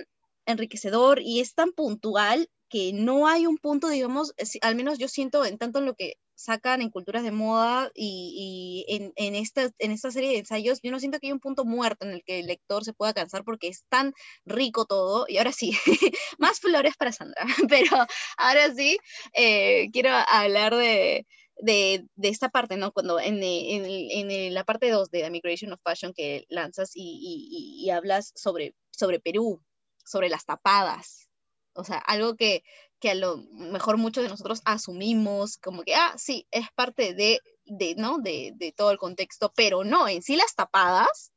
enriquecedor 0.45 1.21
y 1.21 1.39
es 1.39 1.53
tan 1.53 1.71
puntual 1.73 2.49
que 2.69 2.91
no 2.93 3.27
hay 3.27 3.45
un 3.45 3.57
punto, 3.57 3.87
digamos, 3.89 4.33
al 4.61 4.75
menos 4.75 4.97
yo 4.97 5.07
siento 5.07 5.45
en 5.45 5.57
tanto 5.57 5.79
en 5.79 5.85
lo 5.85 5.95
que 5.95 6.17
sacan 6.37 6.81
en 6.81 6.91
culturas 6.91 7.23
de 7.23 7.31
moda 7.31 7.91
y, 7.95 8.85
en, 8.87 9.11
en, 9.15 9.35
esta, 9.35 9.71
en 9.79 9.91
esta 9.91 10.11
serie 10.11 10.29
de 10.29 10.37
ensayos, 10.37 10.79
yo 10.83 10.91
no 10.91 10.99
siento 10.99 11.19
que 11.19 11.27
hay 11.27 11.33
un 11.33 11.39
punto 11.39 11.65
muerto 11.65 12.05
en 12.05 12.11
el 12.11 12.23
que 12.23 12.39
el 12.39 12.45
lector 12.45 12.85
se 12.85 12.93
pueda 12.93 13.13
cansar 13.13 13.43
porque 13.43 13.67
es 13.67 13.83
tan 13.89 14.13
rico 14.45 14.85
todo. 14.85 15.25
Y 15.27 15.39
ahora 15.39 15.51
sí, 15.51 15.73
más 16.37 16.59
flores 16.59 16.95
para 16.95 17.11
Sandra, 17.11 17.43
pero 17.69 17.89
ahora 18.37 18.73
sí, 18.75 18.97
eh, 19.33 19.89
quiero 19.91 20.11
hablar 20.11 20.75
de, 20.75 21.25
de, 21.57 22.07
esta 22.21 22.49
parte, 22.49 22.77
¿no? 22.77 22.91
Cuando 22.91 23.19
en, 23.19 23.41
en, 23.41 24.31
en 24.31 24.53
la 24.53 24.63
parte 24.63 24.91
2 24.91 25.09
de 25.09 25.21
The 25.21 25.31
Migration 25.31 25.73
of 25.73 25.81
Fashion 25.83 26.13
que 26.13 26.45
lanzas 26.49 26.91
y, 26.93 27.81
y, 27.81 27.89
hablas 27.89 28.31
sobre, 28.35 28.75
sobre 28.91 29.19
Perú, 29.19 29.63
sobre 30.05 30.29
las 30.29 30.45
tapadas, 30.45 31.27
o 31.73 31.83
sea, 31.83 31.97
algo 31.97 32.35
que 32.35 32.63
que 32.99 33.11
a 33.11 33.15
lo 33.15 33.37
mejor 33.51 33.97
muchos 33.97 34.23
de 34.23 34.29
nosotros 34.29 34.61
asumimos 34.65 35.57
como 35.57 35.83
que, 35.83 35.95
ah, 35.95 36.13
sí, 36.17 36.47
es 36.51 36.67
parte 36.75 37.13
de, 37.13 37.41
de 37.65 37.95
¿no? 37.95 38.17
De, 38.19 38.53
de, 38.55 38.71
todo 38.71 38.91
el 38.91 38.97
contexto, 38.97 39.51
pero 39.55 39.83
no, 39.83 40.07
en 40.07 40.21
sí 40.21 40.35
las 40.35 40.55
tapadas, 40.55 41.31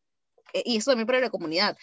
eh, 0.53 0.63
y 0.65 0.77
eso 0.77 0.91
también 0.91 1.07
para 1.07 1.21
la 1.21 1.31
comunidad, 1.31 1.77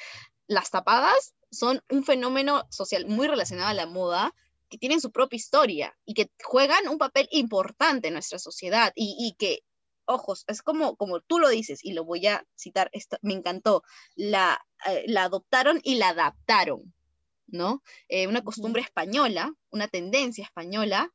las 0.48 0.72
tapadas 0.72 1.36
son 1.52 1.82
un 1.90 2.04
fenómeno 2.04 2.66
social 2.70 3.06
muy 3.08 3.28
relacionado 3.28 3.70
a 3.70 3.74
la 3.74 3.86
moda, 3.86 4.34
que 4.70 4.78
tienen 4.78 5.00
su 5.00 5.12
propia 5.12 5.38
historia 5.38 5.98
y 6.06 6.14
que 6.14 6.30
juegan 6.44 6.90
un 6.90 6.98
papel 6.98 7.28
importante 7.32 8.08
en 8.08 8.14
nuestra 8.14 8.40
sociedad 8.40 8.92
y, 8.96 9.16
y 9.18 9.34
que, 9.38 9.64
ojos, 10.06 10.44
es 10.48 10.62
como, 10.62 10.96
como 10.96 11.22
tú 11.22 11.40
lo 11.40 11.50
dices, 11.50 11.84
y 11.84 11.94
lo 11.94 12.04
voy 12.04 12.28
a 12.28 12.46
citar, 12.56 12.90
esto, 12.94 13.18
me 13.22 13.34
encantó, 13.34 13.84
la, 14.16 14.66
eh, 14.88 15.06
la 15.08 15.24
adoptaron 15.24 15.80
y 15.84 15.96
la 15.96 16.10
adaptaron 16.10 16.94
¿no? 17.48 17.84
Eh, 18.10 18.28
una 18.28 18.44
costumbre 18.44 18.82
española, 18.82 19.54
una 19.70 19.88
tendencia 19.88 20.44
española. 20.44 21.12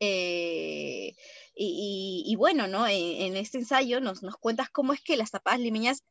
Eh, 0.00 1.14
y, 1.54 2.34
bueno, 2.36 2.66
¿no? 2.68 2.86
En, 2.86 3.36
este 3.36 3.58
ensayo 3.58 4.00
nos, 4.00 4.22
nos, 4.22 4.36
cuentas 4.36 4.68
cómo 4.70 4.92
es 4.92 5.00
que 5.00 5.16
las 5.16 5.30
tapadas 5.30 5.60
limeñas 5.60 6.04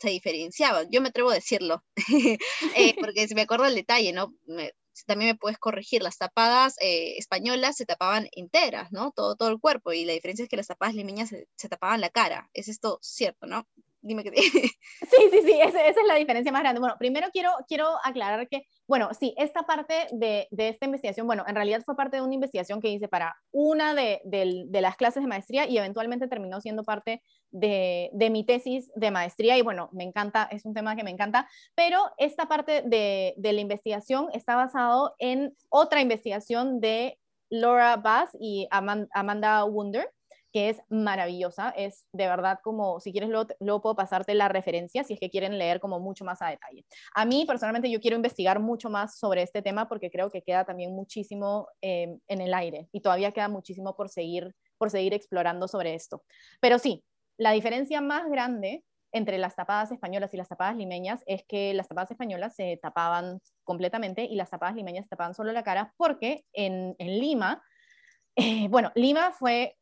se 0.00 0.10
diferenciaban. 0.10 0.88
Yo 0.90 1.00
me 1.00 1.08
atrevo 1.08 1.30
a 1.30 1.34
decirlo, 1.34 1.84
eh, 2.76 2.94
porque 3.00 3.28
si 3.28 3.34
me 3.34 3.42
acuerdo 3.42 3.66
el 3.66 3.74
detalle, 3.74 4.12
¿no? 4.12 4.34
también 5.06 5.32
me 5.32 5.36
puedes 5.36 5.58
corregir, 5.58 6.02
las 6.02 6.18
tapadas 6.18 6.76
españolas 6.80 7.76
se 7.76 7.84
tapaban 7.84 8.28
enteras, 8.30 8.92
¿no? 8.92 9.10
Todo, 9.10 9.34
todo 9.34 9.48
el 9.48 9.58
cuerpo, 9.58 9.92
y 9.92 10.04
la 10.04 10.12
diferencia 10.12 10.44
es 10.44 10.48
que 10.48 10.56
las 10.56 10.68
tapadas 10.68 10.94
limeñas 10.94 11.30
se, 11.30 11.48
se 11.56 11.68
tapaban 11.68 12.00
la 12.00 12.10
cara. 12.10 12.48
Es 12.54 12.68
esto 12.68 13.00
cierto, 13.02 13.46
¿no? 13.46 13.66
Dime 14.04 14.22
que 14.22 14.30
Sí, 14.36 15.22
sí, 15.30 15.40
sí, 15.44 15.60
esa, 15.60 15.86
es 15.86 15.96
la 16.06 16.14
diferencia 16.14 16.52
más 16.52 16.62
grande. 16.62 16.80
Bueno, 16.80 16.96
primero 16.98 17.28
quiero, 17.32 17.50
quiero 17.66 17.88
aclarar 18.04 18.46
que, 18.48 18.66
bueno, 18.86 19.10
sí, 19.18 19.34
esta 19.36 19.62
parte 19.62 20.06
de, 20.12 20.46
de 20.50 20.68
esta 20.68 20.84
investigación, 20.84 21.26
bueno, 21.26 21.44
en 21.46 21.54
realidad 21.54 21.82
fue 21.84 21.96
parte 21.96 22.18
de 22.18 22.22
una 22.22 22.34
investigación 22.34 22.80
que 22.80 22.90
hice 22.90 23.08
para 23.08 23.34
una 23.50 23.94
de, 23.94 24.20
de, 24.24 24.80
las 24.80 24.96
clases 24.96 25.22
de 25.22 25.28
maestría 25.28 25.66
y 25.66 25.78
eventualmente 25.78 26.28
terminó 26.28 26.60
siendo 26.60 26.84
parte 26.84 27.22
de, 27.50 28.10
de, 28.12 28.30
mi 28.30 28.44
tesis 28.44 28.90
de 28.94 29.10
maestría 29.10 29.56
y 29.56 29.62
bueno, 29.62 29.88
me 29.92 30.04
encanta, 30.04 30.48
es 30.50 30.64
un 30.64 30.74
tema 30.74 30.96
que 30.96 31.04
me 31.04 31.10
encanta, 31.10 31.48
pero 31.74 32.10
esta 32.18 32.46
parte 32.46 32.82
de, 32.82 33.34
de 33.36 33.52
la 33.52 33.60
investigación 33.60 34.28
está 34.32 34.56
basado 34.56 35.14
en 35.18 35.54
otra 35.70 36.02
investigación 36.02 36.80
de 36.80 37.18
Laura 37.48 37.96
Bass 37.96 38.36
y 38.38 38.68
Amanda 38.70 39.64
Wunder 39.64 40.10
que 40.54 40.68
es 40.68 40.80
maravillosa, 40.88 41.70
es 41.70 42.06
de 42.12 42.28
verdad 42.28 42.60
como, 42.62 43.00
si 43.00 43.10
quieres 43.10 43.28
luego, 43.28 43.82
puedo 43.82 43.96
pasarte 43.96 44.36
la 44.36 44.46
referencia, 44.46 45.02
si 45.02 45.14
es 45.14 45.18
que 45.18 45.28
quieren 45.28 45.58
leer 45.58 45.80
como 45.80 45.98
mucho 45.98 46.24
más 46.24 46.40
a 46.42 46.48
detalle. 46.48 46.86
A 47.12 47.24
mí 47.24 47.44
personalmente 47.44 47.90
yo 47.90 48.00
quiero 48.00 48.14
investigar 48.14 48.60
mucho 48.60 48.88
más 48.88 49.18
sobre 49.18 49.42
este 49.42 49.62
tema 49.62 49.88
porque 49.88 50.12
creo 50.12 50.30
que 50.30 50.42
queda 50.42 50.64
también 50.64 50.94
muchísimo 50.94 51.66
em, 51.80 52.20
en 52.28 52.40
el 52.40 52.54
aire 52.54 52.88
y 52.92 53.00
todavía 53.00 53.32
queda 53.32 53.48
muchísimo 53.48 53.96
por 53.96 54.08
seguir, 54.08 54.54
por 54.78 54.90
seguir 54.90 55.12
explorando 55.12 55.66
sobre 55.66 55.94
esto. 55.94 56.22
Pero 56.60 56.78
sí, 56.78 57.02
la 57.36 57.50
diferencia 57.50 58.00
más 58.00 58.30
grande 58.30 58.84
entre 59.10 59.38
las 59.38 59.56
tapadas 59.56 59.90
españolas 59.90 60.32
y 60.34 60.36
las 60.36 60.48
tapadas 60.48 60.76
limeñas 60.76 61.24
es 61.26 61.42
que 61.48 61.74
las 61.74 61.88
tapadas 61.88 62.12
españolas 62.12 62.54
se 62.54 62.78
tapaban 62.80 63.40
completamente 63.64 64.22
y 64.22 64.36
las 64.36 64.50
tapadas 64.50 64.76
limeñas 64.76 65.08
tapaban 65.08 65.34
solo 65.34 65.50
la 65.50 65.64
cara 65.64 65.92
porque 65.96 66.44
en, 66.52 66.94
en 66.98 67.18
Lima, 67.18 67.60
eh, 68.36 68.68
bueno, 68.68 68.92
Lima 68.94 69.32
fue 69.32 69.62
eh, 69.62 69.76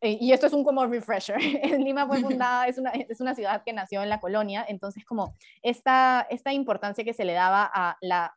y 0.00 0.32
esto 0.32 0.46
es 0.46 0.52
un 0.52 0.64
como 0.64 0.86
refresher, 0.86 1.38
Lima 1.78 2.06
fue 2.06 2.20
fundada, 2.20 2.66
es 2.66 2.78
una, 2.78 2.90
es 2.90 3.20
una 3.20 3.34
ciudad 3.34 3.62
que 3.64 3.72
nació 3.72 4.02
en 4.02 4.08
la 4.08 4.20
colonia, 4.20 4.64
entonces 4.68 5.04
como 5.04 5.34
esta, 5.62 6.26
esta 6.30 6.52
importancia 6.52 7.04
que 7.04 7.14
se 7.14 7.24
le 7.24 7.32
daba 7.32 7.68
a 7.72 7.96
la, 8.00 8.36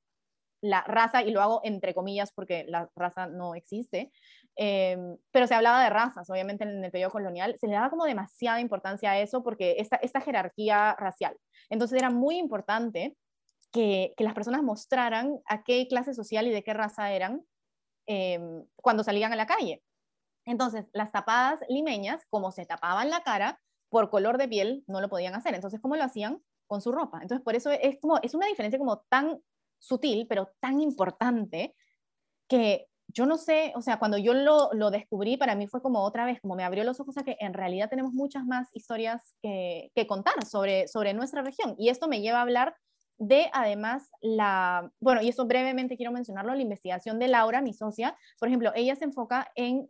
la 0.62 0.82
raza, 0.82 1.24
y 1.24 1.32
lo 1.32 1.42
hago 1.42 1.62
entre 1.64 1.94
comillas 1.94 2.32
porque 2.32 2.66
la 2.68 2.90
raza 2.96 3.28
no 3.28 3.56
existe, 3.56 4.12
eh, 4.58 4.98
pero 5.32 5.48
se 5.48 5.56
hablaba 5.56 5.84
de 5.84 5.90
razas, 5.90 6.30
obviamente 6.30 6.64
en 6.64 6.84
el 6.84 6.92
periodo 6.92 7.12
colonial, 7.12 7.56
se 7.60 7.68
le 7.68 7.74
daba 7.74 7.90
como 7.90 8.06
demasiada 8.06 8.60
importancia 8.60 9.12
a 9.12 9.20
eso 9.20 9.44
porque 9.44 9.76
esta, 9.80 9.98
esta 9.98 10.22
jerarquía 10.22 10.96
racial. 10.98 11.38
Entonces 11.70 11.98
era 11.98 12.10
muy 12.10 12.38
importante 12.38 13.16
que, 13.72 14.14
que 14.18 14.24
las 14.24 14.34
personas 14.34 14.64
mostraran 14.64 15.40
a 15.46 15.64
qué 15.64 15.88
clase 15.88 16.14
social 16.14 16.48
y 16.48 16.52
de 16.52 16.64
qué 16.64 16.74
raza 16.74 17.12
eran 17.12 17.44
eh, 18.08 18.40
cuando 18.76 19.04
salían 19.04 19.32
a 19.32 19.36
la 19.36 19.46
calle. 19.46 19.82
Entonces, 20.46 20.86
las 20.94 21.12
tapadas 21.12 21.60
limeñas, 21.70 22.26
como 22.30 22.52
se 22.52 22.66
tapaban 22.66 23.10
la 23.10 23.22
cara, 23.22 23.60
por 23.90 24.10
color 24.10 24.38
de 24.38 24.48
piel 24.48 24.84
no 24.88 25.02
lo 25.02 25.10
podían 25.10 25.36
hacer. 25.36 25.54
Entonces, 25.54 25.80
¿cómo 25.80 25.96
lo 25.96 26.04
hacían? 26.04 26.42
Con 26.68 26.82
su 26.82 26.92
ropa. 26.92 27.20
Entonces, 27.22 27.44
por 27.44 27.56
eso 27.56 27.70
es 27.72 28.00
como, 28.00 28.18
es 28.22 28.34
una 28.34 28.48
diferencia 28.48 28.80
como 28.80 29.00
tan 29.10 29.42
sutil, 29.80 30.28
pero 30.28 30.54
tan 30.60 30.80
importante, 30.80 31.76
que 32.48 32.88
yo 33.14 33.26
no 33.26 33.38
sé, 33.38 33.74
o 33.76 33.82
sea, 33.82 34.00
cuando 34.00 34.18
yo 34.18 34.34
lo, 34.34 34.70
lo, 34.74 34.90
descubrí, 34.92 35.38
para 35.38 35.56
mí 35.56 35.68
fue 35.68 35.82
como 35.82 36.04
otra 36.04 36.26
vez, 36.26 36.40
como 36.42 36.56
me 36.56 36.64
abrió 36.64 36.84
los 36.84 37.00
ojos 37.00 37.18
a 37.18 37.24
que 37.24 37.36
en 37.40 37.54
realidad 37.54 37.90
tenemos 37.90 38.14
muchas 38.14 38.46
más 38.46 38.70
historias 38.74 39.36
que, 39.42 39.92
que 39.96 40.08
contar 40.08 40.46
sobre, 40.46 40.88
sobre 40.88 41.14
nuestra 41.14 41.42
región. 41.42 41.76
Y 41.78 41.90
esto 41.90 42.08
me 42.08 42.22
lleva 42.22 42.40
a 42.40 42.44
hablar 42.44 42.76
de 43.18 43.50
además 43.54 44.10
la, 44.22 44.92
bueno, 45.00 45.22
y 45.22 45.30
eso 45.30 45.46
brevemente 45.46 45.96
quiero 45.96 46.12
mencionarlo, 46.12 46.56
la 46.56 46.62
investigación 46.62 47.20
de 47.20 47.28
Laura, 47.28 47.62
mi 47.62 47.74
socia, 47.74 48.18
por 48.40 48.48
ejemplo, 48.48 48.72
ella 48.74 48.96
se 48.96 49.06
enfoca 49.06 49.52
en 49.56 49.90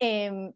Em, 0.00 0.54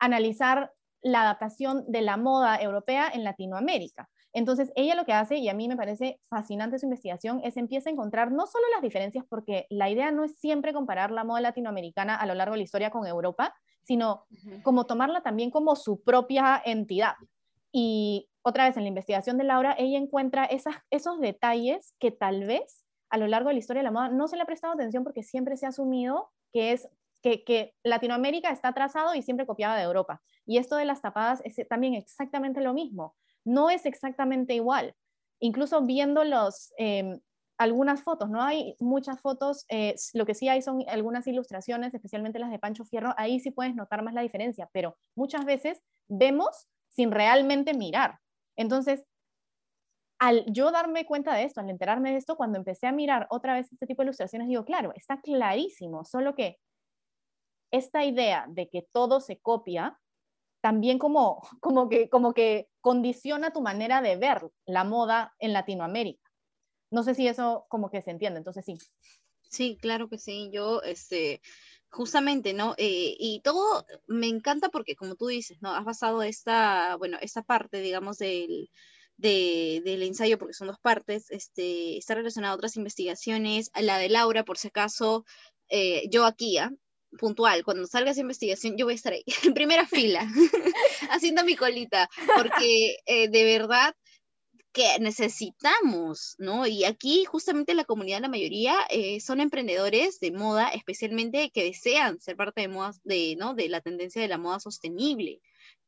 analizar 0.00 0.72
la 1.02 1.22
adaptación 1.22 1.84
de 1.88 2.02
la 2.02 2.16
moda 2.16 2.60
europea 2.60 3.10
en 3.12 3.24
Latinoamérica. 3.24 4.08
Entonces, 4.32 4.72
ella 4.76 4.94
lo 4.94 5.04
que 5.04 5.12
hace, 5.12 5.36
y 5.36 5.48
a 5.48 5.54
mí 5.54 5.68
me 5.68 5.76
parece 5.76 6.20
fascinante 6.28 6.78
su 6.78 6.86
investigación, 6.86 7.40
es 7.42 7.56
empieza 7.56 7.90
a 7.90 7.92
encontrar 7.92 8.30
no 8.32 8.46
solo 8.46 8.64
las 8.72 8.82
diferencias, 8.82 9.24
porque 9.28 9.66
la 9.70 9.90
idea 9.90 10.12
no 10.12 10.24
es 10.24 10.38
siempre 10.38 10.72
comparar 10.72 11.10
la 11.10 11.24
moda 11.24 11.40
latinoamericana 11.40 12.14
a 12.14 12.26
lo 12.26 12.34
largo 12.34 12.52
de 12.52 12.58
la 12.58 12.64
historia 12.64 12.90
con 12.90 13.06
Europa, 13.06 13.54
sino 13.82 14.24
como 14.62 14.86
tomarla 14.86 15.22
también 15.22 15.50
como 15.50 15.74
su 15.74 16.02
propia 16.02 16.62
entidad. 16.64 17.14
Y 17.72 18.28
otra 18.42 18.66
vez 18.66 18.76
en 18.76 18.84
la 18.84 18.88
investigación 18.88 19.36
de 19.36 19.44
Laura, 19.44 19.74
ella 19.78 19.98
encuentra 19.98 20.44
esas, 20.44 20.76
esos 20.90 21.18
detalles 21.18 21.94
que 21.98 22.10
tal 22.10 22.44
vez 22.44 22.84
a 23.10 23.18
lo 23.18 23.26
largo 23.26 23.48
de 23.48 23.54
la 23.54 23.60
historia 23.60 23.80
de 23.80 23.84
la 23.84 23.90
moda 23.90 24.08
no 24.10 24.28
se 24.28 24.36
le 24.36 24.42
ha 24.42 24.46
prestado 24.46 24.74
atención 24.74 25.02
porque 25.02 25.22
siempre 25.22 25.56
se 25.56 25.66
ha 25.66 25.70
asumido 25.70 26.30
que 26.52 26.72
es 26.72 26.88
que, 27.20 27.74
Latinoamérica 27.82 28.50
está 28.50 28.72
trazado 28.72 29.14
y 29.14 29.22
siempre 29.22 29.46
copiaba 29.46 29.76
de 29.76 29.82
Europa. 29.82 30.22
Y 30.46 30.58
esto 30.58 30.76
de 30.76 30.84
las 30.84 31.02
tapadas 31.02 31.42
es 31.44 31.56
también 31.68 31.94
exactamente 31.94 32.60
lo 32.60 32.74
mismo. 32.74 33.14
No 33.44 33.70
es 33.70 33.86
exactamente 33.86 34.54
igual. 34.54 34.94
Incluso 35.40 35.82
viendo 35.82 36.24
los, 36.24 36.72
em, 36.76 37.20
algunas 37.58 38.02
fotos, 38.02 38.30
no 38.30 38.42
hay 38.42 38.74
muchas 38.80 39.20
fotos, 39.20 39.64
eh, 39.68 39.94
lo 40.14 40.24
que 40.24 40.34
sí 40.34 40.48
hay 40.48 40.62
son 40.62 40.82
algunas 40.88 41.26
ilustraciones, 41.26 41.92
especialmente 41.92 42.38
las 42.38 42.50
de 42.50 42.58
Pancho 42.58 42.84
Fierro, 42.84 43.14
ahí 43.18 43.38
sí 43.40 43.50
puedes 43.50 43.74
notar 43.74 44.02
más 44.02 44.14
la 44.14 44.22
diferencia, 44.22 44.68
pero 44.72 44.96
muchas 45.14 45.44
veces 45.44 45.82
vemos 46.08 46.68
sin 46.88 47.10
realmente 47.10 47.74
mirar. 47.74 48.18
Entonces, 48.56 49.04
al 50.18 50.44
yo 50.46 50.70
darme 50.70 51.06
cuenta 51.06 51.34
de 51.34 51.44
esto, 51.44 51.60
al 51.60 51.70
enterarme 51.70 52.12
de 52.12 52.18
esto, 52.18 52.36
cuando 52.36 52.58
empecé 52.58 52.86
a 52.86 52.92
mirar 52.92 53.26
otra 53.30 53.54
vez 53.54 53.72
este 53.72 53.86
tipo 53.86 54.02
de 54.02 54.06
ilustraciones, 54.06 54.48
digo, 54.48 54.64
claro, 54.64 54.92
está 54.94 55.20
clarísimo, 55.20 56.04
solo 56.04 56.34
que 56.34 56.58
esta 57.70 58.04
idea 58.04 58.46
de 58.48 58.68
que 58.68 58.86
todo 58.92 59.20
se 59.20 59.38
copia 59.38 59.98
también 60.60 60.98
como, 60.98 61.40
como, 61.60 61.88
que, 61.88 62.08
como 62.08 62.34
que 62.34 62.68
condiciona 62.80 63.52
tu 63.52 63.60
manera 63.60 64.02
de 64.02 64.16
ver 64.16 64.42
la 64.66 64.84
moda 64.84 65.34
en 65.38 65.52
Latinoamérica. 65.52 66.30
No 66.90 67.02
sé 67.02 67.14
si 67.14 67.28
eso 67.28 67.66
como 67.68 67.90
que 67.90 68.02
se 68.02 68.10
entiende, 68.10 68.38
entonces 68.38 68.64
sí. 68.64 68.76
Sí, 69.48 69.78
claro 69.80 70.08
que 70.08 70.18
sí. 70.18 70.50
Yo, 70.52 70.82
este, 70.82 71.40
justamente, 71.90 72.52
¿no? 72.54 72.74
Eh, 72.78 73.16
y 73.18 73.40
todo 73.42 73.84
me 74.06 74.28
encanta 74.28 74.68
porque, 74.70 74.96
como 74.96 75.16
tú 75.16 75.26
dices, 75.28 75.58
¿no? 75.60 75.74
Has 75.74 75.84
basado 75.84 76.22
esta, 76.22 76.96
bueno, 76.96 77.18
esta 77.20 77.42
parte, 77.42 77.80
digamos, 77.80 78.18
del, 78.18 78.70
del 79.16 80.02
ensayo, 80.02 80.38
porque 80.38 80.54
son 80.54 80.68
dos 80.68 80.78
partes, 80.80 81.30
este, 81.30 81.98
está 81.98 82.14
relacionada 82.14 82.54
a 82.54 82.56
otras 82.56 82.76
investigaciones, 82.76 83.70
la 83.80 83.98
de 83.98 84.08
Laura, 84.08 84.44
por 84.44 84.58
si 84.58 84.68
acaso, 84.68 85.24
eh, 85.68 86.08
yo 86.10 86.24
aquí, 86.24 86.58
¿ah? 86.58 86.70
Puntual, 87.18 87.64
cuando 87.64 87.86
salga 87.86 88.12
esa 88.12 88.20
investigación, 88.20 88.76
yo 88.76 88.86
voy 88.86 88.92
a 88.92 88.96
estar 88.96 89.12
ahí, 89.12 89.24
en 89.44 89.54
primera 89.54 89.86
fila, 89.86 90.20
haciendo 91.10 91.44
mi 91.44 91.56
colita, 91.56 92.08
porque 92.36 92.96
eh, 93.06 93.28
de 93.28 93.44
verdad 93.44 93.94
que 94.72 94.98
necesitamos, 95.00 96.36
¿no? 96.38 96.66
Y 96.66 96.84
aquí 96.84 97.24
justamente 97.24 97.74
la 97.74 97.84
comunidad, 97.84 98.20
la 98.20 98.28
mayoría 98.28 98.76
eh, 98.88 99.20
son 99.20 99.40
emprendedores 99.40 100.20
de 100.20 100.30
moda, 100.30 100.68
especialmente 100.68 101.50
que 101.50 101.64
desean 101.64 102.20
ser 102.20 102.36
parte 102.36 102.60
de 102.60 102.68
modas, 102.68 103.00
de, 103.02 103.34
¿no? 103.36 103.54
De 103.54 103.68
la 103.68 103.80
tendencia 103.80 104.22
de 104.22 104.28
la 104.28 104.38
moda 104.38 104.60
sostenible, 104.60 105.40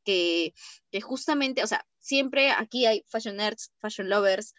que, 0.03 0.53
que 0.91 0.99
justamente, 0.99 1.63
o 1.63 1.67
sea, 1.67 1.85
siempre 1.99 2.51
aquí 2.51 2.85
hay 2.85 3.03
fashion 3.07 3.37
nerds, 3.37 3.71
fashion 3.79 4.09
lovers, 4.09 4.53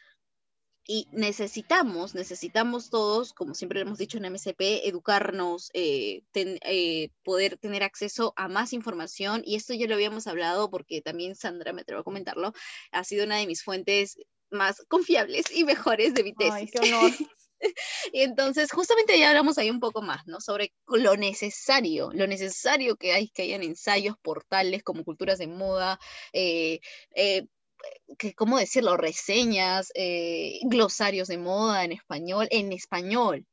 y 0.86 1.08
necesitamos, 1.12 2.14
necesitamos 2.14 2.90
todos, 2.90 3.32
como 3.32 3.54
siempre 3.54 3.80
hemos 3.80 3.98
dicho 3.98 4.18
en 4.18 4.30
MSP, 4.30 4.86
educarnos, 4.86 5.70
eh, 5.72 6.22
eh, 6.34 7.08
poder 7.22 7.56
tener 7.56 7.82
acceso 7.82 8.34
a 8.36 8.48
más 8.48 8.72
información. 8.72 9.42
Y 9.46 9.56
esto 9.56 9.72
ya 9.72 9.86
lo 9.86 9.94
habíamos 9.94 10.26
hablado 10.26 10.70
porque 10.70 11.00
también 11.00 11.36
Sandra, 11.36 11.72
me 11.72 11.82
atrevo 11.82 12.02
a 12.02 12.04
comentarlo, 12.04 12.52
ha 12.92 13.04
sido 13.04 13.24
una 13.24 13.36
de 13.36 13.46
mis 13.46 13.62
fuentes 13.62 14.18
más 14.50 14.84
confiables 14.88 15.46
y 15.50 15.64
mejores 15.64 16.12
de 16.12 16.22
mi 16.22 16.34
tesis. 16.34 16.52
Ay, 16.52 16.68
qué 16.68 16.78
honor. 16.80 17.10
y 18.12 18.20
entonces, 18.20 18.70
justamente 18.70 19.18
ya 19.18 19.30
hablamos 19.30 19.56
ahí 19.56 19.70
un 19.70 19.80
poco 19.80 20.02
más, 20.02 20.26
¿no? 20.26 20.40
Sobre 20.40 20.74
lo 20.86 21.16
necesario, 21.16 22.10
lo 22.12 22.26
necesario 22.26 22.96
que 22.96 23.12
hay 23.12 23.28
que 23.28 23.42
hayan 23.42 23.62
ensayos, 23.62 24.16
portales 24.22 24.82
como 24.82 25.04
culturas 25.04 25.38
de 25.38 25.46
moda, 25.46 25.98
eh, 26.32 26.80
eh 27.14 27.46
que, 28.18 28.34
¿cómo 28.34 28.58
decirlo? 28.58 28.96
Reseñas, 28.96 29.90
eh, 29.94 30.60
glosarios 30.64 31.28
de 31.28 31.38
moda 31.38 31.84
en 31.84 31.92
español, 31.92 32.48
en 32.50 32.72
español, 32.72 33.46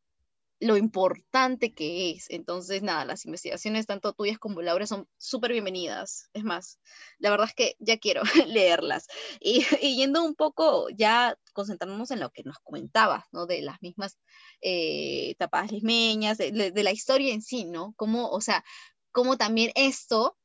lo 0.62 0.78
importante 0.78 1.74
que 1.74 2.12
es. 2.12 2.28
Entonces, 2.30 2.84
nada, 2.84 3.04
las 3.04 3.26
investigaciones, 3.26 3.88
tanto 3.88 4.14
tuyas 4.14 4.38
como 4.38 4.62
Laura, 4.62 4.86
son 4.86 5.08
súper 5.18 5.52
bienvenidas. 5.52 6.30
Es 6.34 6.44
más, 6.44 6.80
la 7.18 7.32
verdad 7.32 7.48
es 7.48 7.56
que 7.56 7.76
ya 7.80 7.98
quiero 7.98 8.22
leerlas. 8.48 9.08
Y, 9.40 9.66
yendo 9.82 10.24
un 10.24 10.36
poco, 10.36 10.88
ya 10.90 11.36
concentrándonos 11.54 12.12
en 12.12 12.20
lo 12.20 12.30
que 12.30 12.44
nos 12.44 12.60
comentabas, 12.60 13.26
¿no? 13.32 13.48
De 13.48 13.62
las 13.62 13.82
mismas 13.82 14.18
eh, 14.62 15.36
tapadas 15.40 15.72
limeñas, 15.72 16.38
de, 16.38 16.52
de, 16.52 16.84
la 16.84 16.92
historia 16.92 17.34
en 17.34 17.42
sí, 17.42 17.66
¿no? 17.66 17.94
Como, 17.98 18.30
o 18.30 18.40
sea, 18.40 18.64
como 19.12 19.38
también 19.38 19.72
esto, 19.76 20.38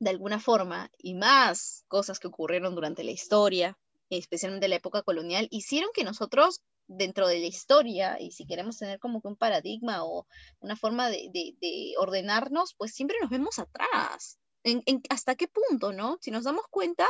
de 0.00 0.10
alguna 0.10 0.40
forma, 0.40 0.90
y 0.98 1.14
más 1.14 1.84
cosas 1.86 2.18
que 2.18 2.28
ocurrieron 2.28 2.74
durante 2.74 3.04
la 3.04 3.10
historia, 3.10 3.78
especialmente 4.08 4.66
la 4.66 4.76
época 4.76 5.02
colonial, 5.02 5.46
hicieron 5.50 5.90
que 5.94 6.04
nosotros 6.04 6.62
dentro 6.88 7.28
de 7.28 7.38
la 7.38 7.46
historia, 7.46 8.16
y 8.18 8.32
si 8.32 8.46
queremos 8.46 8.78
tener 8.78 8.98
como 8.98 9.20
que 9.20 9.28
un 9.28 9.36
paradigma 9.36 10.02
o 10.04 10.26
una 10.58 10.74
forma 10.74 11.08
de, 11.10 11.94
ordenarnos, 11.98 12.74
pues 12.74 12.92
siempre 12.92 13.18
nos 13.20 13.30
vemos 13.30 13.58
atrás. 13.58 14.38
En, 14.64 14.82
¿Hasta 15.10 15.36
qué 15.36 15.46
punto, 15.48 15.92
no? 15.92 16.18
Si 16.20 16.30
nos 16.30 16.44
damos 16.44 16.66
cuenta, 16.68 17.06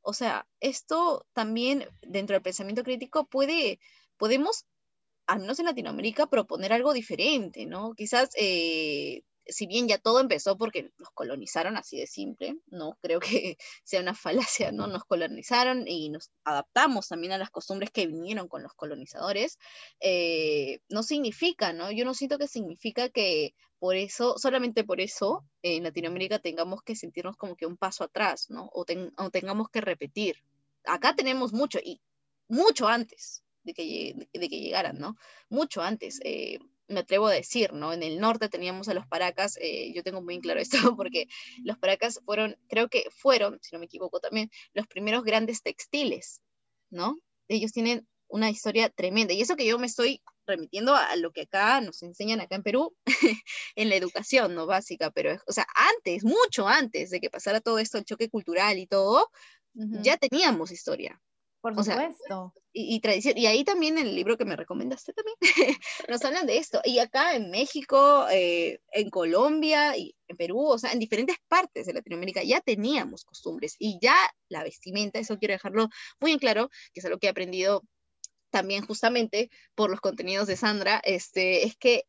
o 0.00 0.12
sea, 0.12 0.46
esto 0.60 1.26
también 1.32 1.86
dentro 2.02 2.34
del 2.34 2.42
pensamiento 2.42 2.82
crítico 2.82 3.26
puede, 3.26 3.78
podemos, 4.16 4.64
al 5.26 5.40
menos 5.40 5.58
en 5.60 5.66
Latinoamérica, 5.66 6.26
proponer 6.26 6.72
algo 6.72 6.92
diferente, 6.92 7.66
¿no? 7.66 7.92
Quizás 7.94 8.30
eh, 8.34 9.22
si 9.50 9.66
bien 9.66 9.88
ya 9.88 9.98
todo 9.98 10.20
empezó 10.20 10.56
porque 10.56 10.92
nos 10.98 11.10
colonizaron 11.10 11.76
así 11.76 11.98
de 11.98 12.06
simple, 12.06 12.56
no 12.66 12.96
creo 13.00 13.20
que 13.20 13.56
sea 13.84 14.00
una 14.00 14.14
falacia, 14.14 14.72
¿no? 14.72 14.86
Nos 14.86 15.04
colonizaron 15.04 15.86
y 15.86 16.08
nos 16.08 16.30
adaptamos 16.44 17.08
también 17.08 17.32
a 17.32 17.38
las 17.38 17.50
costumbres 17.50 17.90
que 17.90 18.06
vinieron 18.06 18.48
con 18.48 18.62
los 18.62 18.74
colonizadores, 18.74 19.58
eh, 20.00 20.80
no 20.88 21.02
significa, 21.02 21.72
¿no? 21.72 21.90
Yo 21.90 22.04
no 22.04 22.14
siento 22.14 22.38
que 22.38 22.48
significa 22.48 23.08
que 23.08 23.54
por 23.80 23.96
eso, 23.96 24.36
solamente 24.36 24.84
por 24.84 25.00
eso, 25.00 25.44
en 25.62 25.84
Latinoamérica 25.84 26.38
tengamos 26.38 26.82
que 26.82 26.94
sentirnos 26.94 27.36
como 27.36 27.56
que 27.56 27.64
un 27.64 27.78
paso 27.78 28.04
atrás, 28.04 28.50
¿no? 28.50 28.70
O, 28.74 28.84
tengamos 28.84 29.70
que 29.70 29.80
repetir. 29.80 30.36
Acá 30.84 31.14
tenemos 31.14 31.54
mucho, 31.54 31.78
y 31.82 31.98
mucho 32.46 32.88
antes 32.88 33.42
de 33.64 33.72
que, 33.72 34.28
de 34.32 34.48
que 34.50 34.60
llegaran, 34.60 34.98
¿no? 34.98 35.16
Mucho 35.48 35.80
antes. 35.80 36.20
Eh, 36.24 36.58
me 36.90 37.00
atrevo 37.00 37.28
a 37.28 37.32
decir, 37.32 37.72
¿no? 37.72 37.92
En 37.92 38.02
el 38.02 38.18
norte 38.20 38.48
teníamos 38.48 38.88
a 38.88 38.94
los 38.94 39.06
paracas, 39.06 39.56
eh, 39.60 39.92
yo 39.94 40.02
tengo 40.02 40.20
muy 40.20 40.40
claro 40.40 40.60
esto 40.94 40.96
porque 40.96 41.26
los 41.64 41.78
paracas 41.78 42.20
fueron, 42.24 42.56
creo 42.68 42.88
que 42.88 43.04
fueron, 43.10 43.58
si 43.62 43.74
no 43.74 43.78
me 43.78 43.86
equivoco 43.86 44.20
también, 44.20 44.50
los 44.74 44.86
primeros 44.86 45.24
grandes 45.24 45.62
textiles, 45.62 46.42
¿no? 46.90 47.16
Ellos 47.48 47.72
tienen 47.72 48.06
una 48.28 48.50
historia 48.50 48.90
tremenda 48.90 49.32
y 49.32 49.40
eso 49.40 49.56
que 49.56 49.66
yo 49.66 49.78
me 49.78 49.86
estoy 49.86 50.22
remitiendo 50.46 50.94
a, 50.94 51.16
lo 51.16 51.32
que 51.32 51.42
acá 51.42 51.80
nos 51.80 52.02
enseñan 52.02 52.40
acá 52.40 52.56
en 52.56 52.62
Perú 52.62 52.94
en 53.76 53.88
la 53.88 53.96
educación, 53.96 54.54
¿no? 54.54 54.66
Básica, 54.66 55.10
pero, 55.10 55.36
o 55.46 55.52
sea, 55.52 55.66
antes, 55.96 56.24
mucho 56.24 56.68
antes 56.68 57.10
de 57.10 57.20
que 57.20 57.30
pasara 57.30 57.60
todo 57.60 57.78
esto, 57.78 57.98
el 57.98 58.04
choque 58.04 58.28
cultural 58.28 58.78
y 58.78 58.86
todo, 58.86 59.30
ya 59.72 60.16
teníamos 60.16 60.72
historia, 60.72 61.20
por 61.60 61.74
supuesto. 61.76 62.52
y, 62.72 63.00
tradición. 63.00 63.36
Y 63.36 63.46
ahí 63.46 63.64
también 63.64 63.98
en 63.98 64.06
el 64.06 64.14
libro 64.14 64.38
que 64.38 64.44
me 64.44 64.56
recomendaste 64.56 65.12
también, 65.12 65.36
nos 66.08 66.24
hablan 66.24 66.46
de 66.46 66.58
esto. 66.58 66.80
Y 66.84 66.98
acá 66.98 67.34
en 67.34 67.50
México, 67.50 68.26
eh, 68.30 68.80
en 68.92 69.10
Colombia 69.10 69.96
y 69.96 70.14
en 70.28 70.36
Perú, 70.36 70.60
o 70.66 70.78
sea, 70.78 70.92
en 70.92 70.98
diferentes 70.98 71.36
partes 71.48 71.86
de 71.86 71.92
Latinoamérica 71.92 72.42
ya 72.42 72.60
teníamos 72.60 73.24
costumbres. 73.24 73.76
Y 73.78 73.98
ya 74.00 74.16
la 74.48 74.64
vestimenta, 74.64 75.18
eso 75.18 75.38
quiero 75.38 75.52
dejarlo 75.52 75.88
muy 76.20 76.32
en 76.32 76.38
claro, 76.38 76.68
que 76.92 77.00
es 77.00 77.04
algo 77.04 77.18
que 77.18 77.26
he 77.26 77.30
aprendido 77.30 77.82
también 78.50 78.84
justamente 78.84 79.50
por 79.74 79.90
los 79.90 80.00
contenidos 80.00 80.46
de 80.48 80.56
Sandra, 80.56 81.00
este, 81.04 81.64
es 81.66 81.76
que 81.76 82.04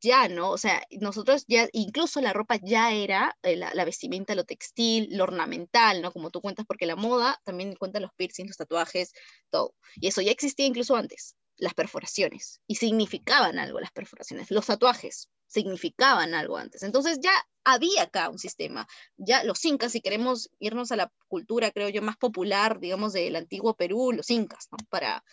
ya, 0.00 0.28
¿no? 0.28 0.50
O 0.50 0.58
sea, 0.58 0.82
nosotros 1.00 1.44
ya, 1.48 1.68
incluso 1.72 2.20
la 2.20 2.32
ropa 2.32 2.58
ya 2.62 2.92
era 2.92 3.36
eh, 3.42 3.56
la, 3.56 3.84
vestimenta, 3.84 4.34
lo 4.34 4.44
textil, 4.44 5.08
lo 5.10 5.24
ornamental, 5.24 6.02
¿no? 6.02 6.12
Como 6.12 6.30
tú 6.30 6.40
cuentas, 6.40 6.66
porque 6.66 6.86
la 6.86 6.96
moda 6.96 7.40
también 7.44 7.76
cuenta 7.76 8.00
los 8.00 8.12
piercings, 8.14 8.48
los 8.48 8.56
tatuajes, 8.56 9.12
todo. 9.50 9.74
Y 9.96 10.08
eso 10.08 10.22
ya 10.22 10.32
existía 10.32 10.66
incluso 10.66 10.96
antes, 10.96 11.36
las 11.56 11.74
perforaciones, 11.74 12.60
y 12.66 12.76
significaban 12.76 13.58
algo 13.58 13.80
las 13.80 13.92
perforaciones, 13.92 14.50
los 14.50 14.66
tatuajes 14.66 15.28
significaban 15.46 16.34
algo 16.34 16.56
antes. 16.56 16.82
Entonces 16.82 17.18
ya 17.22 17.32
había 17.64 18.02
acá 18.02 18.28
un 18.30 18.38
sistema. 18.38 18.86
Ya 19.16 19.44
los 19.44 19.64
incas, 19.64 19.92
si 19.92 20.00
queremos 20.00 20.50
irnos 20.58 20.92
a 20.92 20.96
la 20.96 21.12
cultura, 21.28 21.70
creo 21.70 21.88
yo, 21.88 22.02
más 22.02 22.16
popular, 22.16 22.80
digamos, 22.80 23.12
del 23.12 23.36
antiguo 23.36 23.74
Perú, 23.74 24.12
los 24.12 24.30
incas, 24.30 24.68
¿no? 24.70 24.78
Para 24.88 25.24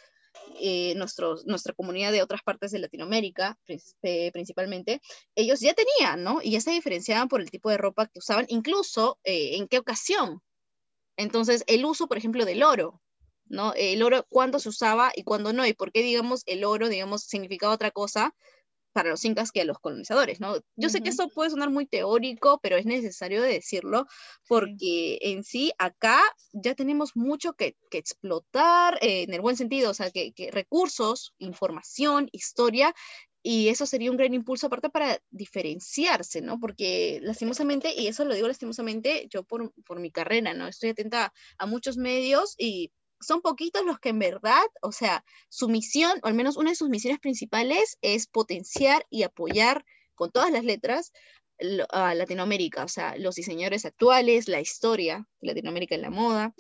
eh, 0.60 0.96
nuestra 0.96 1.74
comunidad 1.76 2.12
de 2.12 2.22
otras 2.22 2.42
partes 2.44 2.72
de 2.72 2.80
Latinoamérica, 2.80 3.58
eh, 3.68 4.32
principalmente, 4.32 5.02
ellos 5.36 5.60
ya 5.60 5.74
tenían, 5.74 6.24
¿no? 6.24 6.42
Y 6.42 6.52
ya 6.52 6.62
se 6.62 6.72
diferenciaban 6.72 7.28
por 7.28 7.42
el 7.42 7.52
tipo 7.52 7.70
de 7.70 7.78
ropa 7.78 8.08
que 8.08 8.20
usaban, 8.20 8.46
incluso 8.50 9.20
eh, 9.24 9.58
en 9.58 9.68
qué 9.68 9.80
ocasión. 9.80 10.42
Entonces, 11.18 11.64
el 11.68 11.86
uso, 11.86 12.08
por 12.08 12.18
ejemplo, 12.18 12.46
del 12.46 12.64
oro, 12.64 13.02
¿no? 13.46 13.74
El 13.76 14.02
oro, 14.04 14.26
cuándo 14.30 14.60
se 14.60 14.70
usaba 14.70 15.12
y 15.16 15.24
cuándo 15.24 15.54
no, 15.54 15.66
y 15.66 15.74
por 15.74 15.92
qué, 15.92 16.02
digamos, 16.02 16.44
el 16.46 16.64
oro, 16.64 16.90
digamos, 16.90 17.24
significaba 17.24 17.74
otra 17.74 17.92
cosa 17.92 18.34
para 18.94 19.10
los 19.10 19.26
incas 19.26 19.52
que 19.52 19.62
a 19.62 19.66
los 19.66 19.80
colonizadores, 19.80 20.40
¿no? 20.40 20.56
Yo 20.76 20.90
sé 20.90 21.02
que 21.02 21.10
eso 21.10 21.28
puede 21.30 21.50
sonar 21.50 21.70
muy 21.70 21.86
teórico, 21.86 22.60
pero 22.62 22.78
es 22.78 22.86
necesario 22.86 23.42
decirlo 23.42 24.06
porque 24.48 25.18
en 25.22 25.44
sí 25.44 25.74
acá 25.78 26.22
ya 26.54 26.76
tenemos 26.76 27.16
mucho 27.16 27.54
que, 27.54 27.76
explotar 27.92 28.98
eh, 29.02 29.24
en 29.24 29.34
el 29.34 29.42
buen 29.42 29.56
sentido, 29.56 29.92
o 29.92 29.94
sea, 29.94 30.10
que, 30.12 30.34
recursos, 30.52 31.34
información, 31.38 32.30
historia, 32.32 32.94
y 33.44 33.68
eso 33.68 33.86
sería 33.86 34.10
un 34.10 34.18
gran 34.18 34.34
impulso 34.34 34.68
aparte 34.68 34.90
para 34.90 35.20
diferenciarse, 35.30 36.42
¿no? 36.42 36.60
Porque 36.60 37.20
lastimosamente, 37.22 37.94
y 37.94 38.08
eso 38.08 38.24
lo 38.24 38.34
digo 38.34 38.48
lastimosamente, 38.48 39.28
yo 39.30 39.44
por, 39.44 39.74
por 39.84 40.00
mi 40.00 40.12
carrera, 40.12 40.54
¿no? 40.54 40.68
Estoy 40.68 40.92
atenta 40.92 41.34
a 41.58 41.66
muchos 41.66 41.98
medios 41.98 42.56
y 42.58 42.92
son 43.24 43.42
poquitos 43.42 43.86
los 43.86 44.00
que 44.00 44.10
en 44.10 44.20
verdad, 44.20 44.64
o 44.82 44.92
sea, 44.92 45.24
su 45.50 45.70
misión, 45.70 46.20
o 46.24 46.28
al 46.28 46.34
menos 46.34 46.58
una 46.58 46.72
de 46.72 46.76
sus 46.76 46.90
misiones 46.90 47.20
principales 47.20 47.98
es 48.02 48.28
potenciar 48.28 49.06
y 49.10 49.24
apoyar 49.24 49.86
con 50.16 50.32
todas 50.32 50.52
las 50.52 50.64
letras 50.64 51.12
a 51.90 52.14
Latinoamérica, 52.14 52.84
o 52.84 52.88
sea, 52.88 53.16
los 53.18 53.36
diseñadores 53.36 53.86
actuales, 53.86 54.48
la 54.48 54.60
historia 54.60 55.28
Latinoamérica 55.40 55.96
en 55.96 56.02
la 56.02 56.10
moda. 56.10 56.54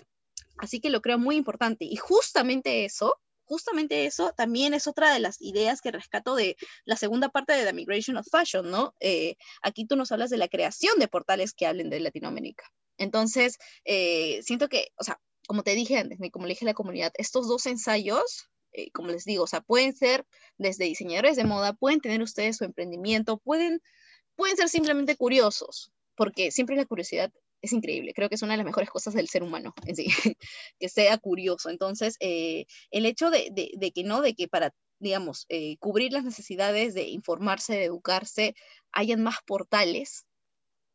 Así 0.58 0.80
que 0.80 0.90
lo 0.90 1.02
creo 1.02 1.18
muy 1.18 1.36
importante. 1.36 1.86
Y 1.86 1.96
justamente 1.96 2.86
eso, 2.86 3.16
justamente 3.44 4.06
eso 4.06 4.34
también 4.36 4.74
es 4.74 4.88
otra 4.88 5.14
de 5.14 5.20
las 5.20 5.42
ideas 5.42 5.82
que 5.82 5.92
rescato 5.92 6.36
de 6.36 6.56
la 6.86 6.96
segunda 6.96 7.30
parte 7.30 7.54
de 7.54 7.66
The 7.66 7.74
Migration 7.74 8.18
of 8.18 8.28
Fashion, 8.30 8.70
¿no? 8.70 8.96
Eh, 9.00 9.36
aquí 9.62 9.86
tú 9.86 9.96
nos 9.96 10.12
hablas 10.12 10.30
de 10.30 10.38
la 10.38 10.48
creación 10.48 11.00
de 11.00 11.08
portales 11.08 11.54
que 11.54 11.66
hablen 11.66 11.90
de 11.90 12.00
Latinoamérica. 12.00 12.64
Entonces, 12.98 13.58
eh, 13.86 14.42
siento 14.44 14.70
que, 14.70 14.90
o 14.98 15.04
sea, 15.04 15.20
como 15.48 15.64
te 15.64 15.76
dije 15.76 15.98
antes, 15.98 16.20
como 16.32 16.46
le 16.46 16.54
dije 16.54 16.66
a 16.66 16.68
la 16.68 16.74
comunidad, 16.74 17.12
estos 17.16 17.48
dos 17.48 17.66
ensayos, 17.66 18.50
eh, 18.74 18.92
como 18.92 19.10
les 19.10 19.26
digo, 19.26 19.44
o 19.44 19.48
sea, 19.48 19.62
pueden 19.62 19.94
ser 19.94 20.26
desde 20.58 20.86
diseñadores 20.86 21.36
de 21.36 21.44
moda, 21.44 21.74
pueden 21.74 22.02
tener 22.02 22.22
ustedes 22.22 22.58
su 22.58 22.64
emprendimiento, 22.64 23.38
pueden, 23.38 23.82
pueden 24.36 24.58
ser 24.58 24.70
simplemente 24.70 25.16
curiosos, 25.16 25.92
porque 26.16 26.52
siempre 26.52 26.76
la 26.76 26.86
curiosidad 26.86 27.32
es 27.62 27.72
increíble, 27.72 28.14
creo 28.14 28.30
que 28.30 28.36
es 28.36 28.42
una 28.42 28.54
de 28.54 28.58
las 28.58 28.66
mejores 28.66 28.90
cosas 28.90 29.14
del 29.14 29.30
ser 29.30 29.42
humano 29.42 29.74
que 30.80 30.90
sea 30.90 31.18
curioso. 31.18 31.70
Entonces, 31.70 32.18
eh, 32.20 32.66
el 32.92 33.06
hecho 33.06 33.30
de, 33.30 33.50
de, 33.52 33.92
que 33.92 34.04
no, 34.04 34.22
de 34.22 34.36
que 34.36 34.50
para, 34.50 34.74
digamos, 35.00 35.46
eh, 35.50 35.78
cubrir 35.78 36.12
las 36.12 36.26
necesidades 36.26 36.94
de 36.94 37.04
informarse, 37.08 37.74
de 37.74 37.86
educarse, 37.86 38.54
hayan 38.92 39.24
más 39.24 39.38
portales 39.46 40.26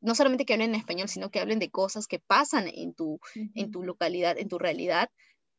no 0.01 0.15
solamente 0.15 0.45
que 0.45 0.53
hablen 0.53 0.71
en 0.71 0.81
español, 0.81 1.09
sino 1.09 1.31
que 1.31 1.41
hablen 1.41 1.59
de 1.59 1.71
cosas 1.71 2.07
que 2.07 2.19
pasan 2.19 2.69
en 2.69 2.95
tu, 2.95 3.21
en 3.35 3.71
tu 3.71 3.83
localidad, 3.83 4.39
en 4.39 4.49
tu 4.49 4.59
realidad, 4.59 5.11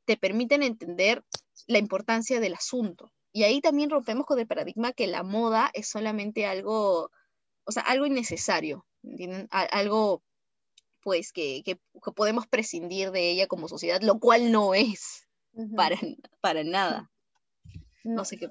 te 0.06 0.18
permiten 0.18 0.64
entender 0.64 1.24
la 1.68 1.78
importancia 1.78 2.40
del 2.40 2.54
asunto. 2.54 3.12
Y 3.32 3.44
ahí 3.44 3.62
también 3.62 3.90
rompemos 3.90 4.26
con 4.26 4.40
el 4.40 4.48
paradigma 4.48 4.94
que 4.94 5.08
la 5.08 5.24
moda 5.24 5.70
es 5.74 5.88
solamente 5.88 6.46
algo, 6.46 7.12
o 7.66 7.72
sea, 7.72 7.84
algo 7.84 8.06
innecesario, 8.06 8.86
¿entienden? 9.04 9.48
Algo, 9.52 10.24
pues, 11.02 11.32
que, 11.32 11.62
que, 11.64 11.78
podemos 12.16 12.48
prescindir 12.48 13.12
de 13.12 13.30
ella 13.30 13.48
como 13.48 13.68
sociedad, 13.68 14.02
lo 14.02 14.20
cual 14.20 14.52
no 14.52 14.74
es 14.74 15.28
para, 15.76 15.98
para 16.42 16.64
nada. 16.64 17.12
No 18.04 18.26
sé 18.26 18.38
qué 18.38 18.50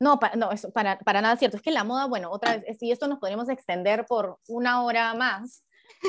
no, 0.00 0.18
no, 0.36 0.50
eso 0.50 0.70
para, 0.72 0.98
para 0.98 1.20
nada 1.20 1.36
cierto. 1.36 1.56
Es 1.56 1.62
que 1.62 1.70
la 1.70 1.84
moda, 1.84 2.06
bueno, 2.06 2.30
otra 2.30 2.56
vez, 2.56 2.78
si 2.78 2.90
esto 2.90 3.08
nos 3.08 3.18
podríamos 3.18 3.48
extender 3.48 4.06
por 4.06 4.38
una 4.48 4.82
hora 4.82 5.14
más, 5.14 5.62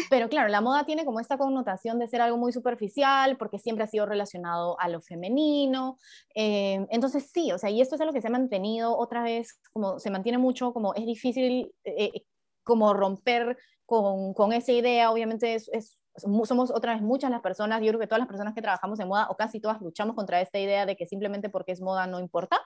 pero 0.10 0.30
claro, 0.30 0.50
la 0.50 0.62
moda 0.62 0.86
tiene 0.86 1.06
como 1.06 1.20
esta 1.20 1.38
connotación 1.38 2.00
de 2.00 2.08
ser 2.08 2.22
algo 2.22 2.38
muy 2.38 2.52
superficial, 2.52 3.38
porque 3.38 3.60
siempre 3.60 3.84
ha 3.84 3.88
sido 3.88 4.06
relacionado 4.06 4.80
a 4.80 4.90
lo 4.90 5.02
femenino. 5.02 5.98
Eh, 6.36 6.86
entonces 6.90 7.30
sí, 7.32 7.52
o 7.52 7.58
sea, 7.58 7.70
y 7.70 7.82
esto 7.82 7.96
es 7.96 8.02
algo 8.02 8.14
que 8.14 8.22
se 8.22 8.28
ha 8.28 8.32
mantenido 8.32 8.98
otra 8.98 9.24
vez, 9.24 9.60
como 9.72 10.00
se 10.00 10.10
mantiene 10.10 10.38
mucho, 10.38 10.74
como 10.74 10.94
es 10.96 11.06
difícil 11.06 11.74
eh, 11.84 12.24
como 12.64 12.94
romper 12.94 13.58
con, 13.86 14.34
con, 14.34 14.54
esa 14.54 14.72
idea, 14.72 15.12
obviamente 15.12 15.56
es, 15.56 15.70
es, 15.74 16.00
somos 16.16 16.72
otra 16.72 16.94
vez 16.94 17.02
muchas 17.02 17.30
las 17.30 17.42
personas, 17.42 17.82
yo 17.82 17.88
creo 17.90 18.00
que 18.00 18.08
todas 18.08 18.20
las 18.20 18.28
personas 18.28 18.54
que 18.54 18.62
trabajamos 18.62 19.00
en 19.00 19.08
moda, 19.08 19.28
o 19.30 19.36
casi 19.36 19.60
todas 19.60 19.82
luchamos 19.82 20.16
contra 20.16 20.42
esta 20.42 20.60
idea 20.60 20.86
de 20.86 20.96
que 20.96 21.06
simplemente 21.06 21.50
porque 21.50 21.74
es 21.74 21.82
moda 21.82 22.08
no 22.08 22.20
importa. 22.20 22.60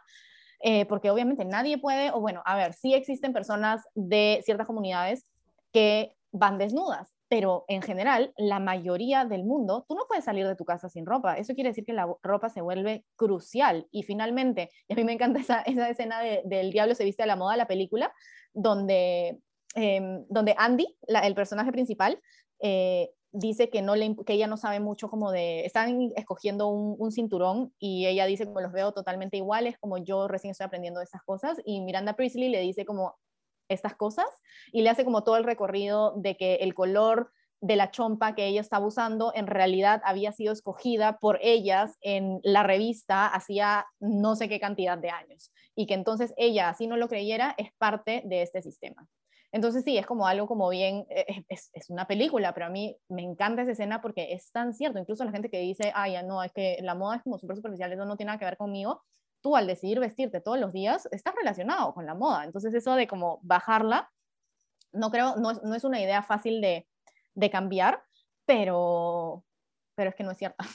Eh, 0.69 0.85
porque 0.85 1.09
obviamente 1.09 1.45
nadie 1.45 1.77
puede, 1.77 2.11
o 2.11 2.19
bueno, 2.19 2.41
a 2.43 2.57
ver, 2.57 2.73
sí 2.73 2.93
existen 2.93 3.31
personas 3.31 3.87
de 3.95 4.41
ciertas 4.43 4.67
comunidades 4.67 5.23
que 5.71 6.13
van 6.33 6.57
desnudas, 6.57 7.13
pero 7.29 7.63
en 7.69 7.81
general, 7.81 8.33
la 8.35 8.59
mayoría 8.59 9.23
del 9.23 9.45
mundo, 9.45 9.85
tú 9.87 9.95
no 9.95 10.03
puedes 10.09 10.25
salir 10.25 10.45
de 10.45 10.57
tu 10.57 10.65
casa 10.65 10.89
sin 10.89 11.05
ropa. 11.05 11.37
Eso 11.37 11.53
quiere 11.53 11.69
decir 11.69 11.85
que 11.85 11.93
la 11.93 12.13
ropa 12.21 12.49
se 12.49 12.59
vuelve 12.59 13.05
crucial. 13.15 13.87
Y 13.91 14.03
finalmente, 14.03 14.69
y 14.89 14.93
a 14.93 14.97
mí 14.97 15.05
me 15.05 15.13
encanta 15.13 15.39
esa, 15.39 15.61
esa 15.61 15.89
escena 15.89 16.19
de, 16.19 16.41
del 16.43 16.71
Diablo 16.71 16.95
se 16.95 17.05
viste 17.05 17.23
a 17.23 17.27
la 17.27 17.37
moda, 17.37 17.55
la 17.55 17.67
película, 17.67 18.11
donde, 18.51 19.39
em, 19.73 20.25
donde 20.27 20.53
Andy, 20.57 20.97
el 21.23 21.33
personaje 21.33 21.71
principal, 21.71 22.19
eh, 22.59 23.11
dice 23.31 23.69
que, 23.69 23.81
no 23.81 23.95
le, 23.95 24.15
que 24.25 24.33
ella 24.33 24.47
no 24.47 24.57
sabe 24.57 24.79
mucho 24.79 25.09
como 25.09 25.31
de, 25.31 25.65
están 25.65 26.11
escogiendo 26.15 26.67
un, 26.67 26.95
un, 26.97 27.11
cinturón 27.11 27.73
y 27.79 28.07
ella 28.07 28.25
dice 28.25 28.45
como 28.45 28.61
los 28.61 28.71
veo 28.71 28.93
totalmente 28.93 29.37
iguales, 29.37 29.77
como 29.79 29.97
yo 29.97 30.27
recién 30.27 30.51
estoy 30.51 30.65
aprendiendo 30.65 30.99
de 30.99 31.05
esas 31.05 31.23
cosas 31.23 31.59
y 31.65 31.81
Miranda 31.81 32.15
Priestley 32.15 32.49
le 32.49 32.61
dice 32.61 32.85
como 32.85 33.15
estas 33.69 33.95
cosas 33.95 34.27
y 34.71 34.81
le 34.81 34.89
hace 34.89 35.03
como 35.03 35.23
todo 35.23 35.37
el 35.37 35.43
recorrido 35.43 36.13
de 36.15 36.37
que 36.37 36.55
el 36.55 36.73
color 36.73 37.31
de 37.59 37.75
la 37.75 37.91
chompa 37.91 38.35
que 38.35 38.45
ella 38.45 38.61
estaba 38.61 38.85
usando 38.85 39.31
en 39.33 39.47
realidad 39.47 40.01
había 40.05 40.31
sido 40.31 40.53
escogida 40.53 41.17
por 41.17 41.39
ellas 41.41 41.97
en 42.01 42.39
la 42.43 42.63
revista 42.63 43.27
hacía 43.27 43.87
no 43.99 44.35
sé 44.35 44.47
qué 44.47 44.59
cantidad 44.59 44.97
de 44.97 45.09
años 45.09 45.51
y 45.75 45.87
que 45.87 45.95
entonces 45.95 46.33
ella, 46.37 46.69
así 46.69 46.87
no 46.87 46.97
lo 46.97 47.07
creyera, 47.07 47.55
es 47.57 47.69
parte 47.77 48.23
de 48.25 48.41
este 48.41 48.61
sistema. 48.61 49.07
Entonces 49.51 49.83
sí, 49.83 49.97
es 49.97 50.05
como 50.05 50.27
algo 50.27 50.47
como 50.47 50.69
bien, 50.69 51.05
eh, 51.09 51.45
es, 51.49 51.69
es, 51.73 51.89
una 51.89 52.05
película, 52.05 52.53
pero 52.53 52.65
a 52.65 52.69
mí 52.69 52.97
me 53.09 53.21
encanta 53.23 53.61
esa 53.61 53.71
escena 53.71 54.01
porque 54.01 54.33
es 54.33 54.51
tan 54.51 54.73
cierto, 54.73 54.99
incluso 54.99 55.23
la 55.23 55.31
gente 55.31 55.49
que 55.49 55.59
dice, 55.59 55.91
ay, 55.95 56.15
no, 56.25 56.43
es 56.43 56.51
que 56.51 56.77
la 56.81 56.95
moda 56.95 57.17
es 57.17 57.23
como 57.23 57.39
súper 57.39 57.55
superficial, 57.55 57.91
eso 57.93 58.05
no 58.05 58.17
tiene 58.17 58.27
nada 58.27 58.39
que 58.39 58.45
ver 58.45 58.57
conmigo, 58.57 59.03
tú 59.41 59.55
al 59.55 59.67
decidir 59.67 59.99
vestirte 59.99 60.41
todos 60.41 60.59
los 60.59 60.73
días 60.73 61.07
estás 61.11 61.33
relacionado 61.35 61.93
con 61.93 62.05
la 62.05 62.15
moda. 62.15 62.43
Entonces 62.43 62.73
eso 62.73 62.95
de 62.95 63.07
como 63.07 63.39
bajarla, 63.43 64.11
no 64.91 65.11
creo, 65.11 65.37
no 65.37 65.51
es, 65.51 65.63
no 65.63 65.75
es 65.75 65.83
una 65.83 66.01
idea 66.01 66.23
fácil 66.23 66.59
de, 66.61 66.87
de, 67.33 67.49
cambiar, 67.49 68.03
pero, 68.45 69.45
pero 69.95 70.09
es 70.09 70.15
que 70.15 70.23
no 70.23 70.31
es 70.31 70.37
cierta. 70.37 70.65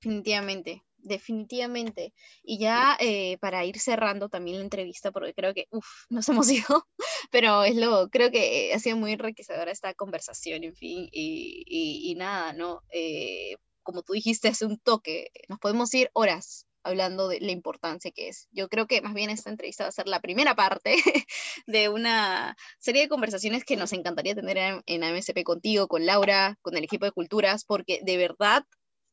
Definitivamente, 0.00 0.83
definitivamente. 1.04 2.12
Y 2.42 2.58
ya 2.58 2.96
eh, 3.00 3.38
para 3.38 3.64
ir 3.64 3.78
cerrando 3.78 4.28
también 4.28 4.58
la 4.58 4.64
entrevista, 4.64 5.12
porque 5.12 5.34
creo 5.34 5.54
que, 5.54 5.66
uff, 5.70 5.86
nos 6.10 6.28
hemos 6.28 6.50
ido, 6.50 6.86
pero 7.30 7.64
es 7.64 7.76
lo, 7.76 8.08
creo 8.10 8.30
que 8.30 8.72
ha 8.74 8.78
sido 8.78 8.96
muy 8.96 9.12
enriquecedora 9.12 9.70
esta 9.70 9.94
conversación, 9.94 10.64
en 10.64 10.74
fin, 10.74 11.08
y, 11.12 11.64
y, 11.66 12.10
y 12.10 12.14
nada, 12.16 12.52
¿no? 12.52 12.82
Eh, 12.90 13.56
como 13.82 14.02
tú 14.02 14.14
dijiste 14.14 14.48
hace 14.48 14.66
un 14.66 14.78
toque, 14.78 15.30
nos 15.48 15.58
podemos 15.60 15.92
ir 15.94 16.10
horas 16.14 16.66
hablando 16.84 17.28
de 17.28 17.40
la 17.40 17.52
importancia 17.52 18.10
que 18.12 18.28
es. 18.28 18.48
Yo 18.52 18.68
creo 18.68 18.86
que 18.86 19.00
más 19.02 19.14
bien 19.14 19.30
esta 19.30 19.50
entrevista 19.50 19.84
va 19.84 19.88
a 19.88 19.92
ser 19.92 20.06
la 20.06 20.20
primera 20.20 20.54
parte 20.54 20.96
de 21.66 21.88
una 21.88 22.56
serie 22.78 23.02
de 23.02 23.08
conversaciones 23.08 23.64
que 23.64 23.76
nos 23.76 23.92
encantaría 23.92 24.34
tener 24.34 24.58
en, 24.58 24.82
en 24.86 25.04
AMSP 25.04 25.42
contigo, 25.44 25.88
con 25.88 26.06
Laura, 26.06 26.58
con 26.62 26.76
el 26.76 26.84
equipo 26.84 27.06
de 27.06 27.12
culturas, 27.12 27.64
porque 27.64 28.00
de 28.02 28.16
verdad 28.16 28.64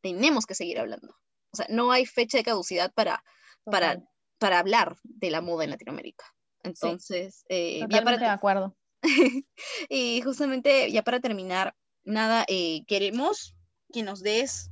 tenemos 0.02 0.46
que 0.46 0.56
seguir 0.56 0.80
hablando. 0.80 1.16
O 1.54 1.58
sea, 1.58 1.66
no 1.70 1.92
hay 1.92 2.06
fecha 2.06 2.38
de 2.38 2.44
caducidad 2.44 2.94
para, 2.94 3.24
para, 3.64 4.02
para 4.38 4.60
hablar 4.60 4.98
de 5.04 5.32
la 5.32 5.42
moda 5.42 5.64
en 5.64 5.72
Latinoamérica. 5.72 6.26
Entonces, 6.64 7.38
sí, 7.40 7.46
eh, 7.50 7.80
ya 7.90 8.04
para... 8.04 8.18
de 8.18 8.26
acuerdo. 8.26 8.76
y 9.90 10.22
justamente, 10.22 10.92
ya 10.92 11.04
para 11.04 11.20
terminar, 11.20 11.76
nada, 12.04 12.46
eh, 12.48 12.84
queremos 12.88 13.56
que 13.92 14.04
nos 14.04 14.22
des 14.22 14.70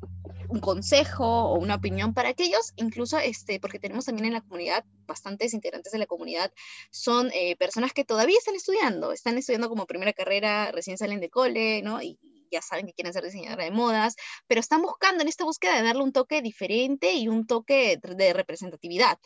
un 0.49 0.59
consejo 0.61 1.25
o 1.25 1.59
una 1.59 1.75
opinión 1.75 2.13
para 2.13 2.29
aquellos, 2.29 2.73
incluso 2.75 3.19
este, 3.19 3.59
porque 3.59 3.79
tenemos 3.79 4.05
también 4.05 4.27
en 4.27 4.33
la 4.33 4.41
comunidad, 4.41 4.83
bastantes 5.05 5.53
integrantes 5.53 5.91
de 5.91 5.99
la 5.99 6.07
comunidad, 6.07 6.51
son 6.89 7.29
eh, 7.33 7.55
personas 7.57 7.93
que 7.93 8.03
todavía 8.05 8.37
están 8.37 8.55
estudiando, 8.55 9.11
están 9.11 9.37
estudiando 9.37 9.69
como 9.69 9.85
primera 9.85 10.13
carrera, 10.13 10.71
recién 10.71 10.97
salen 10.97 11.19
de 11.19 11.29
cole, 11.29 11.81
¿no? 11.83 12.01
Y, 12.01 12.19
ya 12.51 12.61
saben 12.61 12.85
que 12.85 12.93
quieren 12.93 13.13
ser 13.13 13.23
diseñadora 13.23 13.63
de 13.63 13.71
modas, 13.71 14.15
pero 14.47 14.59
están 14.59 14.81
buscando 14.81 15.21
en 15.21 15.29
esta 15.29 15.43
búsqueda 15.43 15.75
de 15.75 15.83
darle 15.83 16.03
un 16.03 16.11
toque 16.11 16.41
diferente 16.41 17.13
y 17.13 17.27
un 17.27 17.45
toque 17.47 17.99
de 18.01 18.33
representatividad. 18.33 19.17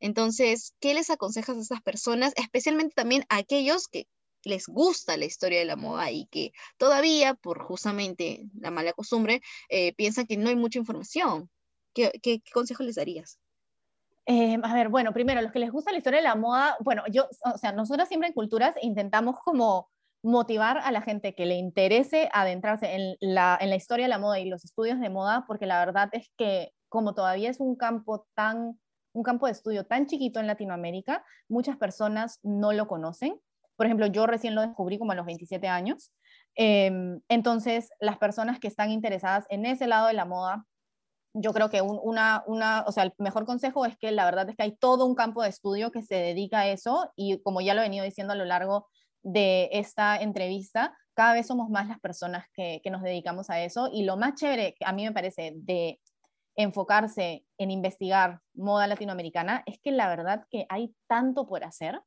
Entonces, 0.00 0.74
¿qué 0.80 0.94
les 0.94 1.10
aconsejas 1.10 1.56
a 1.56 1.60
estas 1.60 1.82
personas, 1.82 2.32
especialmente 2.36 2.94
también 2.94 3.24
a 3.28 3.38
aquellos 3.38 3.88
que 3.88 4.06
les 4.44 4.66
gusta 4.66 5.16
la 5.16 5.24
historia 5.24 5.58
de 5.58 5.64
la 5.64 5.76
moda 5.76 6.10
y 6.10 6.26
que 6.26 6.52
todavía, 6.76 7.34
por 7.34 7.62
justamente 7.62 8.44
la 8.58 8.70
mala 8.70 8.92
costumbre, 8.92 9.40
eh, 9.68 9.92
piensan 9.94 10.26
que 10.26 10.36
no 10.36 10.48
hay 10.48 10.56
mucha 10.56 10.78
información. 10.78 11.50
¿Qué, 11.94 12.12
qué, 12.22 12.40
qué 12.40 12.52
consejo 12.52 12.82
les 12.82 12.96
darías? 12.96 13.40
Eh, 14.26 14.58
a 14.60 14.74
ver, 14.74 14.88
bueno, 14.88 15.12
primero, 15.12 15.40
los 15.40 15.52
que 15.52 15.60
les 15.60 15.70
gusta 15.70 15.92
la 15.92 15.98
historia 15.98 16.18
de 16.18 16.24
la 16.24 16.34
moda, 16.34 16.76
bueno, 16.80 17.04
yo, 17.10 17.28
o 17.44 17.58
sea, 17.58 17.72
nosotros 17.72 18.08
siempre 18.08 18.28
en 18.28 18.34
Culturas 18.34 18.74
intentamos 18.82 19.36
como 19.44 19.88
motivar 20.26 20.78
a 20.78 20.90
la 20.90 21.02
gente 21.02 21.34
que 21.34 21.46
le 21.46 21.54
interese 21.54 22.28
adentrarse 22.32 22.94
en 22.94 23.16
la, 23.20 23.56
en 23.60 23.70
la 23.70 23.76
historia 23.76 24.06
de 24.06 24.10
la 24.10 24.18
moda 24.18 24.38
y 24.40 24.48
los 24.48 24.64
estudios 24.64 25.00
de 25.00 25.10
moda, 25.10 25.44
porque 25.46 25.66
la 25.66 25.78
verdad 25.78 26.08
es 26.12 26.30
que 26.36 26.72
como 26.88 27.14
todavía 27.14 27.50
es 27.50 27.60
un 27.60 27.76
campo 27.76 28.26
tan 28.34 28.78
un 29.12 29.22
campo 29.22 29.46
de 29.46 29.52
estudio 29.52 29.86
tan 29.86 30.06
chiquito 30.06 30.40
en 30.40 30.46
Latinoamérica, 30.46 31.24
muchas 31.48 31.78
personas 31.78 32.38
no 32.42 32.74
lo 32.74 32.86
conocen 32.86 33.40
por 33.76 33.86
ejemplo, 33.86 34.06
yo 34.06 34.26
recién 34.26 34.54
lo 34.54 34.62
descubrí 34.62 34.98
como 34.98 35.12
a 35.12 35.14
los 35.14 35.26
27 35.26 35.68
años. 35.68 36.10
Eh, 36.56 36.90
entonces, 37.28 37.90
las 38.00 38.18
personas 38.18 38.58
que 38.58 38.68
están 38.68 38.90
interesadas 38.90 39.44
en 39.50 39.66
ese 39.66 39.86
lado 39.86 40.08
de 40.08 40.14
la 40.14 40.24
moda, 40.24 40.64
yo 41.34 41.52
creo 41.52 41.68
que 41.68 41.82
un, 41.82 42.00
una, 42.02 42.42
una, 42.46 42.84
o 42.86 42.92
sea, 42.92 43.04
el 43.04 43.12
mejor 43.18 43.44
consejo 43.44 43.84
es 43.84 43.96
que 43.98 44.10
la 44.10 44.24
verdad 44.24 44.48
es 44.48 44.56
que 44.56 44.62
hay 44.62 44.76
todo 44.76 45.04
un 45.04 45.14
campo 45.14 45.42
de 45.42 45.50
estudio 45.50 45.90
que 45.90 46.02
se 46.02 46.14
dedica 46.14 46.60
a 46.60 46.68
eso 46.68 47.12
y 47.14 47.42
como 47.42 47.60
ya 47.60 47.74
lo 47.74 47.82
he 47.82 47.84
venido 47.84 48.06
diciendo 48.06 48.32
a 48.32 48.36
lo 48.36 48.46
largo 48.46 48.88
de 49.26 49.68
esta 49.72 50.16
entrevista, 50.16 50.96
cada 51.14 51.34
vez 51.34 51.46
somos 51.46 51.68
más 51.68 51.88
las 51.88 51.98
personas 51.98 52.46
que, 52.54 52.80
que 52.82 52.90
nos 52.90 53.02
dedicamos 53.02 53.50
a 53.50 53.60
eso 53.60 53.90
y 53.92 54.04
lo 54.04 54.16
más 54.16 54.34
chévere 54.34 54.76
a 54.84 54.92
mí 54.92 55.04
me 55.04 55.12
parece 55.12 55.52
de 55.56 56.00
enfocarse 56.54 57.44
en 57.58 57.70
investigar 57.70 58.40
moda 58.54 58.86
latinoamericana 58.86 59.62
es 59.66 59.80
que 59.80 59.90
la 59.90 60.08
verdad 60.08 60.46
que 60.50 60.66
hay 60.68 60.94
tanto 61.08 61.46
por 61.46 61.64
hacer 61.64 62.00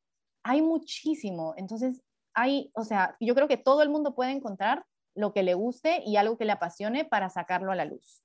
hay 0.43 0.61
muchísimo. 0.61 1.53
Entonces, 1.57 2.01
hay, 2.33 2.71
o 2.73 2.83
sea, 2.83 3.15
yo 3.19 3.35
creo 3.35 3.47
que 3.47 3.57
todo 3.57 3.81
el 3.81 3.89
mundo 3.89 4.15
puede 4.15 4.31
encontrar 4.31 4.85
lo 5.15 5.33
que 5.33 5.43
le 5.43 5.53
guste 5.53 6.01
y 6.05 6.15
algo 6.15 6.37
que 6.37 6.45
le 6.45 6.53
apasione 6.53 7.05
para 7.05 7.29
sacarlo 7.29 7.71
a 7.71 7.75
la 7.75 7.85
luz. 7.85 8.23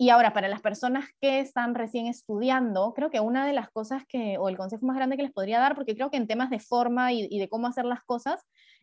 Y 0.00 0.10
ahora, 0.10 0.32
para 0.32 0.46
las 0.46 0.60
personas 0.60 1.06
que 1.20 1.40
están 1.40 1.74
recién 1.74 2.06
estudiando, 2.06 2.94
creo 2.94 3.10
que 3.10 3.18
una 3.18 3.44
de 3.44 3.52
las 3.52 3.68
cosas 3.68 4.04
que, 4.06 4.38
o 4.38 4.48
el 4.48 4.56
consejo 4.56 4.86
más 4.86 4.96
grande 4.96 5.16
que 5.16 5.24
les 5.24 5.32
podría 5.32 5.58
dar, 5.58 5.74
porque 5.74 5.96
creo 5.96 6.08
que 6.08 6.16
en 6.16 6.28
temas 6.28 6.50
de 6.50 6.60
forma 6.60 7.12
y, 7.12 7.36
de 7.36 7.48
cómo 7.48 7.66
hacer 7.66 7.84
las 7.84 8.04
cosas, 8.04 8.40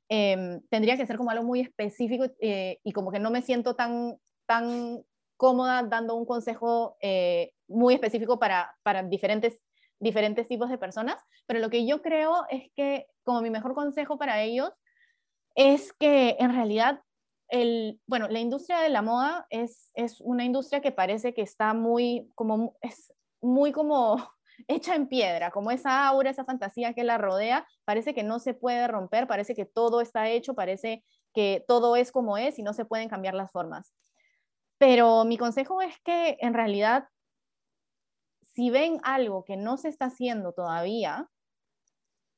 eh, 0.09 0.59
tendría 0.69 0.97
que 0.97 1.07
ser 1.07 1.17
como 1.17 1.31
algo 1.31 1.45
muy 1.45 1.61
específico 1.61 2.25
eh, 2.41 2.79
y 2.83 2.91
como 2.91 3.11
que 3.11 3.19
no 3.19 3.31
me 3.31 3.41
siento 3.41 3.75
tan, 3.75 4.17
tan 4.45 5.03
cómoda 5.37 5.83
dando 5.83 6.15
un 6.15 6.25
consejo 6.25 6.97
eh, 6.99 7.53
muy 7.69 7.93
específico 7.93 8.37
para, 8.37 8.75
para 8.83 9.01
diferentes 9.01 9.59
diferentes 9.99 10.47
tipos 10.49 10.69
de 10.69 10.77
personas, 10.77 11.23
pero 11.47 11.59
lo 11.59 11.69
que 11.69 11.87
yo 11.87 12.01
creo 12.01 12.45
es 12.49 12.69
que 12.75 13.07
como 13.23 13.41
mi 13.41 13.49
mejor 13.49 13.73
consejo 13.73 14.17
para 14.17 14.41
ellos 14.41 14.69
es 15.55 15.93
que 15.93 16.35
en 16.39 16.53
realidad 16.53 17.01
bueno, 18.07 18.27
la 18.27 18.39
industria 18.39 18.79
de 18.79 18.89
la 18.89 19.01
moda 19.01 19.45
es, 19.49 19.91
es 19.93 20.19
una 20.21 20.43
industria 20.43 20.81
que 20.81 20.91
parece 20.91 21.33
que 21.33 21.41
está 21.41 21.73
muy 21.73 22.31
como, 22.35 22.75
es 22.81 23.13
muy 23.41 23.71
como 23.71 24.17
hecha 24.67 24.95
en 24.95 25.07
piedra, 25.07 25.51
como 25.51 25.71
esa 25.71 26.07
aura, 26.07 26.29
esa 26.29 26.45
fantasía 26.45 26.93
que 26.93 27.03
la 27.03 27.17
rodea, 27.17 27.67
parece 27.85 28.13
que 28.13 28.23
no 28.23 28.39
se 28.39 28.53
puede 28.53 28.87
romper, 28.87 29.27
parece 29.27 29.53
que 29.53 29.65
todo 29.65 30.01
está 30.01 30.29
hecho, 30.29 30.55
parece 30.55 31.03
que 31.33 31.63
todo 31.67 31.95
es 31.95 32.11
como 32.11 32.37
es 32.37 32.57
y 32.59 32.63
no 32.63 32.73
se 32.73 32.85
pueden 32.85 33.09
cambiar 33.09 33.33
las 33.33 33.51
formas. 33.51 33.93
Pero 34.77 35.25
mi 35.25 35.37
consejo 35.37 35.81
es 35.81 35.99
que 36.03 36.37
en 36.39 36.53
realidad 36.53 37.07
si 38.55 38.69
ven 38.69 38.99
algo 39.03 39.43
que 39.43 39.57
no 39.57 39.77
se 39.77 39.89
está 39.89 40.05
haciendo 40.05 40.53
todavía, 40.53 41.29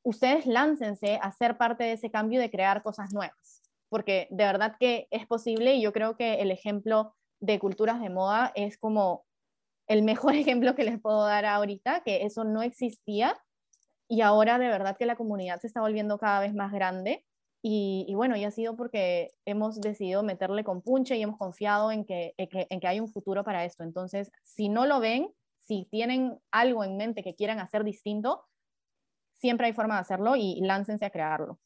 ustedes 0.04 0.48
láncense 0.48 1.20
a 1.22 1.32
ser 1.32 1.58
parte 1.58 1.84
de 1.84 1.94
ese 1.94 2.10
cambio 2.10 2.42
de 2.42 2.50
crear 2.50 2.82
cosas 2.82 3.14
nuevas, 3.14 3.62
porque 3.90 4.28
de 4.32 4.46
verdad 4.46 4.76
que 4.80 5.08
es 5.12 5.26
posible 5.28 5.76
y 5.76 5.82
yo 5.82 5.94
creo 5.94 6.18
que 6.18 6.42
el 6.42 6.52
ejemplo 6.52 7.16
de 7.40 7.60
culturas 7.60 8.02
de 8.02 8.10
moda 8.10 8.52
es 8.56 8.78
como 8.78 9.26
el 9.88 10.04
mejor 10.04 10.36
ejemplo 10.36 10.76
que 10.76 10.84
les 10.84 11.00
puedo 11.00 11.26
dar 11.26 11.46
ahorita, 11.46 12.02
que 12.04 12.26
eso 12.26 12.44
no 12.44 12.62
existía 12.62 13.38
y 14.10 14.22
ahora 14.22 14.58
de 14.58 14.68
verdad 14.68 14.98
que 14.98 15.06
la 15.06 15.16
comunidad 15.16 15.60
se 15.60 15.68
está 15.68 15.82
volviendo 15.82 16.18
cada 16.18 16.40
vez 16.40 16.54
más 16.54 16.72
grande 16.72 17.26
y, 17.62 18.14
bueno, 18.16 18.38
y 18.38 18.46
ha 18.46 18.52
sido 18.52 18.78
porque 18.78 19.32
hemos 19.46 19.82
decidido 19.82 20.24
meterle 20.24 20.64
con 20.64 20.82
punche 20.82 21.18
y 21.18 21.22
hemos 21.22 21.38
confiado 21.38 21.92
en 21.92 22.06
que, 22.06 22.34
en 22.38 22.48
que, 22.48 22.68
en 22.70 22.80
que 22.80 22.88
hay 22.88 23.02
un 23.02 23.10
futuro 23.10 23.44
para 23.44 23.66
esto. 23.66 23.84
Entonces, 23.84 24.32
si 24.42 24.70
no 24.70 24.86
lo 24.86 25.02
ven, 25.02 25.34
si 25.58 25.86
tienen 25.92 26.40
algo 26.52 26.86
en 26.86 26.96
mente 26.96 27.24
que 27.24 27.36
quieran 27.36 27.60
hacer 27.60 27.84
distinto, 27.84 28.46
siempre 29.34 29.68
hay 29.68 29.74
forma 29.74 29.96
de 29.96 30.02
hacerlo 30.02 30.36
y 30.38 30.62
láncense 30.62 31.06
a 31.06 31.10
crearlo. 31.10 31.60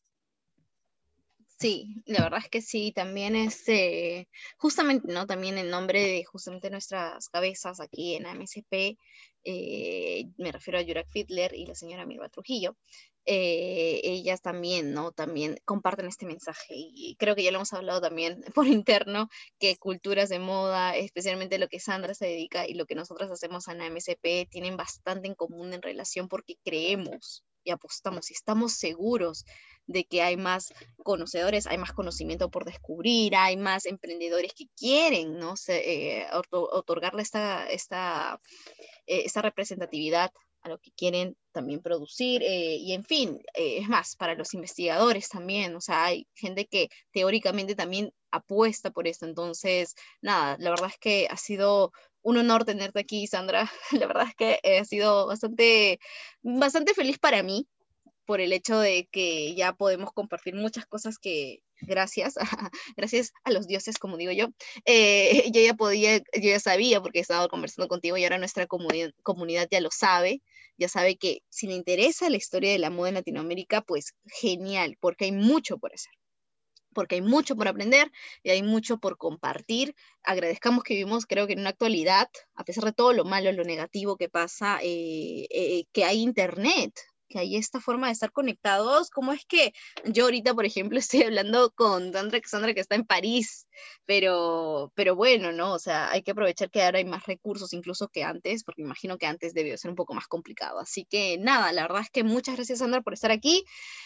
Sí, 1.61 2.01
la 2.07 2.23
verdad 2.23 2.39
es 2.43 2.49
que 2.49 2.61
sí, 2.61 2.91
también 2.91 3.35
es 3.35 3.69
eh, 3.69 4.27
justamente, 4.57 5.13
¿no? 5.13 5.27
También 5.27 5.59
en 5.59 5.69
nombre 5.69 6.01
de 6.01 6.25
justamente 6.25 6.71
nuestras 6.71 7.29
cabezas 7.29 7.79
aquí 7.79 8.15
en 8.15 8.25
AMSP, 8.25 8.97
eh, 9.43 10.25
me 10.37 10.51
refiero 10.51 10.79
a 10.79 10.81
Yurak 10.81 11.07
Fiedler 11.07 11.53
y 11.53 11.67
la 11.67 11.75
señora 11.75 12.07
Mirva 12.07 12.29
Trujillo, 12.29 12.77
eh, 13.25 14.01
ellas 14.03 14.41
también, 14.41 14.93
¿no? 14.93 15.11
También 15.11 15.59
comparten 15.63 16.07
este 16.07 16.25
mensaje 16.25 16.73
y 16.75 17.15
creo 17.19 17.35
que 17.35 17.43
ya 17.43 17.51
lo 17.51 17.57
hemos 17.57 17.73
hablado 17.73 18.01
también 18.01 18.41
por 18.55 18.65
interno, 18.65 19.29
que 19.59 19.77
culturas 19.77 20.29
de 20.29 20.39
moda, 20.39 20.95
especialmente 20.95 21.59
lo 21.59 21.67
que 21.67 21.79
Sandra 21.79 22.15
se 22.15 22.25
dedica 22.25 22.67
y 22.67 22.73
lo 22.73 22.87
que 22.87 22.95
nosotros 22.95 23.29
hacemos 23.29 23.67
en 23.67 23.77
la 23.77 23.85
MSP, 23.85 24.47
tienen 24.49 24.77
bastante 24.77 25.27
en 25.27 25.35
común 25.35 25.73
en 25.73 25.83
relación 25.83 26.27
porque 26.27 26.55
creemos 26.63 27.43
y 27.63 27.69
apostamos 27.69 28.31
y 28.31 28.33
estamos 28.33 28.73
seguros 28.73 29.45
de 29.87 30.05
que 30.05 30.21
hay 30.21 30.37
más 30.37 30.73
conocedores, 31.01 31.67
hay 31.67 31.77
más 31.77 31.93
conocimiento 31.93 32.49
por 32.49 32.65
descubrir, 32.65 33.35
hay 33.35 33.57
más 33.57 33.85
emprendedores 33.85 34.53
que 34.53 34.67
quieren, 34.77 35.37
¿no? 35.37 35.55
Eh, 35.67 36.27
otorgarle 36.51 37.21
esta, 37.21 37.69
esta, 37.69 38.39
eh, 39.05 39.23
esta 39.25 39.41
representatividad 39.41 40.31
a 40.63 40.69
lo 40.69 40.77
que 40.79 40.91
quieren 40.91 41.35
también 41.51 41.81
producir 41.81 42.43
eh, 42.43 42.75
y 42.75 42.93
en 42.93 43.03
fin, 43.03 43.41
es 43.53 43.87
más, 43.89 44.15
para 44.15 44.35
los 44.35 44.53
investigadores 44.53 45.27
también, 45.27 45.75
o 45.75 45.81
sea, 45.81 46.05
hay 46.05 46.27
gente 46.35 46.67
que 46.67 46.89
teóricamente 47.11 47.75
también 47.75 48.13
apuesta 48.29 48.91
por 48.91 49.07
esto, 49.07 49.25
entonces, 49.25 49.95
nada, 50.21 50.57
la 50.59 50.69
verdad 50.69 50.89
es 50.89 50.99
que 50.99 51.27
ha 51.29 51.37
sido 51.37 51.91
un 52.21 52.37
honor 52.37 52.65
tenerte 52.65 52.99
aquí, 52.99 53.25
Sandra, 53.27 53.71
la 53.91 54.07
verdad 54.07 54.27
es 54.27 54.35
que 54.35 54.79
ha 54.79 54.85
sido 54.85 55.27
bastante, 55.27 55.99
bastante 56.43 56.93
feliz 56.93 57.17
para 57.17 57.41
mí 57.43 57.67
por 58.31 58.39
el 58.39 58.53
hecho 58.53 58.79
de 58.79 59.09
que 59.11 59.53
ya 59.55 59.73
podemos 59.73 60.13
compartir 60.13 60.55
muchas 60.55 60.85
cosas 60.85 61.19
que 61.19 61.63
gracias, 61.81 62.35
gracias 62.95 63.33
a 63.43 63.51
los 63.51 63.67
dioses, 63.67 63.97
como 63.97 64.15
digo 64.15 64.31
yo, 64.31 64.47
eh, 64.85 65.51
yo 65.53 65.59
ya 65.61 65.73
podía, 65.73 66.19
yo 66.19 66.23
ya 66.49 66.61
sabía 66.61 67.01
porque 67.01 67.19
he 67.19 67.21
estado 67.21 67.49
conversando 67.49 67.89
contigo 67.89 68.15
y 68.15 68.23
ahora 68.23 68.37
nuestra 68.37 68.67
comunidad 68.67 69.67
ya 69.69 69.81
lo 69.81 69.91
sabe, 69.91 70.41
ya 70.77 70.87
sabe 70.87 71.17
que 71.17 71.43
si 71.49 71.67
le 71.67 71.73
interesa 71.73 72.29
la 72.29 72.37
historia 72.37 72.71
de 72.71 72.79
la 72.79 72.89
moda 72.89 73.09
en 73.09 73.15
Latinoamérica, 73.15 73.81
pues 73.81 74.15
genial, 74.27 74.95
porque 75.01 75.25
hay 75.25 75.33
mucho 75.33 75.77
por 75.77 75.93
hacer 75.93 76.13
porque 76.93 77.15
hay 77.15 77.21
mucho 77.21 77.55
por 77.55 77.67
aprender 77.67 78.11
y 78.43 78.49
hay 78.49 78.63
mucho 78.63 78.97
por 78.97 79.17
compartir. 79.17 79.95
Agradezcamos 80.23 80.83
que 80.83 80.93
vivimos, 80.93 81.25
creo 81.25 81.47
que 81.47 81.53
en 81.53 81.59
una 81.59 81.69
actualidad, 81.69 82.29
a 82.53 82.65
pesar 82.65 82.83
de 82.83 82.91
todo 82.91 83.13
lo 83.13 83.23
malo, 83.23 83.51
lo 83.53 83.63
negativo 83.63 84.17
que 84.17 84.27
pasa, 84.27 84.79
eh, 84.81 85.47
eh, 85.49 85.85
que 85.93 86.03
hay 86.03 86.21
internet, 86.21 86.91
que 87.31 87.39
hay 87.39 87.55
esta 87.55 87.79
forma 87.79 88.07
de 88.07 88.13
estar 88.13 88.31
conectados. 88.31 89.09
¿Cómo 89.09 89.33
es 89.33 89.45
que 89.45 89.73
yo 90.05 90.25
ahorita, 90.25 90.53
por 90.53 90.65
ejemplo, 90.65 90.99
estoy 90.99 91.23
hablando 91.23 91.71
con 91.71 92.11
Sandra 92.13 92.73
que 92.73 92.79
está 92.79 92.95
en 92.95 93.05
París? 93.05 93.67
Pero, 94.05 94.91
pero 94.95 95.15
bueno, 95.15 95.51
¿no? 95.51 95.73
O 95.73 95.79
sea, 95.79 96.11
hay 96.11 96.21
que 96.21 96.31
aprovechar 96.31 96.69
que 96.69 96.83
ahora 96.83 96.99
hay 96.99 97.05
más 97.05 97.25
recursos 97.25 97.73
incluso 97.73 98.09
que 98.09 98.23
antes, 98.23 98.63
porque 98.63 98.81
imagino 98.81 99.17
que 99.17 99.25
antes 99.25 99.53
debió 99.53 99.77
ser 99.77 99.89
un 99.89 99.95
poco 99.95 100.13
más 100.13 100.27
complicado. 100.27 100.79
Así 100.79 101.05
que 101.05 101.37
nada, 101.39 101.71
la 101.71 101.83
verdad 101.83 102.01
es 102.01 102.09
que 102.09 102.23
muchas 102.23 102.55
gracias, 102.55 102.79
Sandra, 102.79 103.01
por 103.01 103.13
estar 103.13 103.31
aquí. 103.31 103.63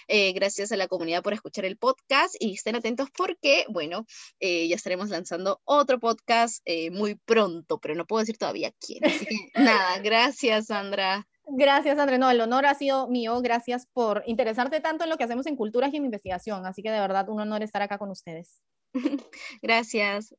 Eh, 0.07 0.34
gracias 0.34 0.71
a 0.71 0.78
la 0.78 0.88
comunidad 0.88 1.23
por 1.23 1.34
escuchar 1.34 1.65
el 1.65 1.78
podcast 1.78 2.36
y 2.39 2.53
estén 2.53 2.76
atentos 2.76 3.09
porque, 3.11 3.65
bueno, 3.69 4.05
eh, 4.39 4.67
ya 4.67 4.76
estaremos 4.76 5.09
lanzando 5.09 5.61
otro 5.65 5.99
podcast 5.99 6.61
eh, 6.65 6.91
muy 6.91 7.15
pronto, 7.15 7.80
pero 7.80 7.95
no 7.95 8.05
puedo 8.05 8.21
decir 8.21 8.38
todavía 8.38 8.71
quién. 8.80 9.03
Así 9.05 9.26
que 9.26 9.36
nada, 9.55 9.99
gracias, 9.99 10.67
Sandra. 10.67 11.28
Gracias, 11.47 11.97
André. 11.99 12.17
No, 12.17 12.29
el 12.29 12.41
honor 12.41 12.65
ha 12.65 12.73
sido 12.73 13.07
mío. 13.07 13.41
Gracias 13.41 13.87
por 13.93 14.23
interesarte 14.25 14.79
tanto 14.79 15.03
en 15.03 15.09
lo 15.09 15.17
que 15.17 15.23
hacemos 15.23 15.45
en 15.45 15.55
culturas 15.55 15.93
y 15.93 15.97
en 15.97 16.05
investigación. 16.05 16.65
Así 16.65 16.81
que 16.81 16.91
de 16.91 16.99
verdad, 16.99 17.29
un 17.29 17.39
honor 17.39 17.63
estar 17.63 17.81
acá 17.81 17.97
con 17.97 18.09
ustedes. 18.11 18.61
Gracias. 19.61 20.35